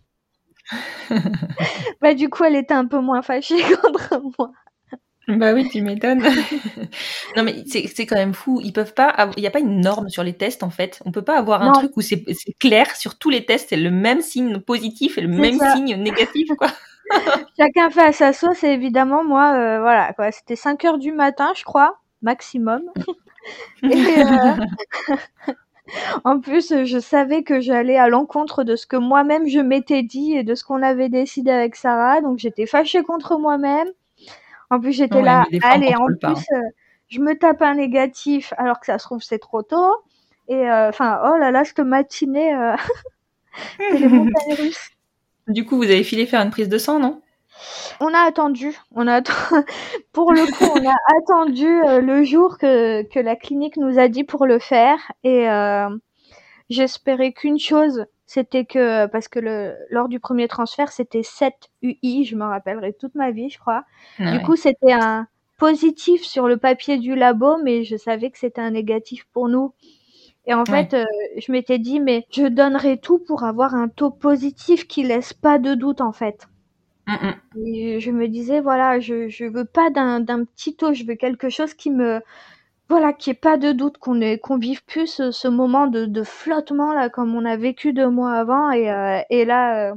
bah, 2.02 2.14
du 2.14 2.30
coup, 2.30 2.44
elle 2.44 2.56
était 2.56 2.74
un 2.74 2.86
peu 2.86 3.00
moins 3.00 3.22
fâchée 3.22 3.62
contre 3.82 4.22
moi. 4.38 4.52
Bah 5.28 5.54
oui, 5.54 5.68
tu 5.72 5.82
m'étonnes. 5.82 6.22
non 7.36 7.42
mais 7.42 7.64
c'est 7.66 8.06
quand 8.06 8.16
même 8.16 8.36
fou. 8.36 8.62
Ils 8.64 8.74
peuvent 8.74 8.94
pas. 8.94 9.32
Il 9.38 9.42
n'y 9.42 9.48
a 9.48 9.52
pas 9.52 9.60
une 9.60 9.82
norme 9.82 10.08
sur 10.08 10.24
les 10.24 10.34
tests 10.34 10.62
en 10.62 10.70
fait. 10.70 11.02
On 11.04 11.12
peut 11.12 11.24
pas 11.24 11.40
avoir 11.40 11.64
un 11.64 11.68
Non. 11.68 11.72
truc 11.74 11.98
où 11.98 12.02
c'est 12.02 12.24
clair 12.60 12.96
sur 12.96 13.18
tous 13.18 13.32
les 13.32 13.44
tests, 13.44 13.70
c'est 13.70 13.76
le 13.76 13.90
même 13.90 14.22
signe 14.22 14.60
positif 14.60 15.18
et 15.18 15.22
le 15.22 15.28
même 15.28 15.58
ça. 15.58 15.74
signe 15.76 15.96
négatif 15.96 16.50
quoi. 16.60 16.68
Chacun 17.58 17.90
fait 17.90 18.02
à 18.04 18.12
sa 18.12 18.34
sauce, 18.34 18.64
et 18.64 18.70
évidemment, 18.70 19.24
moi, 19.24 19.54
euh, 19.54 19.80
voilà, 19.80 20.14
quoi. 20.14 20.32
C'était 20.32 20.56
5 20.56 20.84
heures 20.86 20.98
du 20.98 21.12
matin, 21.12 21.52
je 21.56 21.64
crois, 21.64 21.98
maximum. 22.22 22.82
Et, 23.84 24.24
euh, 24.24 24.56
en 26.24 26.40
plus, 26.40 26.74
je 26.86 27.00
savais 27.00 27.44
que 27.44 27.60
j'allais 27.60 27.98
à 27.98 28.08
l'encontre 28.10 28.64
de 28.64 28.76
ce 28.76 28.88
que 28.88 28.98
moi-même 28.98 29.48
je 29.48 29.60
m'étais 29.60 30.04
dit 30.04 30.34
et 30.36 30.44
de 30.44 30.56
ce 30.56 30.64
qu'on 30.64 30.82
avait 30.82 31.10
décidé 31.10 31.52
avec 31.52 31.76
Sarah, 31.76 32.22
donc 32.22 32.40
j'étais 32.40 32.66
fâchée 32.66 33.04
contre 33.04 33.38
moi-même. 33.38 33.88
En 34.72 34.80
plus, 34.80 34.94
j'étais 34.94 35.18
Ouais, 35.18 35.24
là, 35.24 35.46
allez, 35.64 35.96
en 35.96 36.08
pas, 36.22 36.34
plus, 36.34 36.46
euh, 36.54 36.62
je 37.10 37.22
me 37.22 37.38
tape 37.38 37.62
un 37.64 37.76
négatif 37.76 38.54
alors 38.58 38.80
que 38.80 38.88
ça 38.88 39.00
se 39.00 39.06
trouve 39.06 39.22
c'est 39.24 39.40
trop 39.40 39.64
tôt. 39.64 39.94
Et 40.50 40.70
enfin, 40.72 41.20
oh 41.26 41.38
là 41.38 41.52
là, 41.52 41.66
cette 41.66 41.80
matinée, 41.80 42.54
c'était 43.80 44.00
les 44.00 44.08
montagnes 44.08 44.54
russes. 44.58 44.90
Du 45.48 45.66
coup, 45.66 45.78
vous 45.78 45.84
avez 45.84 46.04
filé 46.04 46.26
faire 46.26 46.42
une 46.42 46.50
prise 46.50 46.70
de 46.70 46.78
sang, 46.78 47.00
non? 47.00 47.22
On 48.00 48.14
a 48.14 48.20
attendu, 48.20 48.76
on 48.92 49.08
a 49.08 49.22
pour 50.12 50.34
le 50.34 50.46
coup, 50.52 50.72
on 50.76 50.90
a 50.90 50.96
attendu 51.18 51.68
euh, 51.68 52.02
le 52.02 52.24
jour 52.24 52.58
que, 52.58 53.04
que 53.04 53.20
la 53.20 53.36
clinique 53.36 53.78
nous 53.78 53.98
a 53.98 54.08
dit 54.08 54.24
pour 54.24 54.46
le 54.46 54.60
faire 54.60 55.00
et 55.24 55.50
euh, 55.50 55.88
j'espérais 56.70 57.32
qu'une 57.32 57.60
chose, 57.60 58.06
c'était 58.26 58.66
que 58.66 59.06
parce 59.08 59.28
que 59.28 59.40
le 59.40 59.76
lors 59.90 60.10
du 60.10 60.20
premier 60.20 60.48
transfert, 60.48 60.92
c'était 60.92 61.24
7 61.24 61.54
UI, 61.82 62.26
je 62.26 62.36
me 62.36 62.44
rappellerai 62.44 62.94
toute 62.94 63.16
ma 63.16 63.32
vie, 63.32 63.50
je 63.50 63.60
crois. 63.60 63.86
Ah 64.20 64.32
du 64.32 64.38
ouais. 64.38 64.44
coup, 64.44 64.56
c'était 64.56 64.94
un 64.94 65.28
positif 65.58 66.24
sur 66.24 66.48
le 66.48 66.58
papier 66.58 66.98
du 66.98 67.16
labo, 67.16 67.58
mais 67.64 67.84
je 67.84 67.96
savais 67.96 68.30
que 68.32 68.38
c'était 68.38 68.62
un 68.62 68.72
négatif 68.72 69.26
pour 69.32 69.48
nous. 69.48 69.74
Et 70.48 70.54
en 70.56 70.66
Ouais. 70.68 70.90
fait, 70.90 70.94
euh, 70.96 71.06
je 71.38 71.52
m'étais 71.52 71.78
dit, 71.80 72.00
mais 72.00 72.26
je 72.32 72.48
donnerais 72.48 72.98
tout 72.98 73.20
pour 73.20 73.44
avoir 73.44 73.76
un 73.76 73.90
taux 73.90 74.12
positif 74.12 74.88
qui 74.88 75.04
laisse 75.04 75.34
pas 75.34 75.60
de 75.60 75.76
doute, 75.76 76.02
en 76.02 76.12
fait. 76.14 76.48
Mm, 77.08 77.14
mm. 77.22 77.42
Et 77.58 78.00
je 78.02 78.12
me 78.12 78.28
disais, 78.28 78.60
voilà, 78.60 79.00
je, 79.00 79.30
je 79.30 79.46
veux 79.46 79.66
pas 79.66 79.90
d'un, 79.90 80.24
petit 80.46 80.76
taux, 80.76 80.94
je 80.94 81.06
veux 81.06 81.16
quelque 81.16 81.50
chose 81.50 81.74
qui 81.74 81.90
me, 81.90 82.22
voilà, 82.90 83.14
qui 83.14 83.32
ait 83.32 83.34
pas 83.36 83.58
de 83.58 83.72
doute, 83.74 83.98
qu'on 84.00 84.20
qu'on 84.40 84.58
vive 84.60 84.86
plus 84.86 85.08
ce, 85.08 85.32
ce 85.32 85.48
moment 85.50 85.88
de, 85.88 86.06
de 86.06 86.24
flottement, 86.24 86.94
là, 86.94 87.10
comme 87.10 87.36
on 87.36 87.46
a 87.46 87.58
vécu 87.58 87.94
deux 87.94 88.10
mois 88.10 88.34
avant. 88.34 88.72
Et, 88.72 88.92
euh, 88.92 89.22
et 89.32 89.46
là, 89.46 89.92
euh, 89.92 89.96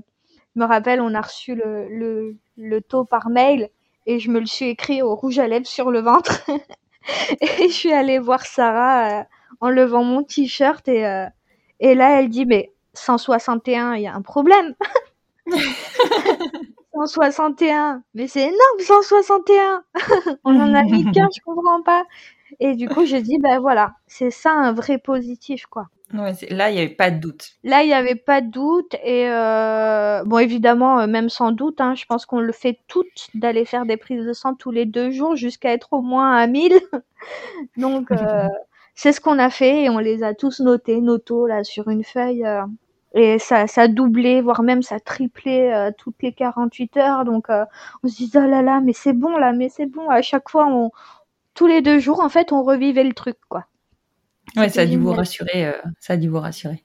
je 0.57 0.61
me 0.63 0.67
rappelle, 0.67 1.01
on 1.03 1.15
a 1.15 1.23
reçu 1.23 1.55
le, 1.57 1.89
le, 1.89 2.37
le 2.59 2.81
taux 2.83 3.05
par 3.05 3.31
mail 3.31 3.71
et 4.07 4.21
je 4.21 4.31
me 4.31 4.41
le 4.41 4.47
suis 4.47 4.67
écrit 4.69 5.03
au 5.03 5.15
rouge 5.17 5.39
à 5.41 5.49
lèvres 5.49 5.67
sur 5.67 5.91
le 5.91 6.01
ventre. 6.01 6.43
et 7.41 7.69
je 7.69 7.73
suis 7.75 7.93
allée 7.93 8.19
voir 8.19 8.47
Sarah 8.47 9.27
en 9.61 9.71
levant 9.71 10.05
mon 10.05 10.23
t-shirt 10.23 10.87
et, 10.89 11.07
euh, 11.07 11.27
et 11.81 11.95
là, 11.95 12.21
elle 12.21 12.29
dit, 12.29 12.47
mais 12.47 12.73
161, 12.95 13.95
il 13.95 14.03
y 14.03 14.07
a 14.07 14.15
un 14.15 14.23
problème. 14.23 14.75
161, 16.95 18.03
mais 18.15 18.27
c'est 18.27 18.43
énorme, 18.43 18.81
161. 18.81 19.85
On 20.45 20.59
en 20.59 20.75
a 20.75 20.83
mis 20.83 21.05
qu'un, 21.13 21.29
je 21.35 21.41
comprends 21.45 21.83
pas. 21.83 22.05
Et 22.61 22.75
du 22.75 22.89
coup, 22.89 23.05
j'ai 23.05 23.23
dit, 23.23 23.39
ben 23.39 23.61
voilà, 23.61 23.95
c'est 24.07 24.31
ça 24.31 24.53
un 24.53 24.73
vrai 24.73 24.99
positif, 24.99 25.67
quoi. 25.67 25.87
Ouais, 26.15 26.33
là, 26.49 26.71
il 26.71 26.75
n'y 26.75 26.81
avait 26.81 26.95
pas 26.95 27.11
de 27.11 27.19
doute. 27.19 27.53
Là, 27.65 27.83
il 27.83 27.89
n'y 27.89 27.93
avait 27.93 28.15
pas 28.15 28.41
de 28.41 28.51
doute. 28.51 28.95
Et 29.05 29.29
euh, 29.29 30.25
bon, 30.25 30.39
évidemment, 30.39 31.01
euh, 31.01 31.07
même 31.07 31.29
sans 31.29 31.53
doute, 31.53 31.81
hein, 31.81 31.95
je 31.95 32.07
pense 32.07 32.25
qu'on 32.25 32.41
le 32.41 32.53
fait 32.53 32.79
toutes 32.89 33.29
d'aller 33.35 33.67
faire 33.67 33.85
des 33.85 33.99
prises 33.99 34.25
de 34.25 34.33
sang 34.33 34.55
tous 34.55 34.71
les 34.71 34.87
deux 34.87 35.11
jours 35.11 35.37
jusqu'à 35.37 35.73
être 35.73 35.93
au 35.93 36.01
moins 36.01 36.35
à 36.35 36.47
1000. 36.47 36.81
Donc, 37.77 38.11
euh, 38.11 38.49
c'est 38.99 39.13
ce 39.13 39.21
qu'on 39.21 39.39
a 39.39 39.49
fait 39.49 39.85
et 39.85 39.91
on 39.91 39.99
les 39.99 40.25
a 40.25 40.35
tous 40.35 40.59
notés, 40.59 41.01
taux, 41.25 41.47
là, 41.47 41.63
sur 41.63 41.87
une 41.87 42.03
feuille. 42.03 42.45
euh, 42.45 42.65
et 43.15 43.39
ça, 43.39 43.69
ça 43.69 43.87
doublait, 43.87 44.41
voire 44.41 44.65
même 44.65 44.83
ça 44.83 44.99
triplait 44.99 45.73
euh, 45.73 45.93
toutes 45.97 46.21
les 46.21 46.33
48 46.33 46.97
heures. 46.97 47.25
Donc, 47.25 47.49
euh, 47.49 47.65
on 48.03 48.09
se 48.09 48.17
disait, 48.17 48.41
oh 48.43 48.49
là 48.49 48.61
là, 48.61 48.81
mais 48.81 48.93
c'est 48.93 49.13
bon, 49.13 49.37
là, 49.37 49.53
mais 49.53 49.69
c'est 49.69 49.87
bon. 49.87 50.11
À 50.11 50.21
chaque 50.21 50.51
fois, 50.51 50.67
on, 50.67 50.91
tous 51.55 51.69
les 51.69 51.81
deux 51.81 52.01
jours, 52.01 52.19
en 52.19 52.29
fait, 52.29 52.51
on 52.51 52.65
revivait 52.65 53.05
le 53.05 53.15
truc, 53.15 53.37
quoi. 53.49 53.67
Ouais, 54.57 54.69
ça 54.69 54.81
a 54.81 54.87
dû 54.87 54.97
vous 54.99 55.13
rassurer. 55.13 55.69
euh, 55.69 55.73
ça 56.01 56.15
a 56.15 56.17
dû 56.17 56.29
vous 56.29 56.41
rassurer. 56.41 56.83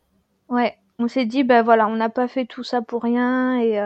Ouais, 0.50 0.78
on 1.00 1.08
s'est 1.08 1.26
dit, 1.26 1.44
ben 1.44 1.64
voilà, 1.64 1.88
on 1.88 1.96
n'a 1.96 2.10
pas 2.10 2.28
fait 2.28 2.46
tout 2.46 2.64
ça 2.64 2.84
pour 2.84 3.02
rien 3.02 3.60
et, 3.60 3.84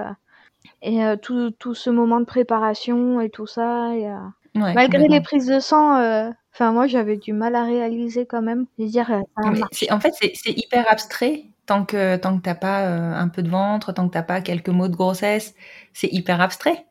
et 0.81 1.05
euh, 1.05 1.15
tout, 1.15 1.51
tout 1.51 1.73
ce 1.73 1.89
moment 1.89 2.19
de 2.19 2.25
préparation 2.25 3.21
et 3.21 3.29
tout 3.29 3.47
ça. 3.47 3.95
Et, 3.95 4.05
euh, 4.05 4.17
Ouais, 4.61 4.73
malgré 4.73 5.07
les 5.07 5.21
prises 5.21 5.47
de 5.47 5.59
sang, 5.59 5.97
euh, 5.97 6.29
enfin 6.53 6.71
moi 6.71 6.87
j'avais 6.87 7.17
du 7.17 7.33
mal 7.33 7.55
à 7.55 7.63
réaliser 7.63 8.25
quand 8.25 8.41
même. 8.41 8.65
Je 8.77 8.83
veux 8.83 8.89
dire, 8.89 9.11
euh, 9.11 9.21
en 9.91 9.99
fait, 9.99 10.13
c'est 10.13 10.51
hyper 10.51 10.91
abstrait 10.91 11.45
tant 11.65 11.85
que 11.85 12.15
tant 12.15 12.37
que 12.37 12.41
t'as 12.41 12.55
pas 12.55 12.85
euh, 12.85 13.13
un 13.13 13.27
peu 13.27 13.43
de 13.43 13.49
ventre, 13.49 13.91
tant 13.93 14.07
que 14.07 14.13
t'as 14.13 14.23
pas 14.23 14.41
quelques 14.41 14.69
mots 14.69 14.87
de 14.87 14.95
grossesse, 14.95 15.53
c'est 15.93 16.11
hyper 16.11 16.41
abstrait. 16.41 16.85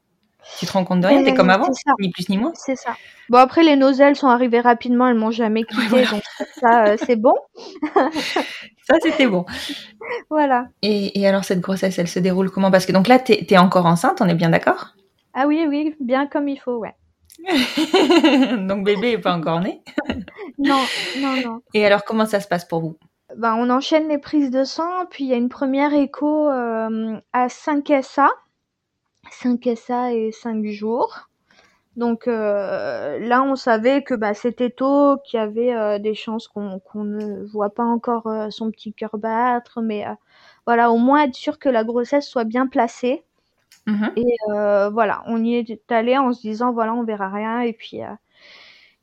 Tu 0.61 0.67
te 0.67 0.73
rends 0.73 0.85
compte 0.85 1.01
de 1.01 1.09
rien, 1.09 1.25
t'es 1.25 1.35
comme 1.35 1.51
avant, 1.51 1.69
ni 1.99 2.11
plus 2.11 2.29
ni 2.29 2.39
moins. 2.39 2.53
C'est 2.55 2.77
ça. 2.77 2.95
Bon 3.31 3.39
après 3.39 3.65
les 3.65 3.75
nausées 3.75 4.15
sont 4.15 4.29
arrivées 4.29 4.61
rapidement, 4.61 5.09
elles 5.09 5.17
m'ont 5.17 5.33
jamais 5.33 5.65
quitté, 5.65 5.87
voilà. 5.89 6.11
donc 6.11 6.23
ça 6.61 6.85
euh, 6.87 6.97
c'est 7.05 7.17
bon. 7.17 7.35
Ça, 8.87 8.95
c'était 9.03 9.27
bon. 9.27 9.45
Voilà. 10.31 10.69
Et, 10.83 11.19
et 11.19 11.27
alors, 11.27 11.45
cette 11.45 11.61
grossesse, 11.61 11.99
elle 11.99 12.07
se 12.07 12.21
déroule 12.21 12.51
comment? 12.51 12.71
Parce 12.71 12.87
que 12.87 12.93
donc 12.93 13.09
là, 13.09 13.19
t'es 13.19 13.45
es 13.51 13.59
encore 13.59 13.87
enceinte, 13.87 14.21
on 14.21 14.29
est 14.29 14.35
bien 14.35 14.51
d'accord? 14.51 14.95
Ah 15.35 15.47
oui 15.47 15.67
oui, 15.69 15.97
bien 16.01 16.27
comme 16.27 16.49
il 16.49 16.59
faut, 16.59 16.79
ouais. 16.79 16.95
Donc 18.67 18.85
bébé 18.85 19.13
est 19.13 19.19
pas 19.19 19.35
encore 19.35 19.61
né. 19.61 19.83
Non 20.59 20.83
non 21.19 21.37
non. 21.45 21.63
Et 21.75 21.85
alors, 21.87 22.05
comment 22.05 22.27
ça 22.27 22.41
se 22.41 22.49
passe 22.49 22.65
pour 22.65 22.81
vous? 22.81 22.97
Ben, 23.37 23.55
on 23.57 23.71
enchaîne 23.71 24.09
les 24.09 24.19
prises 24.19 24.51
de 24.51 24.65
sang, 24.65 25.07
puis 25.11 25.25
il 25.25 25.31
y 25.31 25.35
a 25.35 25.37
une 25.37 25.49
première 25.49 25.93
écho 25.93 26.49
euh, 26.49 27.19
à 27.33 27.49
5 27.49 27.93
SA. 28.03 28.29
5 29.31 29.69
SA 29.77 30.13
et 30.13 30.33
5 30.33 30.65
jours. 30.67 31.29
Donc 31.97 32.29
euh, 32.29 33.19
là, 33.19 33.43
on 33.43 33.57
savait 33.57 34.03
que 34.03 34.15
bah, 34.15 34.35
c'était 34.35 34.71
tôt, 34.71 35.17
qu'il 35.25 35.39
y 35.39 35.43
avait 35.43 35.75
euh, 35.75 35.99
des 35.99 36.15
chances 36.15 36.47
qu'on 36.47 36.81
ne 36.95 37.45
voit 37.47 37.71
pas 37.71 37.85
encore 37.85 38.27
euh, 38.27 38.51
son 38.51 38.71
petit 38.71 38.93
cœur 38.93 39.17
battre, 39.19 39.81
mais 39.81 40.05
voilà, 40.67 40.91
au 40.91 40.99
moins 40.99 41.25
être 41.25 41.35
sûr 41.35 41.59
que 41.59 41.69
la 41.69 41.85
grossesse 41.85 42.29
soit 42.29 42.45
bien 42.45 42.67
placée. 42.67 43.25
Mhm. 43.87 44.13
Et 44.17 44.37
euh, 44.51 44.91
voilà, 44.91 45.23
on 45.27 45.43
y 45.45 45.55
est 45.55 45.93
allé 45.93 46.19
en 46.19 46.33
se 46.33 46.41
disant 46.41 46.73
voilà, 46.73 46.95
on 46.95 47.05
verra 47.05 47.29
rien. 47.29 47.61
Et 47.61 47.73
puis, 47.73 48.03
euh, 48.03 48.09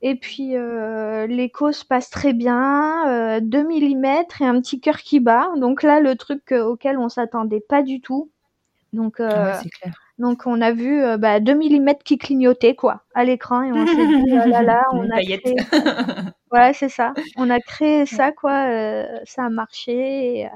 et 0.02 0.16
puis 0.16 0.56
euh, 0.58 1.26
l'écho 1.28 1.72
se 1.72 1.86
passe 1.86 2.10
très 2.10 2.34
bien, 2.34 3.40
2 3.42 3.64
mm 3.64 4.06
et 4.42 4.46
un 4.46 4.60
petit 4.60 4.82
cœur 4.82 4.98
qui 4.98 5.20
bat. 5.20 5.50
Donc 5.58 5.84
là, 5.84 6.00
le 6.00 6.16
truc 6.16 6.52
auquel 6.52 6.98
on 6.98 7.10
s'attendait 7.10 7.62
pas 7.62 7.82
du 7.82 8.02
tout. 8.02 8.30
Donc, 8.92 9.20
donc 10.20 10.44
on 10.46 10.62
a 10.62 10.72
vu 10.72 11.02
bah, 11.18 11.40
2 11.40 11.56
mm 11.56 11.94
qui 12.04 12.18
clignotaient 12.18 12.76
quoi 12.76 13.04
à 13.16 13.24
l'écran 13.24 13.64
et 13.64 13.72
on 13.72 13.88
s'est 13.88 14.08
dit 14.08 14.32
oh 14.32 14.50
là 14.50 14.62
là, 14.62 14.84
on 14.92 15.10
a 15.10 15.22
créé... 15.22 15.56
voilà 16.52 16.74
c'est 16.74 16.90
ça, 16.90 17.14
on 17.38 17.50
a 17.50 17.60
créé 17.60 18.06
ça 18.06 18.32
quoi, 18.32 18.68
ça 19.24 19.46
a 19.46 19.50
marché. 19.50 20.42
Et, 20.42 20.50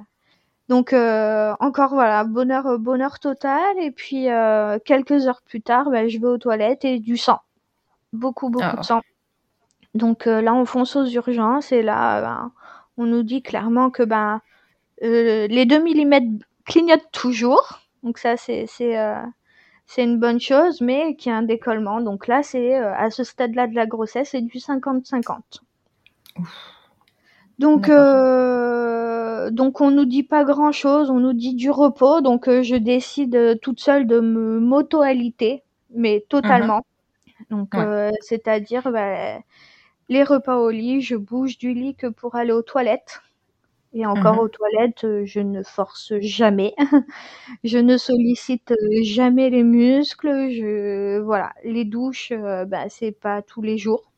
donc 0.70 0.91
euh, 0.91 1.53
encore 1.59 1.93
voilà, 1.93 2.24
bonheur 2.26 2.65
euh, 2.68 2.78
bonheur 2.78 3.20
total 3.20 3.78
et 3.80 3.91
puis 3.91 4.30
euh, 4.30 4.80
quelques 4.84 5.28
heures 5.28 5.41
plus 5.41 5.61
tard, 5.61 5.89
ben, 5.89 6.09
je 6.09 6.20
vais 6.20 6.28
aux 6.28 6.38
toilettes 6.38 6.84
et 6.84 6.99
du 6.99 7.18
sang. 7.18 7.39
Beaucoup 8.13 8.49
beaucoup 8.49 8.65
de 8.65 8.80
ah. 8.80 8.84
sang. 8.84 9.01
Donc 9.93 10.26
là 10.26 10.53
on 10.53 10.65
fonce 10.65 10.95
aux 10.95 11.05
urgences 11.05 11.72
et 11.72 11.82
là 11.82 12.22
ben, 12.22 12.51
on 12.97 13.05
nous 13.05 13.24
dit 13.24 13.41
clairement 13.41 13.89
que 13.89 14.03
ben 14.03 14.41
les 15.01 15.65
2 15.65 15.80
mm 15.80 16.39
clignotent 16.65 17.11
toujours. 17.11 17.80
Donc 18.03 18.18
ça 18.18 18.38
c'est 18.38 18.65
c'est 18.68 18.95
c'est 19.86 20.03
une 20.03 20.20
bonne 20.20 20.39
chose 20.39 20.82
mais 20.82 21.15
qu'il 21.15 21.32
y 21.32 21.36
a 21.36 21.38
un 21.38 21.43
décollement. 21.43 22.01
Donc 22.01 22.28
là 22.28 22.43
c'est 22.43 22.76
à 22.76 23.09
ce 23.09 23.24
stade-là 23.24 23.68
de 23.68 23.76
la 23.76 23.86
grossesse, 23.86 24.30
c'est 24.32 24.41
du 24.41 24.57
50-50. 24.57 25.61
Donc, 27.59 27.89
euh, 27.89 29.16
donc 29.51 29.81
on 29.81 29.91
nous 29.91 30.05
dit 30.05 30.23
pas 30.23 30.43
grand 30.43 30.71
chose, 30.71 31.09
on 31.09 31.19
nous 31.19 31.33
dit 31.33 31.55
du 31.55 31.71
repos, 31.71 32.21
donc 32.21 32.47
euh, 32.47 32.63
je 32.63 32.75
décide 32.75 33.35
euh, 33.35 33.55
toute 33.55 33.79
seule 33.79 34.07
de 34.07 34.19
me 34.19 34.59
mais 35.91 36.25
totalement. 36.29 36.81
Mhm. 37.49 37.57
Donc, 37.57 37.75
c'est-à-dire 38.21 38.91
bah, 38.91 39.39
les 40.09 40.23
repas 40.23 40.57
au 40.57 40.69
lit, 40.69 41.01
je 41.01 41.15
bouge 41.15 41.57
du 41.57 41.73
lit 41.73 41.95
que 41.95 42.07
pour 42.07 42.35
aller 42.35 42.51
aux 42.51 42.61
toilettes. 42.61 43.21
Et 43.93 44.05
encore 44.05 44.35
mhm. 44.35 44.39
aux 44.39 44.47
toilettes, 44.49 45.07
je 45.25 45.39
ne 45.39 45.63
force 45.63 46.13
jamais. 46.19 46.75
je 47.63 47.77
ne 47.77 47.97
sollicite 47.97 48.73
jamais 49.01 49.49
les 49.49 49.63
muscles. 49.63 50.49
Je 50.49 51.19
voilà, 51.19 51.53
les 51.63 51.85
douches, 51.85 52.33
bah, 52.67 52.89
c'est 52.89 53.13
pas 53.13 53.41
tous 53.41 53.61
les 53.61 53.77
jours, 53.77 54.11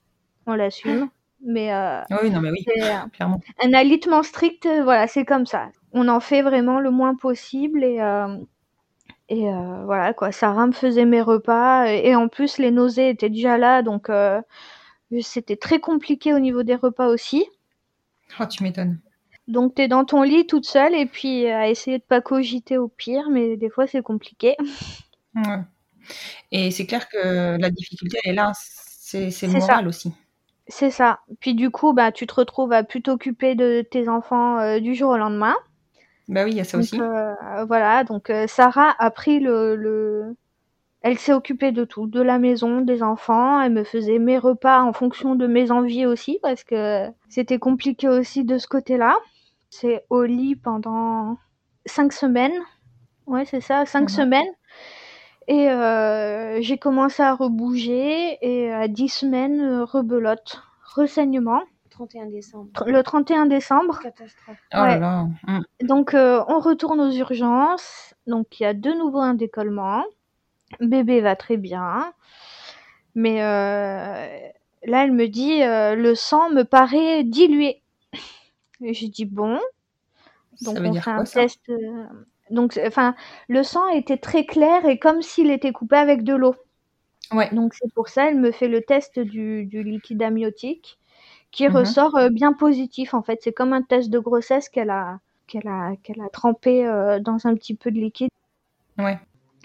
on 0.47 0.53
l'assume. 0.53 1.09
Mais, 1.41 1.73
euh, 1.73 2.01
oui, 2.21 2.29
non, 2.29 2.41
mais 2.41 2.51
oui, 2.51 2.65
euh, 2.81 3.07
clairement. 3.13 3.39
Un 3.63 3.73
alitement 3.73 4.23
strict, 4.23 4.65
euh, 4.65 4.83
voilà, 4.83 5.07
c'est 5.07 5.25
comme 5.25 5.45
ça. 5.45 5.69
On 5.93 6.07
en 6.07 6.19
fait 6.19 6.41
vraiment 6.41 6.79
le 6.79 6.91
moins 6.91 7.15
possible 7.15 7.83
et, 7.83 7.97
et 9.29 9.41
voilà 9.85 10.13
quoi. 10.13 10.31
Sarah 10.31 10.67
me 10.67 10.71
faisait 10.71 11.05
mes 11.05 11.21
repas 11.21 11.87
et 11.87 12.15
en 12.15 12.27
plus 12.27 12.59
les 12.59 12.69
nausées 12.69 13.09
étaient 13.09 13.29
déjà 13.31 13.57
là, 13.57 13.81
donc 13.81 14.11
c'était 15.21 15.55
très 15.55 15.79
compliqué 15.79 16.31
au 16.31 16.39
niveau 16.39 16.61
des 16.61 16.75
repas 16.75 17.07
aussi. 17.07 17.43
Oh, 18.39 18.45
tu 18.45 18.61
m'étonnes. 18.61 18.99
Donc 19.47 19.73
t'es 19.73 19.87
dans 19.87 20.05
ton 20.05 20.21
lit 20.21 20.45
toute 20.45 20.67
seule 20.67 20.93
et 20.93 21.07
puis 21.07 21.47
à 21.47 21.69
essayer 21.69 21.97
de 21.97 22.03
pas 22.03 22.21
cogiter 22.21 22.77
au 22.77 22.87
pire, 22.87 23.31
mais 23.31 23.57
des 23.57 23.71
fois 23.71 23.87
c'est 23.87 24.03
compliqué. 24.03 24.55
Ouais. 25.35 25.59
Et 26.51 26.71
c'est 26.71 26.87
clair 26.87 27.07
que 27.07 27.55
la 27.59 27.69
difficulté 27.69 28.17
elle 28.23 28.31
est 28.31 28.35
là, 28.35 28.51
c'est 28.55 29.47
moral 29.47 29.87
aussi. 29.87 30.11
C'est 30.69 30.91
ça. 30.91 31.19
Puis 31.39 31.55
du 31.55 31.71
coup, 31.71 31.93
bah, 31.93 32.11
tu 32.11 32.27
te 32.27 32.33
retrouves 32.35 32.71
à 32.71 32.83
plus 32.83 33.01
t'occuper 33.01 33.55
de 33.55 33.81
tes 33.81 34.07
enfants 34.07 34.59
euh, 34.59 34.79
du 34.79 34.93
jour 34.93 35.09
au 35.11 35.17
lendemain. 35.17 35.55
Bah 36.27 36.43
oui, 36.45 36.51
il 36.51 36.57
y 36.57 36.61
a 36.61 36.63
ça 36.63 36.77
aussi. 36.77 37.01
Euh, 37.01 37.65
voilà, 37.65 38.03
donc 38.03 38.29
euh, 38.29 38.45
Sarah 38.45 38.95
a 38.99 39.09
pris 39.09 39.39
le, 39.39 39.75
le... 39.75 40.35
Elle 41.01 41.17
s'est 41.17 41.33
occupée 41.33 41.71
de 41.71 41.85
tout, 41.85 42.05
de 42.05 42.21
la 42.21 42.37
maison, 42.37 42.81
des 42.81 43.01
enfants. 43.01 43.59
Elle 43.59 43.73
me 43.73 43.83
faisait 43.83 44.19
mes 44.19 44.37
repas 44.37 44.83
en 44.83 44.93
fonction 44.93 45.33
de 45.33 45.47
mes 45.47 45.71
envies 45.71 46.05
aussi, 46.05 46.37
parce 46.43 46.63
que 46.63 47.07
c'était 47.29 47.57
compliqué 47.57 48.07
aussi 48.07 48.43
de 48.43 48.59
ce 48.59 48.67
côté-là. 48.67 49.17
C'est 49.71 50.05
au 50.11 50.23
lit 50.23 50.55
pendant 50.55 51.37
cinq 51.87 52.13
semaines. 52.13 52.59
Ouais, 53.25 53.45
c'est 53.45 53.61
ça, 53.61 53.85
cinq 53.87 54.09
semaines. 54.11 54.47
Et 55.49 55.67
euh, 55.67 56.61
j'ai 56.61 56.77
commencé 56.77 57.23
à 57.23 57.33
rebouger 57.33 58.37
et 58.39 58.71
à 58.71 58.87
10 58.87 59.09
semaines, 59.09 59.61
euh, 59.61 59.83
rebelote, 59.83 60.61
ressaignement. 60.83 61.63
31 61.89 62.27
décembre. 62.27 62.69
Le 62.85 63.01
31 63.01 63.47
décembre. 63.47 63.99
Catastrophe. 63.99 64.59
Oh 64.73 64.77
là 64.77 64.99
là. 64.99 65.27
Mm. 65.47 65.61
Donc 65.81 66.13
euh, 66.13 66.43
on 66.47 66.59
retourne 66.59 67.01
aux 67.01 67.11
urgences. 67.11 68.13
Donc 68.27 68.59
il 68.59 68.63
y 68.63 68.65
a 68.67 68.75
de 68.75 68.91
nouveau 68.91 69.17
un 69.17 69.33
décollement. 69.33 70.03
Bébé 70.81 71.19
va 71.19 71.35
très 71.35 71.57
bien. 71.57 72.13
Mais 73.15 73.39
là 73.39 75.03
elle 75.03 75.11
me 75.11 75.27
dit 75.27 75.61
le 75.61 76.13
sang 76.13 76.51
me 76.51 76.61
paraît 76.61 77.23
dilué. 77.23 77.81
Et 78.81 78.93
j'ai 78.93 79.07
dit 79.07 79.25
bon. 79.25 79.59
Donc 80.61 80.77
on 80.79 80.93
fait 80.93 81.09
un 81.09 81.23
test 81.23 81.71
donc, 82.49 82.79
enfin, 82.85 83.15
le 83.47 83.63
sang 83.63 83.87
était 83.89 84.17
très 84.17 84.45
clair 84.45 84.85
et 84.85 84.99
comme 84.99 85.21
s'il 85.21 85.51
était 85.51 85.71
coupé 85.71 85.95
avec 85.95 86.23
de 86.23 86.35
l'eau. 86.35 86.55
Ouais. 87.31 87.49
Donc 87.53 87.73
c'est 87.75 87.93
pour 87.93 88.09
ça, 88.09 88.27
elle 88.27 88.39
me 88.39 88.51
fait 88.51 88.67
le 88.67 88.81
test 88.81 89.19
du, 89.19 89.65
liquide 89.65 90.21
amniotique 90.23 90.97
qui 91.51 91.67
mhm. 91.67 91.75
ressort 91.75 92.15
euh, 92.15 92.29
bien 92.29 92.53
positif. 92.53 93.13
En 93.13 93.21
fait, 93.21 93.39
c'est 93.43 93.53
comme 93.53 93.73
un 93.73 93.81
test 93.81 94.09
de 94.09 94.19
grossesse 94.19 94.69
qu'elle 94.69 94.89
a 94.89 95.19
qu'elle 95.47 95.67
a 95.67 95.95
qu'elle 96.03 96.21
a 96.21 96.29
trempé 96.29 96.85
euh, 96.85 97.19
dans 97.19 97.47
un 97.47 97.55
petit 97.55 97.75
peu 97.75 97.91
de 97.91 97.99
liquide. 97.99 98.29
Ouais. 98.97 99.19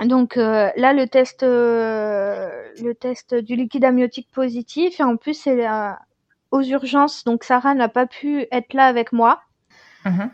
Donc 0.05 0.37
euh, 0.37 0.71
là, 0.77 0.93
le 0.93 1.07
test 1.07 1.43
le 1.43 2.93
test 2.93 3.35
du 3.35 3.57
liquide 3.57 3.85
amniotique 3.85 4.29
positif 4.31 5.01
et 5.01 5.05
en 5.05 5.17
plus 5.17 5.35
c'est 5.35 5.67
aux 6.51 6.63
urgences. 6.63 7.25
Donc 7.25 7.45
Sarah 7.45 7.75
n'a 7.75 7.89
pas 7.89 8.07
pu 8.07 8.47
être 8.51 8.75
là 8.75 8.87
avec 8.87 9.13
moi. 9.13 9.41
Mhm. 10.05 10.31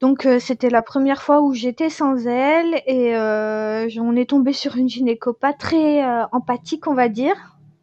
Donc 0.00 0.26
euh, 0.26 0.38
c'était 0.38 0.70
la 0.70 0.82
première 0.82 1.22
fois 1.22 1.40
où 1.42 1.54
j'étais 1.54 1.90
sans 1.90 2.26
elle 2.26 2.82
et 2.86 3.16
euh, 3.16 3.88
on 4.00 4.14
est 4.14 4.30
tombé 4.30 4.52
sur 4.52 4.76
une 4.76 4.88
gynéco 4.88 5.32
pas 5.32 5.52
très 5.52 6.04
euh, 6.04 6.24
empathique 6.30 6.86
on 6.86 6.94
va 6.94 7.08
dire. 7.08 7.34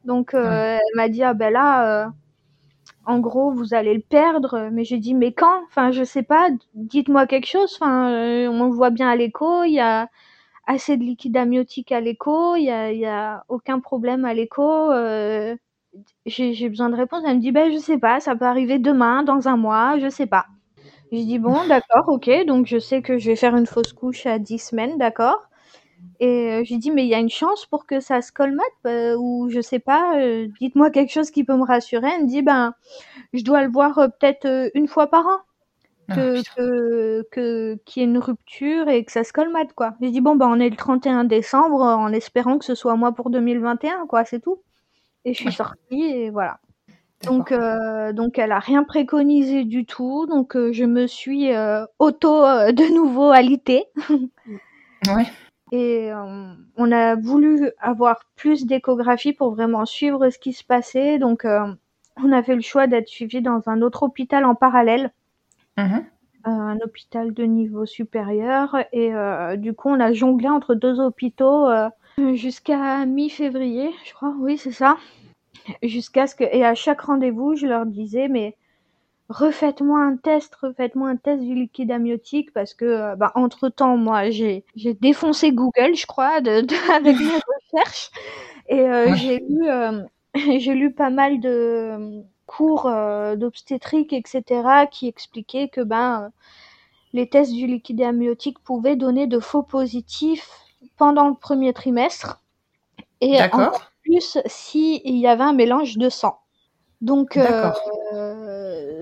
Donc 0.06 0.34
elle 0.34 0.80
m'a 0.96 1.10
dit 1.10 1.24
ah 1.24 1.34
ben 1.34 1.52
là 1.52 2.12
en 3.06 3.20
gros 3.20 3.52
vous 3.52 3.74
allez 3.74 3.94
le 3.94 4.02
perdre 4.02 4.70
mais 4.72 4.84
j'ai 4.86 4.98
dit 4.98 5.14
mais 5.14 5.34
quand? 5.34 5.64
Enfin 5.68 5.92
je 5.92 6.04
sais 6.04 6.24
pas, 6.24 6.50
dites-moi 6.76 7.28
quelque 7.28 7.48
chose. 7.48 7.78
Enfin 7.82 8.08
on 8.50 8.66
le 8.66 8.72
voit 8.72 8.92
bien 8.92 9.10
à 9.10 9.16
l'écho, 9.16 9.64
il 9.64 9.74
y 9.74 9.80
a 9.80 10.08
assez 10.68 10.98
de 10.98 11.04
liquide 11.04 11.38
amniotique 11.38 11.92
à 11.92 12.00
l'écho, 12.02 12.56
il 12.56 12.64
y 12.66 12.72
a, 12.72 12.92
y 12.94 13.06
a 13.06 13.44
aucun 13.50 13.80
problème 13.80 14.26
à 14.26 14.34
l'écho. 14.34 14.92
j'ai 16.26 16.70
besoin 16.70 16.90
de 16.90 16.96
réponse. 16.96 17.24
Elle 17.26 17.38
me 17.38 17.42
dit 17.42 17.52
ben 17.52 17.72
je 17.74 17.78
sais 17.78 17.98
pas, 17.98 18.20
ça 18.20 18.36
peut 18.36 18.46
arriver 18.46 18.80
demain, 18.80 19.24
dans 19.24 19.48
un 19.48 19.58
mois, 19.58 19.98
je 20.00 20.10
sais 20.10 20.28
pas. 20.28 20.46
Je 21.12 21.18
dis 21.18 21.40
bon, 21.40 21.66
d'accord, 21.68 22.06
ok, 22.08 22.30
donc 22.46 22.66
je 22.66 22.80
sais 22.80 23.02
que 23.02 23.18
je 23.20 23.30
vais 23.30 23.36
faire 23.36 23.56
une 23.56 23.68
fausse 23.68 23.94
couche 23.94 24.26
à 24.26 24.40
10 24.40 24.58
semaines, 24.60 24.98
d'accord. 24.98 25.50
Et 26.20 26.52
euh, 26.54 26.64
je 26.66 26.76
dis 26.76 26.92
mais 26.92 27.06
il 27.06 27.10
y 27.10 27.16
a 27.16 27.20
une 27.20 27.30
chance 27.30 27.66
pour 27.68 27.86
que 27.88 28.00
ça 28.02 28.22
se 28.22 28.32
colmate 28.32 28.66
bah, 28.84 29.16
ou 29.18 29.50
je 29.52 29.62
sais 29.62 29.80
pas, 29.80 30.18
euh, 30.20 30.48
dites-moi 30.62 30.92
quelque 30.92 31.12
chose 31.12 31.32
qui 31.32 31.44
peut 31.46 31.56
me 31.58 31.66
rassurer. 31.66 32.08
Elle 32.16 32.24
me 32.26 32.28
dit 32.30 32.42
ben 32.44 32.74
je 33.34 33.44
dois 33.44 33.64
le 33.64 33.72
voir 33.72 33.98
euh, 34.00 34.08
peut-être 34.10 34.72
une 34.76 34.88
fois 34.88 35.08
par 35.10 35.28
an. 35.28 35.40
Ah, 36.10 36.16
que, 36.58 37.24
que, 37.32 37.76
qu'il 37.86 38.04
y 38.04 38.06
ait 38.06 38.10
une 38.10 38.20
rupture 38.20 38.90
et 38.90 39.06
que 39.06 39.12
ça 39.12 39.24
se 39.24 39.34
colmate 39.34 39.74
quoi. 39.74 39.96
Je 40.02 40.08
dis 40.10 40.22
bon 40.22 40.36
ben 40.36 40.48
on 40.50 40.60
est 40.60 40.70
le 40.70 40.76
31 40.78 41.26
décembre 41.26 41.82
en 41.82 42.14
espérant 42.14 42.60
que 42.60 42.66
ce 42.66 42.76
soit 42.76 42.96
moi 42.98 43.14
pour 43.14 43.30
2021 43.32 44.08
quoi, 44.08 44.26
c'est 44.26 44.40
tout. 44.42 44.62
Et 45.26 45.34
je 45.34 45.40
suis 45.40 45.54
sortie 45.54 46.04
et 46.06 46.30
voilà. 46.32 46.60
Donc, 47.26 47.52
euh, 47.52 48.14
donc 48.14 48.40
elle 48.40 48.52
a 48.52 48.60
rien 48.60 48.84
préconisé 48.84 49.64
du 49.64 49.86
tout. 49.86 50.26
Donc 50.28 50.56
euh, 50.56 50.72
je 50.72 50.86
me 50.86 51.08
suis 51.08 51.54
euh, 51.54 51.86
auto 52.00 52.42
de 52.42 52.94
nouveau 52.94 53.32
alitée. 53.32 53.86
ouais. 55.08 55.26
Et 55.72 56.12
on 56.78 56.92
a 56.92 57.16
voulu 57.16 57.72
avoir 57.80 58.24
plus 58.36 58.66
d'échographie 58.66 59.34
pour 59.34 59.56
vraiment 59.56 59.86
suivre 59.86 60.30
ce 60.30 60.38
qui 60.38 60.54
se 60.54 60.64
passait. 60.64 61.18
Donc 61.18 61.46
on 61.46 62.32
a 62.32 62.44
fait 62.44 62.56
le 62.56 62.62
choix 62.62 62.88
d'être 62.88 63.10
suivi 63.10 63.42
dans 63.42 63.62
un 63.66 63.82
autre 63.82 64.04
hôpital 64.04 64.46
en 64.46 64.56
parallèle. 64.56 65.12
Mm-hmm. 65.78 66.04
un 66.46 66.78
hôpital 66.78 67.34
de 67.34 67.44
niveau 67.44 67.86
supérieur. 67.86 68.78
Et 68.94 69.12
du 69.58 69.74
coup 69.74 69.90
on 69.90 70.00
a 70.00 70.14
jonglé 70.14 70.48
entre 70.48 70.76
deux 70.76 71.00
hôpitaux 71.02 71.68
jusqu'à 72.34 73.06
mi-février, 73.06 73.90
je 74.06 74.14
crois. 74.14 74.36
Oui, 74.40 74.58
c'est 74.58 74.72
ça 74.72 74.98
jusqu'à 75.84 76.28
ce 76.28 76.36
que 76.36 76.44
et 76.44 76.66
à 76.66 76.76
chaque 76.76 77.02
rendez-vous, 77.02 77.56
je 77.56 77.68
leur 77.68 77.86
disais 77.86 78.28
mais 78.28 78.56
refaites-moi 79.30 80.00
un 80.00 80.18
test, 80.18 80.56
refaites-moi 80.56 81.10
un 81.10 81.16
test 81.16 81.42
du 81.42 81.56
liquide 81.56 81.92
amniotique 81.92 82.54
parce 82.54 82.74
que 82.74 82.86
euh, 82.86 83.16
bah, 83.16 83.32
entre 83.36 83.70
temps 83.70 83.98
moi 83.98 84.30
j'ai 84.30 84.64
j'ai 84.76 84.94
défoncé 84.94 85.52
Google, 85.52 85.96
je 85.96 86.06
crois, 86.06 86.42
de, 86.42 86.66
avec 86.94 87.18
mes 87.18 87.40
recherches 87.74 88.12
et 88.68 88.82
euh, 88.82 89.16
j'ai 89.16 89.40
lu 89.40 89.70
euh, 89.70 90.02
j'ai 90.36 90.74
lu 90.74 90.92
pas 90.92 91.10
mal 91.10 91.40
de 91.40 92.24
cours 92.46 92.92
d'obstétrique 93.38 94.14
etc 94.14 94.86
qui 94.92 95.08
expliquaient 95.08 95.68
que 95.68 95.82
ben 95.82 96.32
les 97.14 97.28
tests 97.28 97.54
du 97.54 97.66
liquide 97.66 98.02
amniotique 98.02 98.60
pouvaient 98.60 98.98
donner 98.98 99.26
de 99.26 99.40
faux 99.40 99.64
positifs 99.64 100.50
pendant 100.98 101.30
le 101.30 101.36
premier 101.36 101.74
trimestre. 101.74 102.42
Et 103.22 103.42
encore 103.42 103.95
plus 104.06 104.38
s'il 104.46 105.18
y 105.18 105.28
avait 105.28 105.44
un 105.44 105.54
mélange 105.54 105.98
de 105.98 106.10
sang. 106.10 106.40
Donc, 107.02 107.38
euh, 107.38 107.72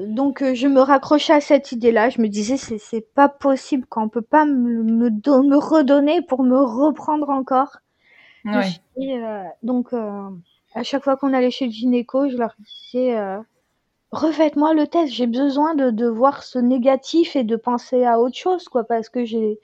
donc 0.08 0.42
euh, 0.42 0.56
je 0.56 0.68
me 0.68 0.82
raccrochais 0.82 1.34
à 1.34 1.42
cette 1.42 1.72
idée-là. 1.72 2.10
Je 2.10 2.22
me 2.22 2.28
disais, 2.28 2.58
c'est, 2.58 2.80
c'est 2.80 3.06
pas 3.14 3.30
possible 3.30 3.86
qu'on 3.86 4.10
peut 4.10 4.22
pas 4.22 4.46
me, 4.46 4.84
me, 4.84 5.10
me, 5.10 5.58
redonner 5.58 6.22
pour 6.22 6.44
me 6.44 6.58
reprendre 6.58 7.30
encore. 7.30 7.78
Euh, 8.46 9.44
donc, 9.62 9.94
euh, 9.94 10.30
à 10.74 10.84
chaque 10.84 11.04
fois 11.04 11.18
qu'on 11.18 11.34
allait 11.34 11.52
chez 11.52 11.66
le 11.66 11.72
gynéco, 11.72 12.30
je 12.30 12.36
leur 12.36 12.56
disais, 12.60 13.18
euh, 13.18 13.40
refaites-moi 14.12 14.74
le 14.74 14.88
test. 14.88 15.14
J'ai 15.14 15.28
besoin 15.28 15.76
de, 15.76 15.92
de 15.92 16.08
voir 16.08 16.44
ce 16.44 16.60
négatif 16.60 17.36
et 17.36 17.44
de 17.44 17.56
penser 17.56 18.04
à 18.06 18.20
autre 18.20 18.38
chose, 18.38 18.68
quoi, 18.68 18.84
parce 18.84 19.10
que 19.10 19.24
j'ai, 19.24 19.60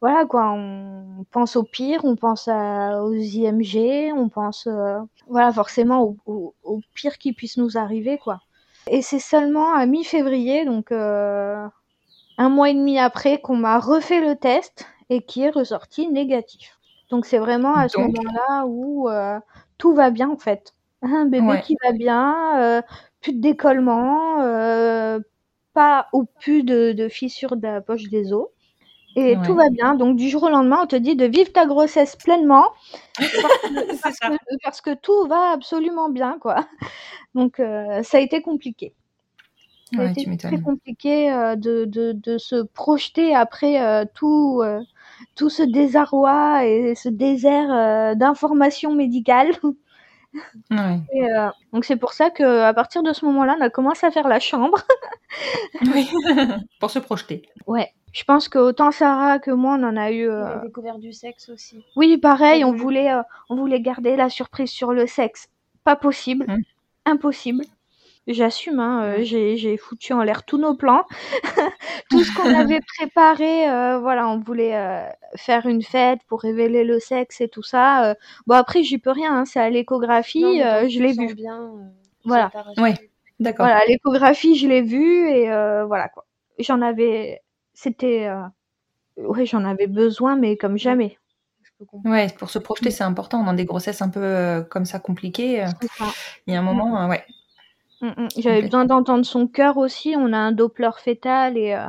voilà, 0.00 0.24
quoi, 0.24 0.52
on 0.52 1.24
pense 1.30 1.56
au 1.56 1.62
pire, 1.62 2.04
on 2.04 2.16
pense 2.16 2.48
à, 2.48 3.02
aux 3.04 3.12
IMG, 3.12 4.12
on 4.16 4.30
pense, 4.30 4.66
euh, 4.66 4.98
voilà, 5.28 5.52
forcément 5.52 6.02
au, 6.02 6.16
au, 6.24 6.54
au, 6.64 6.80
pire 6.94 7.18
qui 7.18 7.34
puisse 7.34 7.58
nous 7.58 7.76
arriver, 7.76 8.16
quoi. 8.16 8.40
Et 8.86 9.02
c'est 9.02 9.18
seulement 9.18 9.74
à 9.74 9.84
mi-février, 9.84 10.64
donc 10.64 10.90
euh, 10.90 11.66
un 12.38 12.48
mois 12.48 12.70
et 12.70 12.74
demi 12.74 12.98
après, 12.98 13.42
qu'on 13.42 13.56
m'a 13.56 13.78
refait 13.78 14.22
le 14.22 14.36
test 14.36 14.86
et 15.10 15.20
qui 15.20 15.42
est 15.42 15.50
ressorti 15.50 16.08
négatif. 16.08 16.78
Donc 17.10 17.26
c'est 17.26 17.38
vraiment 17.38 17.74
à 17.74 17.88
ce 17.88 17.98
moment-là 17.98 18.64
où 18.66 19.10
euh, 19.10 19.38
tout 19.76 19.92
va 19.94 20.10
bien 20.10 20.30
en 20.30 20.38
fait. 20.38 20.74
Un 21.02 21.26
bébé 21.26 21.46
ouais. 21.46 21.62
qui 21.62 21.76
va 21.82 21.92
bien, 21.92 22.82
plus 23.20 23.34
de 23.34 23.40
décollement, 23.40 24.38
pas 25.74 26.08
ou 26.12 26.24
plus 26.24 26.62
de, 26.62 26.92
de, 26.92 27.08
fissures 27.08 27.56
de 27.56 27.66
la 27.66 27.80
poche 27.80 28.04
des 28.04 28.32
os. 28.32 28.48
Et 29.16 29.36
ouais. 29.36 29.46
tout 29.46 29.54
va 29.54 29.70
bien. 29.70 29.94
Donc 29.94 30.16
du 30.16 30.28
jour 30.28 30.44
au 30.44 30.48
lendemain, 30.48 30.80
on 30.82 30.86
te 30.86 30.96
dit 30.96 31.16
de 31.16 31.26
vivre 31.26 31.52
ta 31.52 31.66
grossesse 31.66 32.16
pleinement 32.16 32.66
parce, 33.18 33.30
que, 33.30 34.00
parce, 34.02 34.18
que, 34.18 34.56
parce 34.62 34.80
que, 34.80 34.94
tout 34.94 35.26
va 35.26 35.52
absolument 35.52 36.08
bien, 36.08 36.38
quoi. 36.40 36.66
Donc 37.34 37.60
euh, 37.60 38.02
ça 38.02 38.18
a 38.18 38.20
été 38.20 38.42
compliqué. 38.42 38.94
Ça 39.92 40.02
a 40.02 40.04
ouais, 40.04 40.12
été 40.12 40.36
très 40.36 40.60
compliqué 40.60 41.32
euh, 41.32 41.56
de, 41.56 41.84
de, 41.84 42.12
de, 42.12 42.38
se 42.38 42.62
projeter 42.62 43.34
après 43.34 43.82
euh, 43.82 44.04
tout 44.14 44.62
tout 45.34 45.50
ce 45.50 45.64
désarroi 45.64 46.64
et 46.64 46.94
ce 46.94 47.08
désert 47.08 48.16
d'informations 48.16 48.94
médicales. 48.94 49.50
Ouais. 50.70 51.00
Et, 51.12 51.24
euh, 51.24 51.48
donc 51.72 51.84
c'est 51.84 51.96
pour 51.96 52.12
ça 52.12 52.30
que 52.30 52.62
à 52.62 52.72
partir 52.74 53.02
de 53.02 53.12
ce 53.12 53.24
moment-là, 53.24 53.56
on 53.58 53.62
a 53.62 53.70
commencé 53.70 54.06
à 54.06 54.10
faire 54.10 54.28
la 54.28 54.40
chambre. 54.40 54.78
oui, 55.94 56.08
pour 56.80 56.90
se 56.90 56.98
projeter. 56.98 57.42
Ouais. 57.66 57.92
Je 58.12 58.24
pense 58.24 58.48
que 58.48 58.58
autant 58.58 58.90
Sarah 58.90 59.38
que 59.38 59.52
moi, 59.52 59.76
on 59.78 59.84
en 59.84 59.96
a 59.96 60.10
eu. 60.10 60.28
Euh... 60.28 60.42
On 60.42 60.58
a 60.58 60.66
découvert 60.66 60.98
du 60.98 61.12
sexe 61.12 61.48
aussi. 61.48 61.84
Oui, 61.94 62.18
pareil. 62.18 62.64
On 62.64 62.72
voulait, 62.72 63.12
euh, 63.12 63.22
on 63.48 63.56
voulait 63.56 63.80
garder 63.80 64.16
la 64.16 64.28
surprise 64.28 64.70
sur 64.70 64.92
le 64.92 65.06
sexe. 65.06 65.48
Pas 65.84 65.96
possible. 65.96 66.46
Mmh. 66.48 66.62
Impossible. 67.06 67.64
J'assume, 68.26 68.78
hein, 68.80 69.02
euh, 69.18 69.22
j'ai 69.22 69.76
foutu 69.78 70.12
en 70.12 70.22
l'air 70.22 70.44
tous 70.44 70.58
nos 70.58 70.74
plans, 70.74 71.04
tout 72.10 72.22
ce 72.22 72.32
qu'on 72.34 72.54
avait 72.54 72.80
préparé. 72.98 73.68
Euh, 73.68 73.98
voilà, 73.98 74.28
on 74.28 74.38
voulait 74.38 74.76
euh, 74.76 75.08
faire 75.36 75.66
une 75.66 75.82
fête 75.82 76.20
pour 76.28 76.42
révéler 76.42 76.84
le 76.84 77.00
sexe 77.00 77.40
et 77.40 77.48
tout 77.48 77.62
ça. 77.62 78.14
bon 78.46 78.54
après, 78.54 78.82
j'y 78.82 78.98
peux 78.98 79.10
rien, 79.10 79.38
hein, 79.38 79.44
c'est 79.46 79.60
à 79.60 79.70
l'échographie, 79.70 80.60
je 80.60 81.02
l'ai 81.02 81.12
vu. 81.12 81.34
Bien, 81.34 81.72
voilà. 82.24 82.50
Oui, 82.76 82.90
d'accord. 83.40 83.66
Voilà, 83.66 83.84
l'échographie, 83.86 84.54
je 84.54 84.68
l'ai 84.68 84.82
vu 84.82 85.28
et 85.30 85.46
voilà 85.86 86.08
quoi. 86.08 86.26
J'en 86.58 86.82
avais, 86.82 87.40
c'était, 87.72 88.30
ouais, 89.16 89.46
j'en 89.46 89.64
avais 89.64 89.86
besoin, 89.86 90.36
mais 90.36 90.58
comme 90.58 90.76
jamais. 90.76 91.18
Ouais, 92.04 92.26
pour 92.38 92.50
se 92.50 92.58
projeter, 92.58 92.90
c'est 92.90 93.04
important. 93.04 93.42
Dans 93.42 93.54
des 93.54 93.64
grossesses 93.64 94.02
un 94.02 94.10
peu 94.10 94.62
comme 94.70 94.84
ça 94.84 94.98
compliquées, 94.98 95.64
il 96.46 96.52
y 96.52 96.56
a 96.56 96.60
un 96.60 96.62
moment, 96.62 97.08
ouais. 97.08 97.24
Mmh, 98.00 98.28
J'avais 98.38 98.62
besoin 98.62 98.84
d'entendre 98.84 99.24
son 99.24 99.46
cœur 99.46 99.76
aussi. 99.76 100.14
On 100.16 100.32
a 100.32 100.38
un 100.38 100.52
Doppler 100.52 100.90
fœtal 101.02 101.56
et 101.58 101.74
euh, 101.74 101.88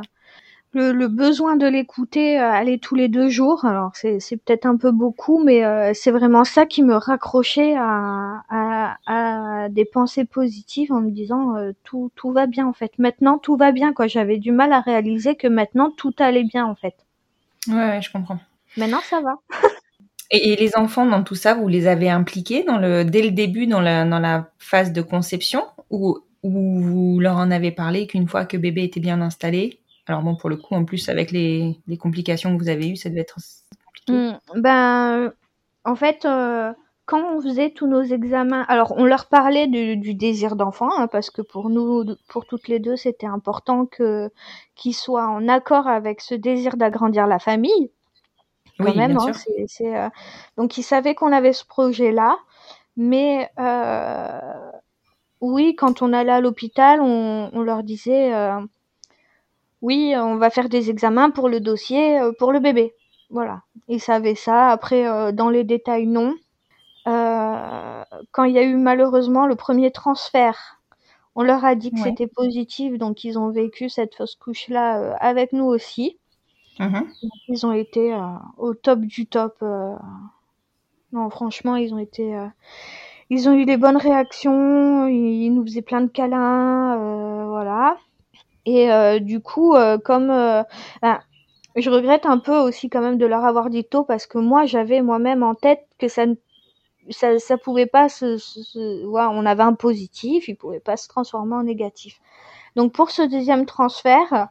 le, 0.74 0.91
le, 0.91 1.07
besoin 1.07 1.55
de 1.55 1.68
l'écouter 1.68 2.39
euh, 2.39 2.49
aller 2.49 2.80
tous 2.80 2.95
les 2.95 3.07
deux 3.07 3.30
jours. 3.30 3.66
Alors 3.66 3.91
c'est 3.93 4.20
peut-être 4.38 4.66
un 4.66 4.78
peu 4.78 4.91
beaucoup, 4.91 5.43
mais 5.43 5.66
euh, 5.66 5.91
c'est 5.93 6.12
vraiment 6.12 6.43
ça 6.43 6.66
qui 6.66 6.84
me 6.84 6.95
raccrochait 6.95 7.76
à, 7.78 8.43
à, 8.49 8.97
à, 9.05 9.70
des 9.70 9.86
pensées 9.86 10.26
positives 10.26 10.91
en 10.91 11.01
me 11.01 11.12
disant 11.12 11.55
euh, 11.57 11.72
tout, 11.84 12.12
tout 12.16 12.32
va 12.32 12.47
bien 12.47 12.68
en 12.68 12.74
fait. 12.74 12.97
Maintenant 12.99 13.38
tout 13.38 13.57
va 13.57 13.72
bien 13.72 13.93
quoi. 13.93 14.07
J'avais 14.07 14.38
du 14.38 14.51
mal 14.51 14.72
à 14.74 14.80
réaliser 14.80 15.36
que 15.36 15.47
maintenant 15.47 15.91
tout 15.91 16.14
allait 16.20 16.45
bien 16.45 16.66
en 16.66 16.76
fait. 16.76 16.95
Ouais, 17.68 17.76
ouais 17.76 18.01
je 18.01 18.12
comprends. 18.12 18.39
Maintenant 18.78 19.01
ça 19.03 19.22
va. 19.22 19.36
Et, 20.32 20.55
les 20.55 20.77
enfants 20.77 21.05
dans 21.05 21.23
tout 21.23 21.36
ça, 21.36 21.53
vous 21.53 21.67
les 21.67 21.88
avez 21.88 22.09
impliqués 22.09 22.63
dès 22.63 23.21
le 23.21 23.32
début 23.32 23.67
dans 23.67 23.82
la, 23.82 24.51
phase 24.57 24.93
de 24.93 25.01
conception 25.01 25.65
ou, 25.89 26.19
ou 26.43 26.79
vous 26.79 27.19
leur 27.19 27.36
en 27.36 27.51
avez 27.51 27.71
parlé 27.71 28.07
qu'une 28.07 28.27
fois 28.27 28.45
que 28.45 28.57
bébé 28.57 28.84
était 28.84 29.01
bien 29.01 29.21
installé? 29.21 29.79
Alors 30.07 30.21
bon, 30.21 30.36
pour 30.36 30.49
le 30.49 30.55
coup, 30.55 30.73
en 30.73 30.86
plus 30.86 31.09
avec 31.09 31.32
les, 31.32 31.77
complications 31.99 32.55
que 32.57 32.63
vous 32.63 32.69
avez 32.69 32.89
eues, 32.89 32.95
ça 32.95 33.09
devait 33.09 33.21
être 33.21 33.38
compliqué. 33.86 34.13
Mmh, 34.13 34.61
ben, 34.61 35.34
en 35.84 35.95
fait, 35.95 36.25
euh, 36.25 36.71
quand 37.05 37.36
on 37.36 37.41
faisait 37.41 37.71
tous 37.71 37.88
nos 37.88 38.01
examens, 38.01 38.63
alors 38.69 38.93
on 38.97 39.05
leur 39.05 39.27
parlait 39.27 39.67
du, 39.67 39.97
du 39.97 40.13
désir 40.13 40.55
d'enfant, 40.55 40.89
hein, 40.97 41.07
parce 41.07 41.29
que 41.29 41.41
pour 41.41 41.69
nous, 41.69 42.05
pour 42.29 42.45
toutes 42.45 42.67
les 42.67 42.79
deux, 42.79 42.95
c'était 42.95 43.27
important 43.27 43.86
que 43.86 44.29
qu'ils 44.75 44.95
soient 44.95 45.27
en 45.27 45.47
accord 45.47 45.88
avec 45.88 46.21
ce 46.21 46.36
désir 46.36 46.77
d'agrandir 46.77 47.27
la 47.27 47.39
famille 47.39 47.91
quand 48.82 48.91
oui, 48.91 48.97
même. 48.97 49.17
Hein, 49.17 49.32
euh... 49.82 50.09
Donc 50.57 50.77
ils 50.77 50.84
savaient 50.84 51.15
qu'on 51.15 51.32
avait 51.32 51.53
ce 51.53 51.65
projet-là, 51.65 52.38
mais 52.97 53.49
euh... 53.59 54.71
oui, 55.39 55.75
quand 55.75 56.01
on 56.01 56.13
allait 56.13 56.32
à 56.32 56.41
l'hôpital, 56.41 56.99
on, 57.01 57.49
on 57.53 57.61
leur 57.61 57.84
disait 57.84 58.34
euh... 58.34 58.59
oui, 59.82 60.13
on 60.17 60.36
va 60.36 60.49
faire 60.49 60.69
des 60.69 60.89
examens 60.89 61.29
pour 61.29 61.49
le 61.49 61.59
dossier 61.59 62.19
pour 62.39 62.51
le 62.51 62.59
bébé. 62.59 62.93
Voilà, 63.29 63.61
ils 63.88 64.01
savaient 64.01 64.36
ça. 64.36 64.69
Après, 64.69 65.32
dans 65.34 65.49
les 65.49 65.63
détails, 65.63 66.07
non. 66.07 66.36
Quand 67.05 68.43
il 68.43 68.53
y 68.53 68.59
a 68.59 68.63
eu 68.63 68.75
malheureusement 68.75 69.47
le 69.47 69.55
premier 69.55 69.91
transfert, 69.91 70.82
on 71.36 71.43
leur 71.43 71.63
a 71.63 71.75
dit 71.75 71.91
que 71.91 71.95
Ouais. 71.95 72.09
c'était 72.09 72.27
positif, 72.27 72.97
donc 72.97 73.23
ils 73.23 73.39
ont 73.39 73.49
vécu 73.49 73.89
cette 73.89 74.15
fausse 74.15 74.36
couche-là 74.36 74.99
euh, 74.99 75.13
avec 75.19 75.53
nous 75.53 75.65
aussi. 75.65 76.19
Mhm. 76.80 77.13
Ils 77.49 77.65
ont 77.67 77.72
été 77.72 78.13
euh, 78.13 78.19
au 78.57 78.74
top 78.74 79.01
du 79.01 79.28
top. 79.28 79.57
euh. 79.61 79.95
Non, 81.11 81.30
franchement, 81.30 81.76
ils 81.76 81.93
ont 81.93 81.97
été. 81.99 82.36
euh, 82.36 82.47
Ils 83.30 83.49
ont 83.49 83.53
eu 83.53 83.65
les 83.65 83.78
bonnes 83.78 83.97
réactions. 83.97 85.07
Ils 85.07 85.51
nous 85.51 85.63
faisaient 85.65 85.82
plein 85.84 86.01
de 86.01 86.07
câlins, 86.09 87.47
voilà. 87.49 87.97
Et 88.65 88.89
du 89.22 89.41
coup, 89.41 89.76
comme 90.05 90.28
ben, 90.30 91.22
je 91.78 91.89
regrette 91.91 92.26
un 92.28 92.39
peu 92.39 92.57
aussi 92.59 92.89
quand 92.89 93.01
même 93.01 93.17
de 93.19 93.26
leur 93.28 93.45
avoir 93.45 93.69
dit 93.69 93.86
tôt 93.86 94.03
parce 94.05 94.28
que 94.28 94.38
moi, 94.39 94.65
j'avais 94.67 95.01
moi-même 95.01 95.43
en 95.43 95.55
tête 95.55 95.88
que 95.99 96.07
ça 96.09 96.26
ne 96.28 96.36
ça, 97.09 97.39
ça 97.39 97.57
pouvait 97.57 97.86
pas 97.88 98.09
se, 98.09 98.38
se, 98.38 99.05
on 99.05 99.45
avait 99.45 99.63
un 99.63 99.74
positif, 99.74 100.47
il 100.47 100.55
pouvait 100.55 100.80
pas 100.80 100.97
se 100.97 101.07
transformer 101.07 101.55
en 101.55 101.63
négatif. 101.63 102.22
Donc 102.76 102.93
pour 102.93 103.11
ce 103.11 103.24
deuxième 103.24 103.65
transfert, 103.65 104.49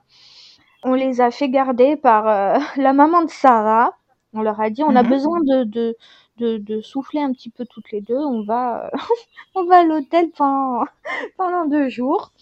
on 0.83 0.95
les 0.95 1.21
a 1.21 1.31
fait 1.31 1.49
garder 1.51 1.97
par 1.97 2.29
euh, 2.29 2.59
la 2.77 2.93
maman 2.93 3.25
de 3.25 3.31
Sarah. 3.31 3.93
On 4.33 4.43
leur 4.43 4.61
a 4.61 4.71
dit 4.71 4.83
on 4.85 4.95
a 4.97 5.03
Mhm. 5.03 5.05
besoin 5.05 5.41
de, 5.41 5.65
de, 5.65 5.97
de, 6.39 6.59
de 6.59 6.81
souffler 6.81 7.21
un 7.21 7.33
petit 7.33 7.51
peu 7.51 7.67
toutes 7.67 7.91
les 7.93 8.01
deux. 8.01 8.17
On 8.19 8.43
va 8.45 8.87
euh, 8.87 8.91
on 9.55 9.65
va 9.67 9.81
à 9.81 9.85
l'hôtel 9.85 10.31
pendant 10.33 10.85
pendant 11.39 11.67
deux 11.67 11.89
jours. 11.89 12.33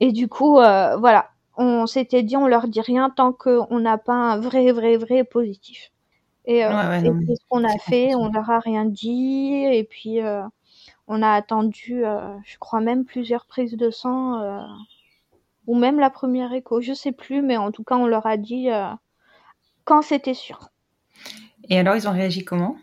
Et 0.00 0.12
du 0.12 0.28
coup 0.28 0.58
euh, 0.60 0.96
voilà, 0.98 1.30
on 1.56 1.86
s'était 1.86 2.22
dit 2.24 2.36
on 2.36 2.48
leur 2.48 2.68
dit 2.68 2.80
rien 2.82 3.10
tant 3.10 3.32
qu'on 3.32 3.80
n'a 3.80 3.98
pas 3.98 4.14
un 4.14 4.40
vrai 4.40 4.72
vrai 4.72 4.96
vrai 4.98 5.24
positif. 5.24 5.92
Et, 6.46 6.60
Ouais, 6.66 6.72
ouais, 6.88 7.00
et 7.04 7.12
c'est 7.26 7.36
ce 7.36 7.42
qu'on 7.50 7.64
a 7.64 7.78
fait. 7.78 8.14
On 8.16 8.30
leur 8.32 8.50
a 8.50 8.60
rien 8.60 8.84
dit 8.86 9.54
et 9.72 9.84
puis 9.84 10.20
on 11.08 11.22
a 11.22 11.30
attendu, 11.32 12.02
je 12.44 12.58
crois 12.58 12.80
même 12.80 13.04
plusieurs 13.04 13.46
prises 13.46 13.76
de 13.76 13.90
sang 13.90 14.40
ou 15.66 15.76
même 15.76 15.98
la 15.98 16.10
première 16.10 16.52
écho, 16.52 16.80
je 16.80 16.92
sais 16.92 17.12
plus, 17.12 17.42
mais 17.42 17.56
en 17.56 17.70
tout 17.70 17.84
cas 17.84 17.96
on 17.96 18.06
leur 18.06 18.26
a 18.26 18.36
dit 18.36 18.70
euh, 18.70 18.88
quand 19.84 20.02
c'était 20.02 20.34
sûr. 20.34 20.70
Et 21.68 21.78
alors, 21.78 21.94
ils 21.96 22.08
ont 22.08 22.12
réagi 22.12 22.44
comment? 22.44 22.76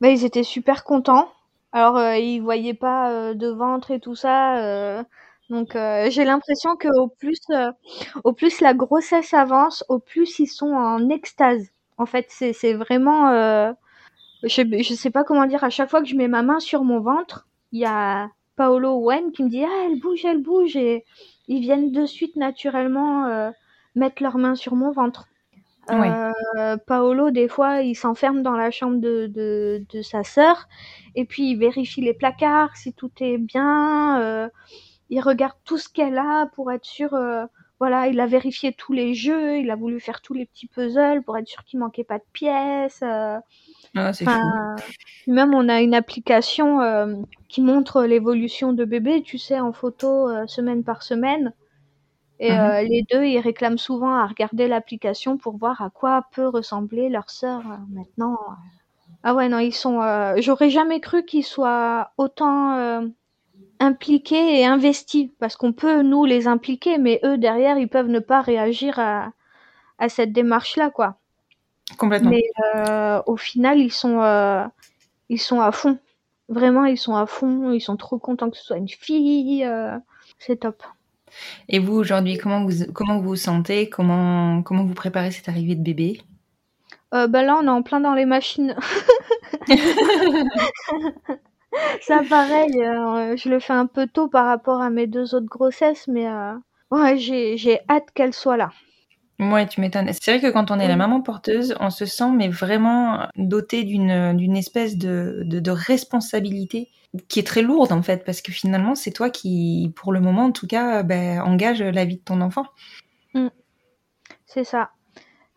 Bah, 0.00 0.08
ils 0.08 0.24
étaient 0.24 0.42
super 0.42 0.84
contents. 0.84 1.30
Alors 1.72 1.98
euh, 1.98 2.16
ils 2.16 2.40
voyaient 2.40 2.74
pas 2.74 3.10
euh, 3.10 3.34
de 3.34 3.48
ventre 3.48 3.90
et 3.90 4.00
tout 4.00 4.14
ça, 4.14 4.58
euh, 4.64 5.02
donc 5.50 5.72
j'ai 5.74 6.24
l'impression 6.24 6.74
que 6.76 6.88
au 6.98 7.06
plus 7.08 7.40
au 8.24 8.32
plus 8.32 8.60
la 8.62 8.72
grossesse 8.72 9.34
avance, 9.34 9.84
au 9.88 9.98
plus 9.98 10.38
ils 10.38 10.46
sont 10.46 10.72
en 10.72 11.08
extase. 11.10 11.68
En 11.98 12.06
fait, 12.06 12.26
c'est 12.30 12.72
vraiment 12.72 13.30
je 14.42 14.62
je 14.82 14.94
sais 14.94 15.10
pas 15.10 15.22
comment 15.22 15.46
dire. 15.46 15.64
À 15.64 15.70
chaque 15.70 15.90
fois 15.90 16.00
que 16.00 16.08
je 16.08 16.16
mets 16.16 16.28
ma 16.28 16.42
main 16.42 16.60
sur 16.60 16.82
mon 16.82 17.00
ventre, 17.00 17.46
il 17.72 17.80
y 17.80 17.84
a 17.84 18.30
Paolo 18.56 18.96
Wen 18.98 19.30
qui 19.32 19.44
me 19.44 19.50
dit 19.50 19.64
ah 19.64 19.84
elle 19.86 20.00
bouge, 20.00 20.24
elle 20.24 20.42
bouge 20.42 20.76
et 20.76 21.04
ils 21.48 21.60
viennent 21.60 21.92
de 21.92 22.06
suite 22.06 22.36
naturellement 22.36 23.26
euh, 23.26 23.50
mettre 23.94 24.22
leurs 24.22 24.38
mains 24.38 24.54
sur 24.56 24.74
mon 24.76 24.90
ventre. 24.92 25.28
Euh, 25.90 26.76
Paolo, 26.86 27.30
des 27.30 27.48
fois, 27.48 27.82
il 27.82 27.94
s'enferme 27.94 28.42
dans 28.42 28.56
la 28.56 28.70
chambre 28.70 28.98
de, 29.00 29.26
de, 29.28 29.84
de 29.92 30.02
sa 30.02 30.24
sœur 30.24 30.66
et 31.14 31.24
puis 31.24 31.50
il 31.52 31.58
vérifie 31.58 32.00
les 32.00 32.14
placards 32.14 32.76
si 32.76 32.92
tout 32.92 33.10
est 33.20 33.38
bien. 33.38 34.20
euh, 34.20 34.48
il 35.10 35.20
regarde 35.20 35.56
tout 35.64 35.78
ce 35.78 35.88
qu'elle 35.88 36.18
a 36.18 36.46
pour 36.54 36.72
être 36.72 36.84
sûr. 36.84 37.14
euh, 37.14 37.46
voilà, 37.80 38.08
il 38.08 38.20
a 38.20 38.26
vérifié 38.26 38.72
tous 38.72 38.92
les 38.94 39.14
jeux, 39.14 39.58
il 39.58 39.70
a 39.70 39.76
voulu 39.76 40.00
faire 40.00 40.22
tous 40.22 40.34
les 40.34 40.46
petits 40.46 40.66
puzzles 40.68 41.22
pour 41.24 41.36
être 41.38 41.48
sûr 41.48 41.64
qu'il 41.64 41.78
manquait 41.80 42.04
pas 42.04 42.18
de 42.18 42.24
pièces. 42.32 43.02
Ah, 43.94 44.12
fou. 44.26 44.52
Même 45.26 45.54
on 45.54 45.68
a 45.68 45.80
une 45.82 45.94
application 45.94 46.80
euh, 46.80 47.14
qui 47.48 47.60
montre 47.62 48.04
l'évolution 48.04 48.72
de 48.72 48.84
bébé, 48.84 49.22
tu 49.22 49.38
sais, 49.38 49.60
en 49.60 49.72
photo 49.72 50.28
euh, 50.28 50.46
semaine 50.46 50.84
par 50.84 51.02
semaine. 51.02 51.52
Et 52.40 52.52
Mhm. 52.52 52.58
euh, 52.58 52.82
les 52.82 53.04
deux, 53.12 53.24
ils 53.24 53.40
réclament 53.40 53.78
souvent 53.78 54.14
à 54.16 54.26
regarder 54.26 54.68
l'application 54.68 55.38
pour 55.38 55.56
voir 55.58 55.82
à 55.82 55.90
quoi 55.90 56.24
peut 56.32 56.48
ressembler 56.48 57.08
leur 57.08 57.30
sœur 57.30 57.62
maintenant. 57.90 58.38
Ah 59.22 59.34
ouais, 59.34 59.48
non, 59.48 59.58
ils 59.58 59.74
sont. 59.74 60.00
J'aurais 60.38 60.70
jamais 60.70 61.00
cru 61.00 61.24
qu'ils 61.24 61.44
soient 61.44 62.12
autant 62.18 63.10
impliqués 63.80 64.60
et 64.60 64.66
investis, 64.66 65.30
parce 65.38 65.56
qu'on 65.56 65.72
peut 65.72 66.02
nous 66.02 66.24
les 66.24 66.48
impliquer, 66.48 66.98
mais 66.98 67.20
eux 67.24 67.38
derrière, 67.38 67.78
ils 67.78 67.88
peuvent 67.88 68.08
ne 68.08 68.20
pas 68.20 68.40
réagir 68.42 68.98
à, 68.98 69.32
à 69.98 70.08
cette 70.08 70.32
démarche-là, 70.32 70.90
quoi. 70.90 71.18
Complètement. 71.98 72.30
Mais 72.30 72.44
euh, 72.74 73.22
au 73.26 73.36
final, 73.36 73.78
ils 73.78 73.92
sont, 73.92 74.20
euh, 74.22 74.64
ils 75.28 75.40
sont 75.40 75.60
à 75.60 75.72
fond. 75.72 75.98
Vraiment, 76.48 76.84
ils 76.84 76.98
sont 76.98 77.14
à 77.16 77.26
fond. 77.26 77.70
Ils 77.72 77.80
sont 77.80 77.96
trop 77.96 78.18
contents 78.18 78.50
que 78.50 78.56
ce 78.56 78.64
soit 78.64 78.76
une 78.76 78.88
fille. 78.88 79.64
euh, 79.64 79.96
c'est 80.38 80.60
top. 80.60 80.82
Et 81.68 81.78
vous, 81.78 81.94
aujourd'hui, 81.94 82.38
comment 82.38 82.64
vous, 82.64 82.86
comment 82.92 83.18
vous 83.18 83.28
vous 83.30 83.36
sentez? 83.36 83.88
Comment, 83.88 84.62
comment 84.62 84.84
vous 84.84 84.94
préparez 84.94 85.30
cette 85.30 85.48
arrivée 85.48 85.74
de 85.74 85.82
bébé? 85.82 86.20
Bah 87.12 87.42
là, 87.42 87.56
on 87.58 87.64
est 87.64 87.68
en 87.68 87.82
plein 87.82 88.00
dans 88.00 88.12
les 88.12 88.26
machines. 88.26 88.76
Ça, 92.02 92.20
pareil, 92.28 92.72
je 92.74 93.48
le 93.48 93.58
fais 93.58 93.72
un 93.72 93.86
peu 93.86 94.06
tôt 94.06 94.28
par 94.28 94.44
rapport 94.44 94.82
à 94.82 94.90
mes 94.90 95.06
deux 95.06 95.34
autres 95.34 95.46
grossesses, 95.46 96.08
mais 96.08 96.28
ouais, 96.90 97.16
j'ai 97.16 97.80
hâte 97.88 98.10
qu'elle 98.14 98.34
soit 98.34 98.58
là. 98.58 98.70
Ouais, 99.38 99.66
tu 99.66 99.80
m'étonnes. 99.82 100.10
C'est 100.20 100.38
vrai 100.38 100.40
que 100.40 100.52
quand 100.52 100.70
on 100.70 100.78
est 100.78 100.88
la 100.88 100.96
maman 100.96 101.20
porteuse, 101.20 101.76
on 101.80 101.90
se 101.90 102.06
sent 102.06 102.30
mais 102.34 102.48
vraiment 102.48 103.26
doté 103.36 103.84
d'une 103.84 104.56
espèce 104.56 104.96
de, 104.96 105.42
de, 105.44 105.60
de 105.60 105.70
responsabilité 105.70 106.88
qui 107.28 107.40
est 107.40 107.46
très 107.46 107.62
lourde 107.62 107.92
en 107.92 108.02
fait, 108.02 108.24
parce 108.24 108.40
que 108.42 108.50
finalement 108.52 108.94
c'est 108.94 109.10
toi 109.10 109.28
qui, 109.30 109.92
pour 109.96 110.12
le 110.12 110.20
moment 110.20 110.46
en 110.46 110.52
tout 110.52 110.66
cas, 110.66 111.02
ben, 111.02 111.40
engage 111.42 111.82
la 111.82 112.04
vie 112.04 112.16
de 112.16 112.22
ton 112.22 112.40
enfant. 112.40 112.66
C'est 114.46 114.64
ça. 114.64 114.90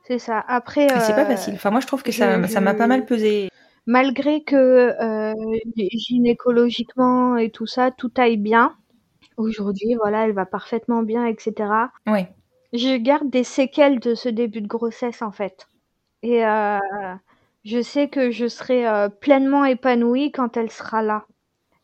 C'est 0.08 0.20
ça. 0.20 0.44
Après, 0.48 0.88
c'est 0.90 1.14
pas 1.16 1.22
euh, 1.24 1.26
facile. 1.26 1.54
Enfin 1.56 1.72
moi 1.72 1.80
je 1.82 1.88
trouve 1.88 2.04
que 2.04 2.12
je- 2.12 2.18
ça 2.18 2.48
ça 2.48 2.62
m'a 2.62 2.74
pas 2.74 2.88
mal 2.88 3.06
pesé. 3.06 3.50
malgré 3.86 4.44
que 4.44 4.56
euh, 4.56 5.34
gynécologiquement 5.78 7.38
et 7.38 7.50
tout 7.52 7.68
ça, 7.68 7.92
tout 7.92 8.12
aille 8.18 8.38
bien. 8.38 8.76
Aujourd'hui, 9.38 9.96
voilà, 9.96 10.26
elle 10.26 10.34
va 10.34 10.46
parfaitement 10.46 11.04
bien, 11.04 11.26
etc. 11.26 11.92
Ouais. 12.08 12.30
Je 12.74 12.98
garde 12.98 13.30
des 13.30 13.44
séquelles 13.44 14.00
de 14.00 14.14
ce 14.14 14.30
début 14.30 14.62
de 14.62 14.68
grossesse 14.68 15.22
en 15.22 15.32
fait. 15.32 15.68
Et 16.22 16.46
euh, 16.46 16.78
je 17.66 17.82
sais 17.82 18.10
que 18.10 18.32
je 18.32 18.48
serai 18.48 18.88
euh, 18.88 19.10
pleinement 19.10 19.66
épanouie 19.66 20.32
quand 20.32 20.58
elle 20.58 20.72
sera 20.72 21.02
là. 21.02 21.26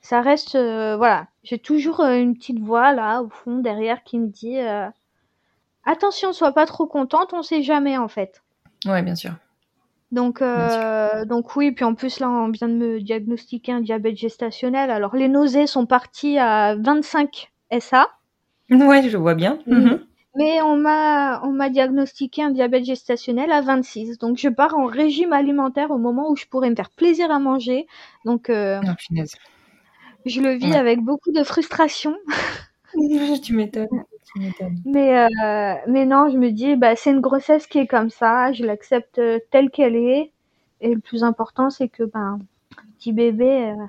Ça 0.01 0.21
reste, 0.21 0.55
euh, 0.55 0.97
voilà, 0.97 1.27
j'ai 1.43 1.57
toujours 1.57 2.01
une 2.01 2.35
petite 2.35 2.59
voix 2.59 2.93
là 2.93 3.21
au 3.21 3.29
fond 3.29 3.57
derrière 3.57 4.03
qui 4.03 4.19
me 4.19 4.27
dit 4.27 4.59
attention, 5.83 6.33
sois 6.33 6.51
pas 6.51 6.67
trop 6.67 6.85
contente, 6.85 7.33
on 7.33 7.41
sait 7.41 7.63
jamais 7.63 7.97
en 7.97 8.07
fait. 8.07 8.43
Ouais, 8.85 9.01
bien 9.01 9.15
sûr. 9.15 9.31
Donc, 10.11 10.41
donc 10.41 11.55
oui, 11.55 11.71
puis 11.71 11.83
en 11.83 11.95
plus 11.95 12.19
là, 12.19 12.29
on 12.29 12.49
vient 12.49 12.69
de 12.69 12.73
me 12.73 13.01
diagnostiquer 13.01 13.71
un 13.71 13.81
diabète 13.81 14.17
gestationnel. 14.17 14.91
Alors 14.91 15.15
les 15.15 15.27
nausées 15.27 15.65
sont 15.65 15.87
parties 15.87 16.37
à 16.37 16.75
25 16.75 17.51
SA. 17.71 18.07
Ouais, 18.69 19.09
je 19.09 19.17
vois 19.17 19.33
bien. 19.33 19.57
Mhm. 19.65 20.05
Mais 20.35 20.61
on 20.61 20.75
m'a 20.77 21.41
on 21.43 21.51
m'a 21.51 21.69
diagnostiqué 21.69 22.43
un 22.43 22.51
diabète 22.51 22.83
gestationnel 22.85 23.51
à 23.51 23.61
26. 23.61 24.17
Donc 24.17 24.37
je 24.37 24.49
pars 24.49 24.75
en 24.77 24.85
régime 24.85 25.33
alimentaire 25.33 25.91
au 25.91 25.97
moment 25.97 26.29
où 26.29 26.35
je 26.35 26.45
pourrais 26.45 26.69
me 26.69 26.75
faire 26.75 26.89
plaisir 26.91 27.31
à 27.31 27.39
manger. 27.39 27.87
Donc 28.25 28.49
euh, 28.49 28.81
punaise. 29.07 29.35
je 30.25 30.41
le 30.41 30.51
vis 30.53 30.71
Ouais. 30.71 30.75
avec 30.75 31.01
beaucoup 31.01 31.31
de 31.31 31.43
frustration. 31.43 32.15
tu 33.43 33.53
m'étonnes. 33.53 33.87
Mais 34.85 35.17
euh, 35.43 35.75
mais 35.87 36.05
non, 36.05 36.29
je 36.29 36.37
me 36.37 36.51
dis 36.51 36.75
bah 36.75 36.95
c'est 36.95 37.11
une 37.11 37.21
grossesse 37.21 37.67
qui 37.67 37.79
est 37.79 37.87
comme 37.87 38.09
ça, 38.09 38.51
je 38.53 38.63
l'accepte 38.65 39.19
euh, 39.19 39.39
telle 39.51 39.69
qu'elle 39.69 39.95
est. 39.95 40.31
Et 40.81 40.93
le 40.93 40.99
plus 40.99 41.23
important 41.23 41.69
c'est 41.69 41.87
que 41.89 42.03
ben 42.03 42.39
petit 42.97 43.13
bébé 43.13 43.71
euh, 43.71 43.85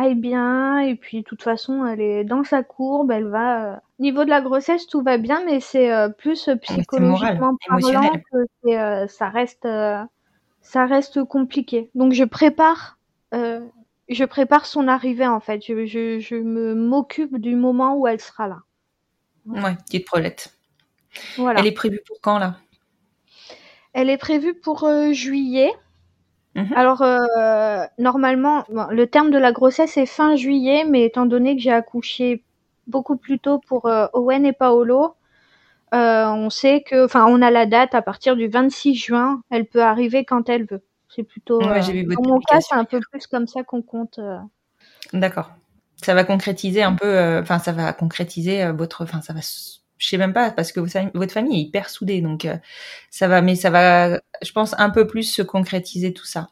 aille 0.00 0.14
bien 0.14 0.80
et 0.80 0.94
puis 0.94 1.18
de 1.18 1.24
toute 1.24 1.42
façon 1.42 1.84
elle 1.84 2.00
est 2.00 2.24
dans 2.24 2.44
sa 2.44 2.62
courbe, 2.62 3.10
elle 3.10 3.26
va 3.26 3.64
euh, 3.64 3.76
niveau 3.98 4.24
de 4.24 4.30
la 4.30 4.40
grossesse 4.40 4.86
tout 4.86 5.02
va 5.02 5.18
bien 5.18 5.44
mais 5.44 5.60
c'est 5.60 5.92
euh, 5.92 6.08
plus 6.08 6.48
euh, 6.48 6.54
moral, 6.54 6.60
psychologiquement 6.60 7.56
parlant 7.68 8.10
que 8.32 8.70
euh, 8.74 9.06
ça 9.06 9.28
reste 9.28 9.68
ça 10.62 10.86
reste 10.86 11.24
compliqué. 11.24 11.90
Donc 11.94 12.12
je 12.12 12.24
prépare 12.24 12.98
je 13.32 14.24
prépare 14.24 14.66
son 14.66 14.88
arrivée 14.88 15.26
en 15.26 15.40
fait. 15.40 15.64
Je 15.64 15.86
je, 15.86 16.18
je 16.18 16.34
me 16.34 16.74
m'occupe 16.74 17.38
du 17.38 17.54
moment 17.54 17.94
où 17.96 18.06
elle 18.06 18.20
sera 18.20 18.48
là. 18.48 18.58
Ouais, 19.46 19.76
petite 19.86 20.06
prolette. 20.06 20.54
Voilà. 21.36 21.60
Elle 21.60 21.66
est 21.66 21.72
prévue 21.72 22.00
pour 22.06 22.20
quand 22.20 22.38
là? 22.38 22.56
Elle 23.92 24.10
est 24.10 24.18
prévue 24.18 24.54
pour 24.54 24.88
juillet. 25.12 25.72
Mhm. 26.54 26.72
Alors 26.74 27.02
euh, 27.02 27.84
normalement, 27.98 28.64
bon, 28.70 28.86
le 28.90 29.06
terme 29.06 29.30
de 29.30 29.38
la 29.38 29.52
grossesse 29.52 29.96
est 29.96 30.06
fin 30.06 30.36
juillet, 30.36 30.84
mais 30.84 31.04
étant 31.04 31.26
donné 31.26 31.56
que 31.56 31.62
j'ai 31.62 31.72
accouché 31.72 32.42
beaucoup 32.86 33.16
plus 33.16 33.38
tôt 33.38 33.60
pour 33.60 33.86
euh, 33.86 34.06
Owen 34.14 34.44
et 34.44 34.52
Paolo, 34.52 35.14
euh, 35.94 36.26
on 36.26 36.50
sait 36.50 36.82
que, 36.82 37.04
enfin, 37.04 37.26
on 37.28 37.40
a 37.42 37.50
la 37.50 37.66
date 37.66 37.94
à 37.94 38.02
partir 38.02 38.36
du 38.36 38.48
26 38.48 38.94
juin. 38.94 39.42
Elle 39.50 39.66
peut 39.66 39.82
arriver 39.82 40.24
quand 40.24 40.48
elle 40.48 40.64
veut. 40.64 40.82
C'est 41.08 41.24
plutôt. 41.24 41.60
Ouais, 41.60 41.82
j'ai 41.82 41.92
vu 41.92 42.04
votre 42.04 42.20
dans 42.20 42.28
mon 42.28 42.40
cas, 42.40 42.60
c'est 42.60 42.74
un 42.74 42.84
peu 42.84 43.00
plus 43.10 43.26
comme 43.26 43.46
ça 43.46 43.62
qu'on 43.62 43.82
compte. 43.82 44.20
D'accord. 45.12 45.50
Ça 46.02 46.14
va 46.14 46.24
concrétiser 46.24 46.82
un 46.82 46.94
peu, 46.94 47.38
enfin, 47.38 47.58
ça 47.58 47.72
va 47.72 47.92
concrétiser 47.92 48.70
votre, 48.72 49.04
enfin, 49.04 49.20
ça 49.20 49.34
va, 49.34 49.40
je 50.00 50.08
sais 50.08 50.16
même 50.16 50.32
pas, 50.32 50.50
parce 50.50 50.72
que 50.72 50.80
votre 50.80 51.32
famille, 51.32 51.60
est 51.60 51.64
hyper 51.64 51.90
soudée, 51.90 52.22
donc 52.22 52.46
euh, 52.46 52.56
ça 53.10 53.28
va, 53.28 53.42
mais 53.42 53.54
ça 53.54 53.70
va, 53.70 54.18
je 54.42 54.52
pense, 54.52 54.74
un 54.78 54.90
peu 54.90 55.06
plus 55.06 55.22
se 55.22 55.42
concrétiser 55.42 56.12
tout 56.12 56.24
ça. 56.24 56.48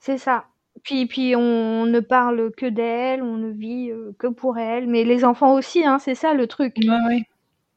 C'est 0.00 0.18
ça. 0.18 0.46
Puis, 0.82 1.06
puis 1.06 1.36
on 1.36 1.84
ne 1.84 2.00
parle 2.00 2.52
que 2.56 2.64
d'elle, 2.66 3.22
on 3.22 3.36
ne 3.36 3.50
vit 3.50 3.90
euh, 3.90 4.12
que 4.18 4.28
pour 4.28 4.58
elle. 4.58 4.86
Mais 4.88 5.04
les 5.04 5.24
enfants 5.24 5.54
aussi, 5.54 5.84
hein, 5.84 5.98
c'est 5.98 6.14
ça 6.14 6.32
le 6.32 6.46
truc. 6.46 6.74
Ouais, 6.78 6.88
ouais. 7.08 7.22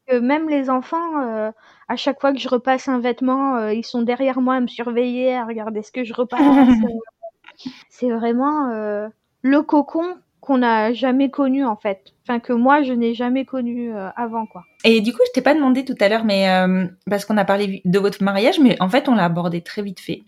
que 0.08 0.20
même 0.20 0.48
les 0.48 0.70
enfants, 0.70 1.22
euh, 1.22 1.52
à 1.90 1.98
chaque 1.98 2.22
fois 2.22 2.32
que 2.32 2.40
je 2.40 2.48
repasse 2.48 2.88
un 2.88 3.00
vêtement, 3.00 3.58
euh, 3.58 3.74
ils 3.74 3.84
sont 3.84 4.04
derrière 4.04 4.40
moi 4.40 4.56
à 4.56 4.62
me 4.62 4.68
surveiller, 4.68 5.36
à 5.36 5.46
regarder 5.46 5.84
ce 5.84 5.92
que 5.92 6.06
je 6.06 6.14
repasse. 6.14 6.40
c'est 7.90 8.10
vraiment 8.10 8.70
euh, 8.72 9.10
le 9.42 9.62
cocon 9.62 10.16
qu'on 10.44 10.58
n'a 10.60 10.92
jamais 10.94 11.30
connu 11.30 11.64
en 11.66 11.76
fait. 11.78 12.14
Enfin 12.24 12.40
que 12.40 12.54
moi 12.54 12.84
je 12.84 12.92
n'ai 12.94 13.14
jamais 13.16 13.46
connu 13.46 13.94
euh, 13.94 14.10
avant 14.16 14.46
quoi. 14.46 14.64
Et 14.84 15.00
du 15.02 15.14
coup, 15.14 15.20
je 15.28 15.32
t'ai 15.32 15.42
pas 15.42 15.54
demandé 15.56 15.86
tout 15.86 15.96
à 16.02 16.10
l'heure, 16.10 16.26
mais 16.26 16.50
euh, 16.50 16.86
parce 17.10 17.24
qu'on 17.26 17.38
a 17.38 17.46
parlé 17.46 17.82
de 17.86 18.00
votre 18.00 18.22
mariage, 18.22 18.60
mais 18.60 18.76
en 18.82 18.90
fait, 18.90 19.08
on 19.08 19.16
l'a 19.16 19.26
abordé 19.26 19.62
très 19.62 19.82
vite 19.82 20.00
fait. 20.02 20.24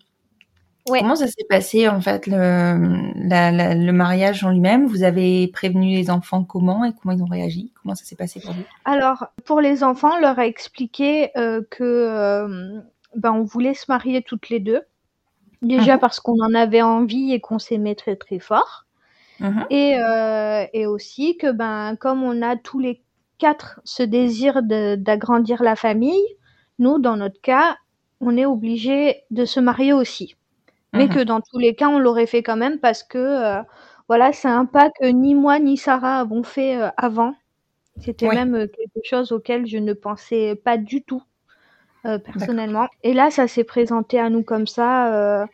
Ouais. 0.88 1.00
Comment 1.00 1.16
ça 1.16 1.28
s'est 1.28 1.46
passé 1.50 1.90
en 1.90 2.00
fait 2.00 2.28
le, 2.28 2.38
la- 3.28 3.52
la- 3.52 3.74
le 3.76 3.92
mariage 3.92 4.44
en 4.44 4.52
lui-même? 4.52 4.86
Vous 4.86 5.04
avez 5.04 5.48
prévenu 5.48 5.96
les 5.96 6.10
enfants 6.12 6.44
comment 6.44 6.86
et 6.86 6.92
comment 6.94 7.16
ils 7.16 7.24
ont 7.24 7.28
réagi? 7.28 7.74
Comment 7.82 7.96
ça 7.96 8.06
s'est 8.06 8.16
passé 8.16 8.40
pour 8.40 8.54
vous? 8.54 8.64
Alors 8.86 9.28
pour 9.46 9.62
les 9.62 9.84
enfants, 9.84 10.12
on 10.16 10.20
leur 10.22 10.38
a 10.40 10.46
expliqué 10.46 11.32
euh, 11.38 11.62
que 11.72 11.84
euh, 11.84 12.80
ben 13.16 13.32
on 13.34 13.44
voulait 13.44 13.74
se 13.74 13.86
marier 13.90 14.22
toutes 14.22 14.50
les 14.50 14.60
deux. 14.60 14.82
Déjà 15.62 15.96
Mhm. 15.96 16.00
parce 16.00 16.20
qu'on 16.20 16.40
en 16.44 16.54
avait 16.54 16.84
envie 16.84 17.34
et 17.34 17.40
qu'on 17.40 17.58
s'aimait 17.60 17.96
très 17.96 18.16
très 18.16 18.38
fort. 18.40 18.85
Mhm. 19.40 19.66
Et, 19.70 19.96
euh, 20.00 20.66
et 20.74 20.86
aussi 20.88 21.38
que 21.38 21.52
ben 21.52 21.96
comme 21.98 22.24
on 22.24 22.42
a 22.42 22.56
tous 22.58 22.80
les 22.80 23.04
quatre 23.38 23.82
ce 23.84 24.04
désir 24.04 24.62
d'agrandir 24.64 25.64
la 25.64 25.76
famille, 25.76 26.24
nous 26.80 27.00
dans 27.00 27.18
notre 27.18 27.42
cas, 27.42 27.78
on 28.22 28.38
est 28.38 28.46
obligé 28.46 29.24
de 29.32 29.46
se 29.46 29.60
marier 29.60 29.94
aussi. 29.94 30.36
Mais 30.94 31.08
Mhm. 31.08 31.10
que 31.10 31.24
dans 31.24 31.42
tous 31.42 31.60
les 31.60 31.76
cas, 31.76 31.90
on 31.90 32.00
l'aurait 32.00 32.28
fait 32.28 32.44
quand 32.44 32.58
même 32.58 32.80
parce 32.80 33.04
que 33.04 33.18
euh, 33.20 33.62
voilà, 34.10 34.34
c'est 34.34 34.48
un 34.50 34.66
pas 34.66 34.90
que 34.92 35.08
ni 35.08 35.36
moi 35.36 35.60
ni 35.60 35.78
Sarah 35.78 36.20
avons 36.20 36.44
fait 36.44 36.78
euh, 36.82 36.90
avant. 36.98 37.36
C'était 38.00 38.30
même 38.30 38.68
quelque 38.70 39.06
chose 39.06 39.32
auquel 39.34 39.68
je 39.68 39.78
ne 39.78 39.94
pensais 39.94 40.56
pas 40.56 40.78
du 40.78 41.04
tout 41.04 41.24
personnellement. 42.26 42.88
Et 43.04 43.14
là, 43.14 43.32
ça 43.32 43.48
s'est 43.48 43.64
présenté 43.64 44.20
à 44.20 44.30
nous 44.30 44.44
comme 44.44 44.68
ça. 44.68 45.48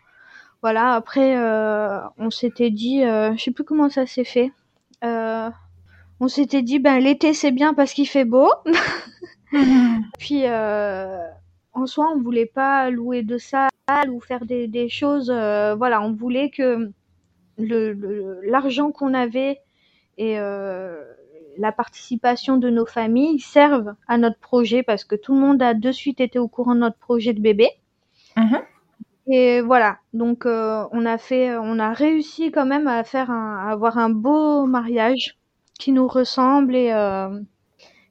Voilà. 0.61 0.93
Après, 0.93 1.37
euh, 1.37 1.99
on 2.17 2.29
s'était 2.29 2.69
dit, 2.71 3.03
euh, 3.03 3.35
je 3.35 3.43
sais 3.43 3.51
plus 3.51 3.63
comment 3.63 3.89
ça 3.89 4.05
s'est 4.05 4.23
fait. 4.23 4.51
Euh, 5.03 5.49
on 6.19 6.27
s'était 6.27 6.61
dit, 6.61 6.79
ben 6.79 6.99
l'été 6.99 7.33
c'est 7.33 7.51
bien 7.51 7.73
parce 7.73 7.93
qu'il 7.93 8.07
fait 8.07 8.25
beau. 8.25 8.49
Puis 10.19 10.43
euh, 10.45 11.17
on 11.73 11.81
en 11.83 11.85
soi, 11.87 12.11
on 12.15 12.21
voulait 12.21 12.45
pas 12.45 12.89
louer 12.89 13.23
de 13.23 13.37
salle 13.37 13.69
ou 14.09 14.19
faire 14.21 14.45
des, 14.45 14.67
des 14.67 14.87
choses. 14.89 15.31
euh, 15.33 15.75
voilà, 15.75 16.01
on 16.01 16.13
voulait 16.13 16.49
que 16.49 16.91
le 17.57 17.93
le- 17.93 18.39
l'argent 18.43 18.91
qu'on 18.91 19.13
avait 19.13 19.59
et 20.17 20.39
euh, 20.39 21.01
la 21.57 21.71
participation 21.71 22.57
de 22.57 22.69
nos 22.69 22.85
familles 22.85 23.39
servent 23.39 23.95
à 24.07 24.17
notre 24.17 24.39
projet 24.39 24.83
parce 24.83 25.03
que 25.03 25.15
tout 25.15 25.33
le 25.33 25.39
monde 25.41 25.61
a 25.61 25.73
de 25.73 25.91
suite 25.91 26.21
été 26.21 26.39
au 26.39 26.47
courant 26.47 26.75
de 26.75 26.79
notre 26.81 26.97
projet 26.97 27.33
de 27.33 27.41
bébé. 27.41 27.69
Mhm. 28.37 28.59
Et 29.33 29.61
voilà, 29.61 29.97
donc 30.13 30.45
euh, 30.45 30.85
on 30.91 31.05
a 31.05 31.17
fait, 31.17 31.55
on 31.57 31.79
a 31.79 31.93
réussi 31.93 32.51
quand 32.51 32.65
même 32.65 32.87
à 32.87 33.03
faire 33.05 33.31
à 33.31 33.71
avoir 33.71 33.97
un 33.97 34.09
beau 34.09 34.65
mariage 34.65 35.37
qui 35.79 35.93
nous 35.93 36.07
ressemble 36.07 36.75
et 36.75 36.91
euh, 36.91 37.39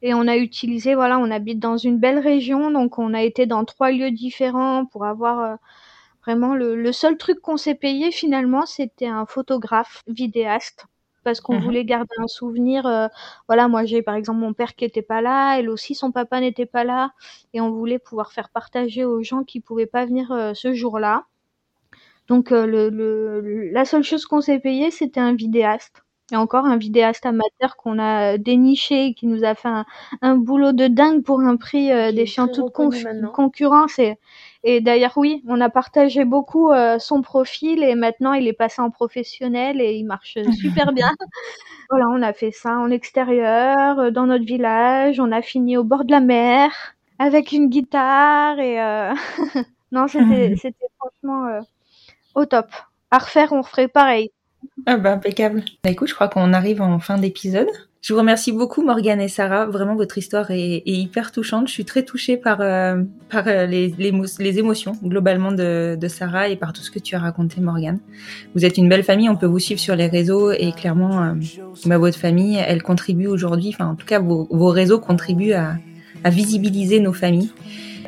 et 0.03 0.15
on 0.15 0.27
a 0.29 0.37
utilisé, 0.39 0.95
voilà, 0.95 1.19
on 1.19 1.31
habite 1.31 1.59
dans 1.59 1.77
une 1.77 1.99
belle 1.99 2.19
région, 2.19 2.71
donc 2.71 2.99
on 2.99 3.13
a 3.15 3.23
été 3.23 3.45
dans 3.47 3.67
trois 3.67 3.91
lieux 3.93 4.11
différents 4.13 4.87
pour 4.87 5.05
avoir 5.05 5.41
euh, 5.41 5.57
vraiment 6.25 6.55
le 6.55 6.93
seul 6.93 7.19
truc 7.19 7.41
qu'on 7.43 7.59
s'est 7.59 7.75
payé 7.75 8.11
finalement, 8.13 8.65
c'était 8.67 9.07
un 9.07 9.27
photographe 9.27 10.03
vidéaste 10.09 10.87
parce 11.25 11.41
qu'on 11.41 11.59
Mhm. 11.59 11.63
voulait 11.65 11.85
garder 11.85 12.15
un 12.19 12.27
souvenir. 12.29 12.87
euh, 12.87 13.09
voilà, 13.49 13.69
moi 13.69 13.85
j'ai 13.85 14.03
par 14.03 14.15
exemple 14.15 14.41
mon 14.41 14.53
père 14.55 14.75
qui 14.75 14.85
était 14.85 15.03
pas 15.03 15.21
là, 15.23 15.59
elle 15.59 15.71
aussi 15.71 15.95
son 15.95 16.13
papa 16.13 16.41
n'était 16.41 16.67
pas 16.67 16.85
là, 16.85 17.13
et 17.55 17.61
on 17.61 17.71
voulait 17.71 17.99
pouvoir 17.99 18.33
faire 18.33 18.51
partager 18.51 19.05
aux 19.05 19.23
gens 19.23 19.45
qui 19.45 19.61
pouvaient 19.61 19.87
pas 19.87 20.07
venir 20.07 20.33
euh, 20.33 20.53
ce 20.55 20.73
jour-là. 20.75 21.25
Donc 22.29 22.53
euh, 22.53 22.67
le, 22.67 22.89
le, 22.91 23.71
la 23.73 23.85
seule 23.85 24.03
chose 24.05 24.25
qu'on 24.27 24.41
s'est 24.41 24.59
payé, 24.61 24.91
c'était 24.91 25.21
un 25.21 25.35
vidéaste. 25.35 26.03
Et 26.33 26.37
encore 26.37 26.65
un 26.65 26.77
vidéaste 26.77 27.27
amateur 27.27 27.77
qu'on 27.77 27.99
a 27.99 28.39
déniché 28.39 29.07
et 29.07 29.15
qui 29.15 29.27
nous 29.27 29.43
a 29.45 29.57
fait 29.57 29.67
un, 29.69 29.85
un 30.23 30.37
boulot 30.37 30.73
de 30.73 30.87
dingue 30.87 31.25
pour 31.25 31.41
un 31.41 31.57
prix 31.57 31.89
est 31.91 32.13
défiant 32.13 32.47
toute 32.47 32.71
concurrence. 33.33 33.99
Et, 33.99 34.17
et 34.63 34.81
d'ailleurs, 34.81 35.17
oui, 35.17 35.43
on 35.49 35.61
a 35.61 35.71
partagé 35.71 36.25
beaucoup 36.25 36.71
euh, 36.71 36.99
son 36.99 37.23
profil 37.23 37.83
et 37.83 37.95
maintenant 37.95 38.35
il 38.35 38.47
est 38.47 38.53
passé 38.53 38.83
en 38.83 38.91
professionnel 38.91 39.81
et 39.81 39.95
il 39.95 40.05
marche 40.05 40.37
super 40.61 40.93
bien. 40.93 41.11
Voilà, 41.89 42.07
on 42.09 42.23
a 42.23 42.33
fait 42.33 42.51
ça 42.51 42.77
en 42.77 42.91
extérieur, 42.91 43.99
euh, 43.99 44.11
dans 44.11 44.27
notre 44.27 44.45
village. 44.45 45.19
On 45.19 45.33
a 45.33 45.41
fini 45.41 45.77
au 45.77 45.85
bord 45.85 46.05
de 46.05 46.11
la 46.11 46.21
mer 46.21 46.71
avec 47.19 47.53
une 47.53 47.69
guitare 47.69 48.59
et 48.59 48.81
euh... 48.81 49.15
non, 49.93 50.07
c'était 50.09 50.75
franchement 50.99 51.47
euh, 51.47 51.61
au 52.35 52.45
top. 52.45 52.69
À 53.11 53.19
refaire, 53.19 53.53
on 53.53 53.63
ferait 53.63 53.89
pareil. 53.89 54.31
Ah 54.85 54.99
bah 54.99 55.13
impeccable. 55.13 55.65
Bah 55.83 55.91
écoute, 55.91 56.09
je 56.09 56.15
crois 56.15 56.29
qu'on 56.29 56.53
arrive 56.53 56.83
en 56.83 56.99
fin 56.99 57.17
d'épisode. 57.17 57.71
Je 58.03 58.15
vous 58.15 58.19
remercie 58.19 58.53
beaucoup 58.53 58.83
Morgane 58.83 59.21
et 59.21 59.29
Sarah. 59.29 59.67
Vraiment, 59.67 59.95
votre 59.95 60.17
histoire 60.17 60.51
est, 60.51 60.83
hyper 60.87 61.33
touchante. 61.33 61.69
Je 61.69 61.73
suis 61.73 61.85
très 61.85 62.03
touchée 62.03 62.39
par, 62.39 62.63
euh, 62.63 63.03
par 63.29 63.47
euh, 63.47 63.67
les, 63.67 63.95
les, 63.99 64.11
les 64.39 64.59
émotions 64.59 64.93
globalement 65.05 65.53
de, 65.53 65.99
de 66.01 66.09
Sarah 66.09 66.49
et 66.49 66.57
par 66.57 66.73
tout 66.73 66.81
ce 66.81 66.91
que 66.91 66.99
tu 66.99 67.15
as 67.15 67.19
raconté 67.19 67.61
Morgane. 67.61 68.01
Vous 68.55 68.65
êtes 68.65 68.79
une 68.79 68.89
belle 68.89 69.05
famille, 69.05 69.29
on 69.29 69.37
peut 69.37 69.47
vous 69.47 69.59
suivre 69.59 69.81
sur 69.81 69.97
les 69.97 70.07
réseaux 70.07 70.51
et 70.51 70.73
clairement, 70.73 71.23
euh, 71.23 71.35
bah, 71.85 71.99
votre 71.99 72.19
famille, 72.19 72.57
elle 72.57 72.83
contribue 72.83 73.27
aujourd'hui, 73.27 73.69
enfin 73.75 73.91
en 73.91 73.95
tout 73.97 74.07
cas 74.07 74.19
vos, 74.19 74.49
vos 74.51 74.69
réseaux 74.69 74.99
contribuent 74.99 75.53
à, 75.53 75.77
à 76.25 76.31
visibiliser 76.31 77.01
nos 77.01 77.13
familles. 77.13 77.51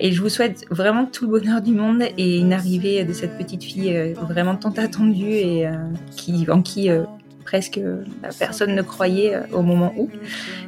Et 0.00 0.12
je 0.12 0.20
vous 0.20 0.28
souhaite 0.28 0.64
vraiment 0.70 1.06
tout 1.06 1.26
le 1.26 1.38
bonheur 1.38 1.60
du 1.60 1.72
monde 1.72 2.02
et 2.18 2.38
une 2.38 2.52
arrivée 2.52 3.04
de 3.04 3.12
cette 3.12 3.36
petite 3.38 3.62
fille 3.62 3.96
euh, 3.96 4.14
vraiment 4.28 4.56
tant 4.56 4.72
attendue 4.72 5.34
et 5.34 5.66
euh, 5.66 5.72
qui, 6.16 6.50
en 6.50 6.62
qui 6.62 6.90
euh, 6.90 7.04
presque 7.44 7.78
euh, 7.78 8.04
bah, 8.22 8.28
personne 8.38 8.74
ne 8.74 8.82
croyait 8.82 9.34
euh, 9.34 9.42
au 9.52 9.62
moment 9.62 9.92
où. 9.96 10.08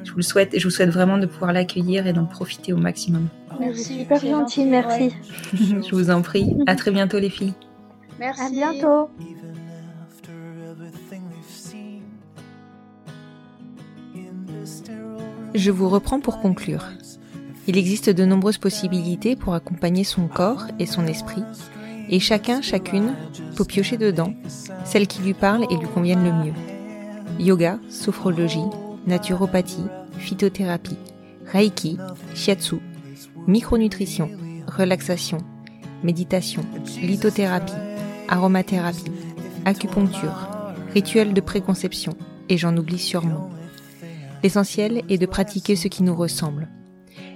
Je 0.05 0.11
vous 0.11 0.19
le 0.19 0.23
souhaite 0.23 0.55
et 0.55 0.59
je 0.59 0.65
vous 0.65 0.71
souhaite 0.71 0.91
vraiment 0.91 1.19
de 1.19 1.27
pouvoir 1.27 1.53
l'accueillir 1.53 2.07
et 2.07 2.13
d'en 2.13 2.27
profiter 2.27 2.73
au 2.73 2.77
maximum. 2.77 3.29
Merci, 3.61 4.01
Super 4.01 4.21
gentil, 4.21 4.31
gentil, 4.31 4.65
merci. 4.67 5.03
ouais. 5.03 5.13
je 5.89 5.95
vous 5.95 6.11
en 6.11 6.23
prie. 6.23 6.57
À 6.67 6.75
très 6.75 6.91
bientôt 6.91 7.19
les 7.19 7.31
filles. 7.31 7.55
Merci. 8.19 8.43
À 8.43 8.51
bientôt. 8.51 9.11
Je 15.55 15.71
vous 15.71 15.89
reprends 15.89 16.19
pour 16.19 16.41
conclure. 16.41 16.85
Il 17.69 17.79
existe 17.79 18.11
de 18.11 18.25
nombreuses 18.25 18.59
possibilités 18.59 19.37
pour 19.37 19.55
accompagner 19.55 20.03
son 20.03 20.27
corps 20.27 20.67
et 20.81 20.87
son 20.87 21.07
esprit, 21.07 21.45
et 22.09 22.21
chacun, 22.21 22.61
chacune 22.63 23.15
peut 23.57 23.65
piocher 23.65 23.97
dedans 23.97 24.35
celles 24.85 25.07
qui 25.07 25.23
lui 25.23 25.35
parlent 25.35 25.67
et 25.71 25.77
lui 25.77 25.89
conviennent 25.89 26.25
le 26.25 26.33
mieux. 26.33 26.53
Yoga, 27.39 27.79
sophrologie, 27.89 28.59
naturopathie, 29.07 29.85
phytothérapie, 30.19 30.99
reiki, 31.53 31.99
shiatsu, 32.35 32.77
micronutrition, 33.47 34.31
relaxation, 34.67 35.39
méditation, 36.03 36.63
lithothérapie, 37.03 37.73
aromathérapie, 38.29 39.13
acupuncture, 39.65 40.49
rituel 40.93 41.33
de 41.35 41.41
préconception, 41.41 42.15
et 42.49 42.57
j'en 42.57 42.77
oublie 42.77 42.99
sûrement. 42.99 43.51
L'essentiel 44.43 45.03
est 45.09 45.19
de 45.19 45.27
pratiquer 45.27 45.75
ce 45.75 45.89
qui 45.89 46.03
nous 46.03 46.15
ressemble. 46.15 46.69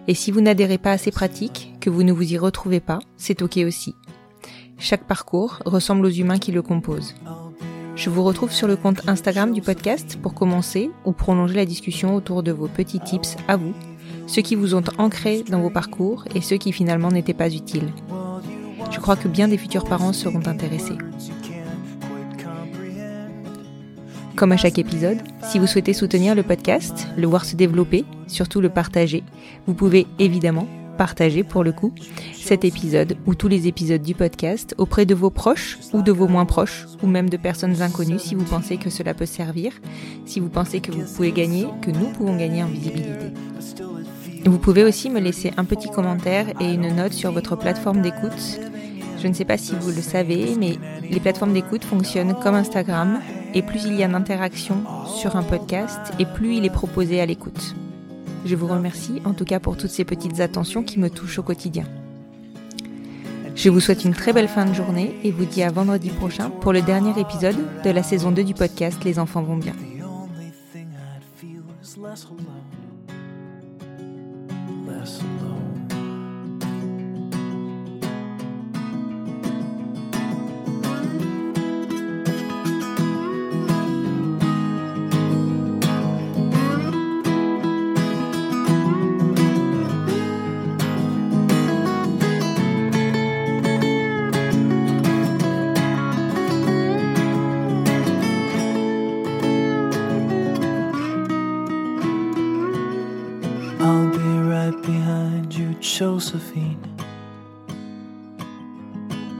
Et 0.06 0.14
si 0.14 0.30
vous 0.30 0.40
n'adhérez 0.40 0.78
pas 0.78 0.92
à 0.92 0.98
ces 0.98 1.10
pratiques, 1.10 1.74
que 1.80 1.90
vous 1.90 2.02
ne 2.02 2.12
vous 2.12 2.32
y 2.32 2.38
retrouvez 2.38 2.80
pas, 2.80 2.98
c'est 3.16 3.42
ok 3.42 3.58
aussi. 3.66 3.94
Chaque 4.80 5.04
parcours 5.04 5.58
ressemble 5.64 6.06
aux 6.06 6.10
humains 6.10 6.38
qui 6.38 6.52
le 6.52 6.62
composent. 6.62 7.16
Je 7.96 8.10
vous 8.10 8.22
retrouve 8.22 8.52
sur 8.52 8.68
le 8.68 8.76
compte 8.76 9.08
Instagram 9.08 9.52
du 9.52 9.60
podcast 9.60 10.18
pour 10.22 10.34
commencer 10.34 10.88
ou 11.04 11.10
prolonger 11.10 11.56
la 11.56 11.66
discussion 11.66 12.14
autour 12.14 12.44
de 12.44 12.52
vos 12.52 12.68
petits 12.68 13.00
tips 13.00 13.36
à 13.48 13.56
vous, 13.56 13.74
ceux 14.28 14.40
qui 14.40 14.54
vous 14.54 14.76
ont 14.76 14.84
ancrés 14.98 15.42
dans 15.42 15.60
vos 15.60 15.70
parcours 15.70 16.24
et 16.32 16.40
ceux 16.40 16.58
qui 16.58 16.70
finalement 16.70 17.10
n'étaient 17.10 17.34
pas 17.34 17.52
utiles. 17.52 17.92
Je 18.92 19.00
crois 19.00 19.16
que 19.16 19.26
bien 19.26 19.48
des 19.48 19.58
futurs 19.58 19.84
parents 19.84 20.12
seront 20.12 20.46
intéressés. 20.46 20.96
Comme 24.36 24.52
à 24.52 24.56
chaque 24.56 24.78
épisode, 24.78 25.18
si 25.42 25.58
vous 25.58 25.66
souhaitez 25.66 25.92
soutenir 25.92 26.36
le 26.36 26.44
podcast, 26.44 27.08
le 27.16 27.26
voir 27.26 27.44
se 27.44 27.56
développer, 27.56 28.04
surtout 28.28 28.60
le 28.60 28.68
partager, 28.68 29.24
vous 29.66 29.74
pouvez 29.74 30.06
évidemment 30.20 30.68
partager 30.98 31.44
pour 31.44 31.64
le 31.64 31.72
coup 31.72 31.92
cet 32.34 32.64
épisode 32.64 33.16
ou 33.24 33.34
tous 33.34 33.48
les 33.48 33.68
épisodes 33.68 34.02
du 34.02 34.14
podcast 34.14 34.74
auprès 34.76 35.06
de 35.06 35.14
vos 35.14 35.30
proches 35.30 35.78
ou 35.94 36.02
de 36.02 36.12
vos 36.12 36.28
moins 36.28 36.44
proches 36.44 36.86
ou 37.02 37.06
même 37.06 37.30
de 37.30 37.38
personnes 37.38 37.80
inconnues 37.80 38.18
si 38.18 38.34
vous 38.34 38.44
pensez 38.44 38.76
que 38.76 38.90
cela 38.90 39.14
peut 39.14 39.24
servir, 39.24 39.72
si 40.26 40.40
vous 40.40 40.50
pensez 40.50 40.80
que 40.80 40.92
vous 40.92 41.04
pouvez 41.14 41.32
gagner, 41.32 41.66
que 41.80 41.90
nous 41.90 42.08
pouvons 42.08 42.36
gagner 42.36 42.62
en 42.62 42.66
visibilité. 42.66 43.32
Vous 44.44 44.58
pouvez 44.58 44.84
aussi 44.84 45.08
me 45.08 45.20
laisser 45.20 45.52
un 45.56 45.64
petit 45.64 45.88
commentaire 45.88 46.46
et 46.60 46.72
une 46.72 46.94
note 46.94 47.12
sur 47.12 47.32
votre 47.32 47.56
plateforme 47.56 48.02
d'écoute. 48.02 48.60
Je 49.20 49.28
ne 49.28 49.34
sais 49.34 49.44
pas 49.44 49.58
si 49.58 49.74
vous 49.80 49.90
le 49.90 50.02
savez, 50.02 50.54
mais 50.58 50.76
les 51.10 51.20
plateformes 51.20 51.52
d'écoute 51.52 51.84
fonctionnent 51.84 52.34
comme 52.42 52.54
Instagram 52.54 53.20
et 53.54 53.62
plus 53.62 53.84
il 53.84 53.94
y 53.94 54.02
a 54.02 54.08
d'interaction 54.08 54.82
sur 55.06 55.36
un 55.36 55.42
podcast 55.42 56.12
et 56.18 56.24
plus 56.24 56.56
il 56.56 56.64
est 56.64 56.70
proposé 56.70 57.20
à 57.20 57.26
l'écoute. 57.26 57.74
Je 58.48 58.56
vous 58.56 58.66
remercie 58.66 59.20
en 59.26 59.34
tout 59.34 59.44
cas 59.44 59.60
pour 59.60 59.76
toutes 59.76 59.90
ces 59.90 60.06
petites 60.06 60.40
attentions 60.40 60.82
qui 60.82 60.98
me 60.98 61.10
touchent 61.10 61.38
au 61.38 61.42
quotidien. 61.42 61.84
Je 63.54 63.68
vous 63.68 63.78
souhaite 63.78 64.06
une 64.06 64.14
très 64.14 64.32
belle 64.32 64.48
fin 64.48 64.64
de 64.64 64.72
journée 64.72 65.14
et 65.22 65.30
vous 65.30 65.44
dis 65.44 65.62
à 65.62 65.70
vendredi 65.70 66.08
prochain 66.08 66.48
pour 66.48 66.72
le 66.72 66.80
dernier 66.80 67.20
épisode 67.20 67.58
de 67.84 67.90
la 67.90 68.02
saison 68.02 68.30
2 68.30 68.44
du 68.44 68.54
podcast 68.54 69.04
Les 69.04 69.18
enfants 69.18 69.42
vont 69.42 69.58
bien. 69.58 69.74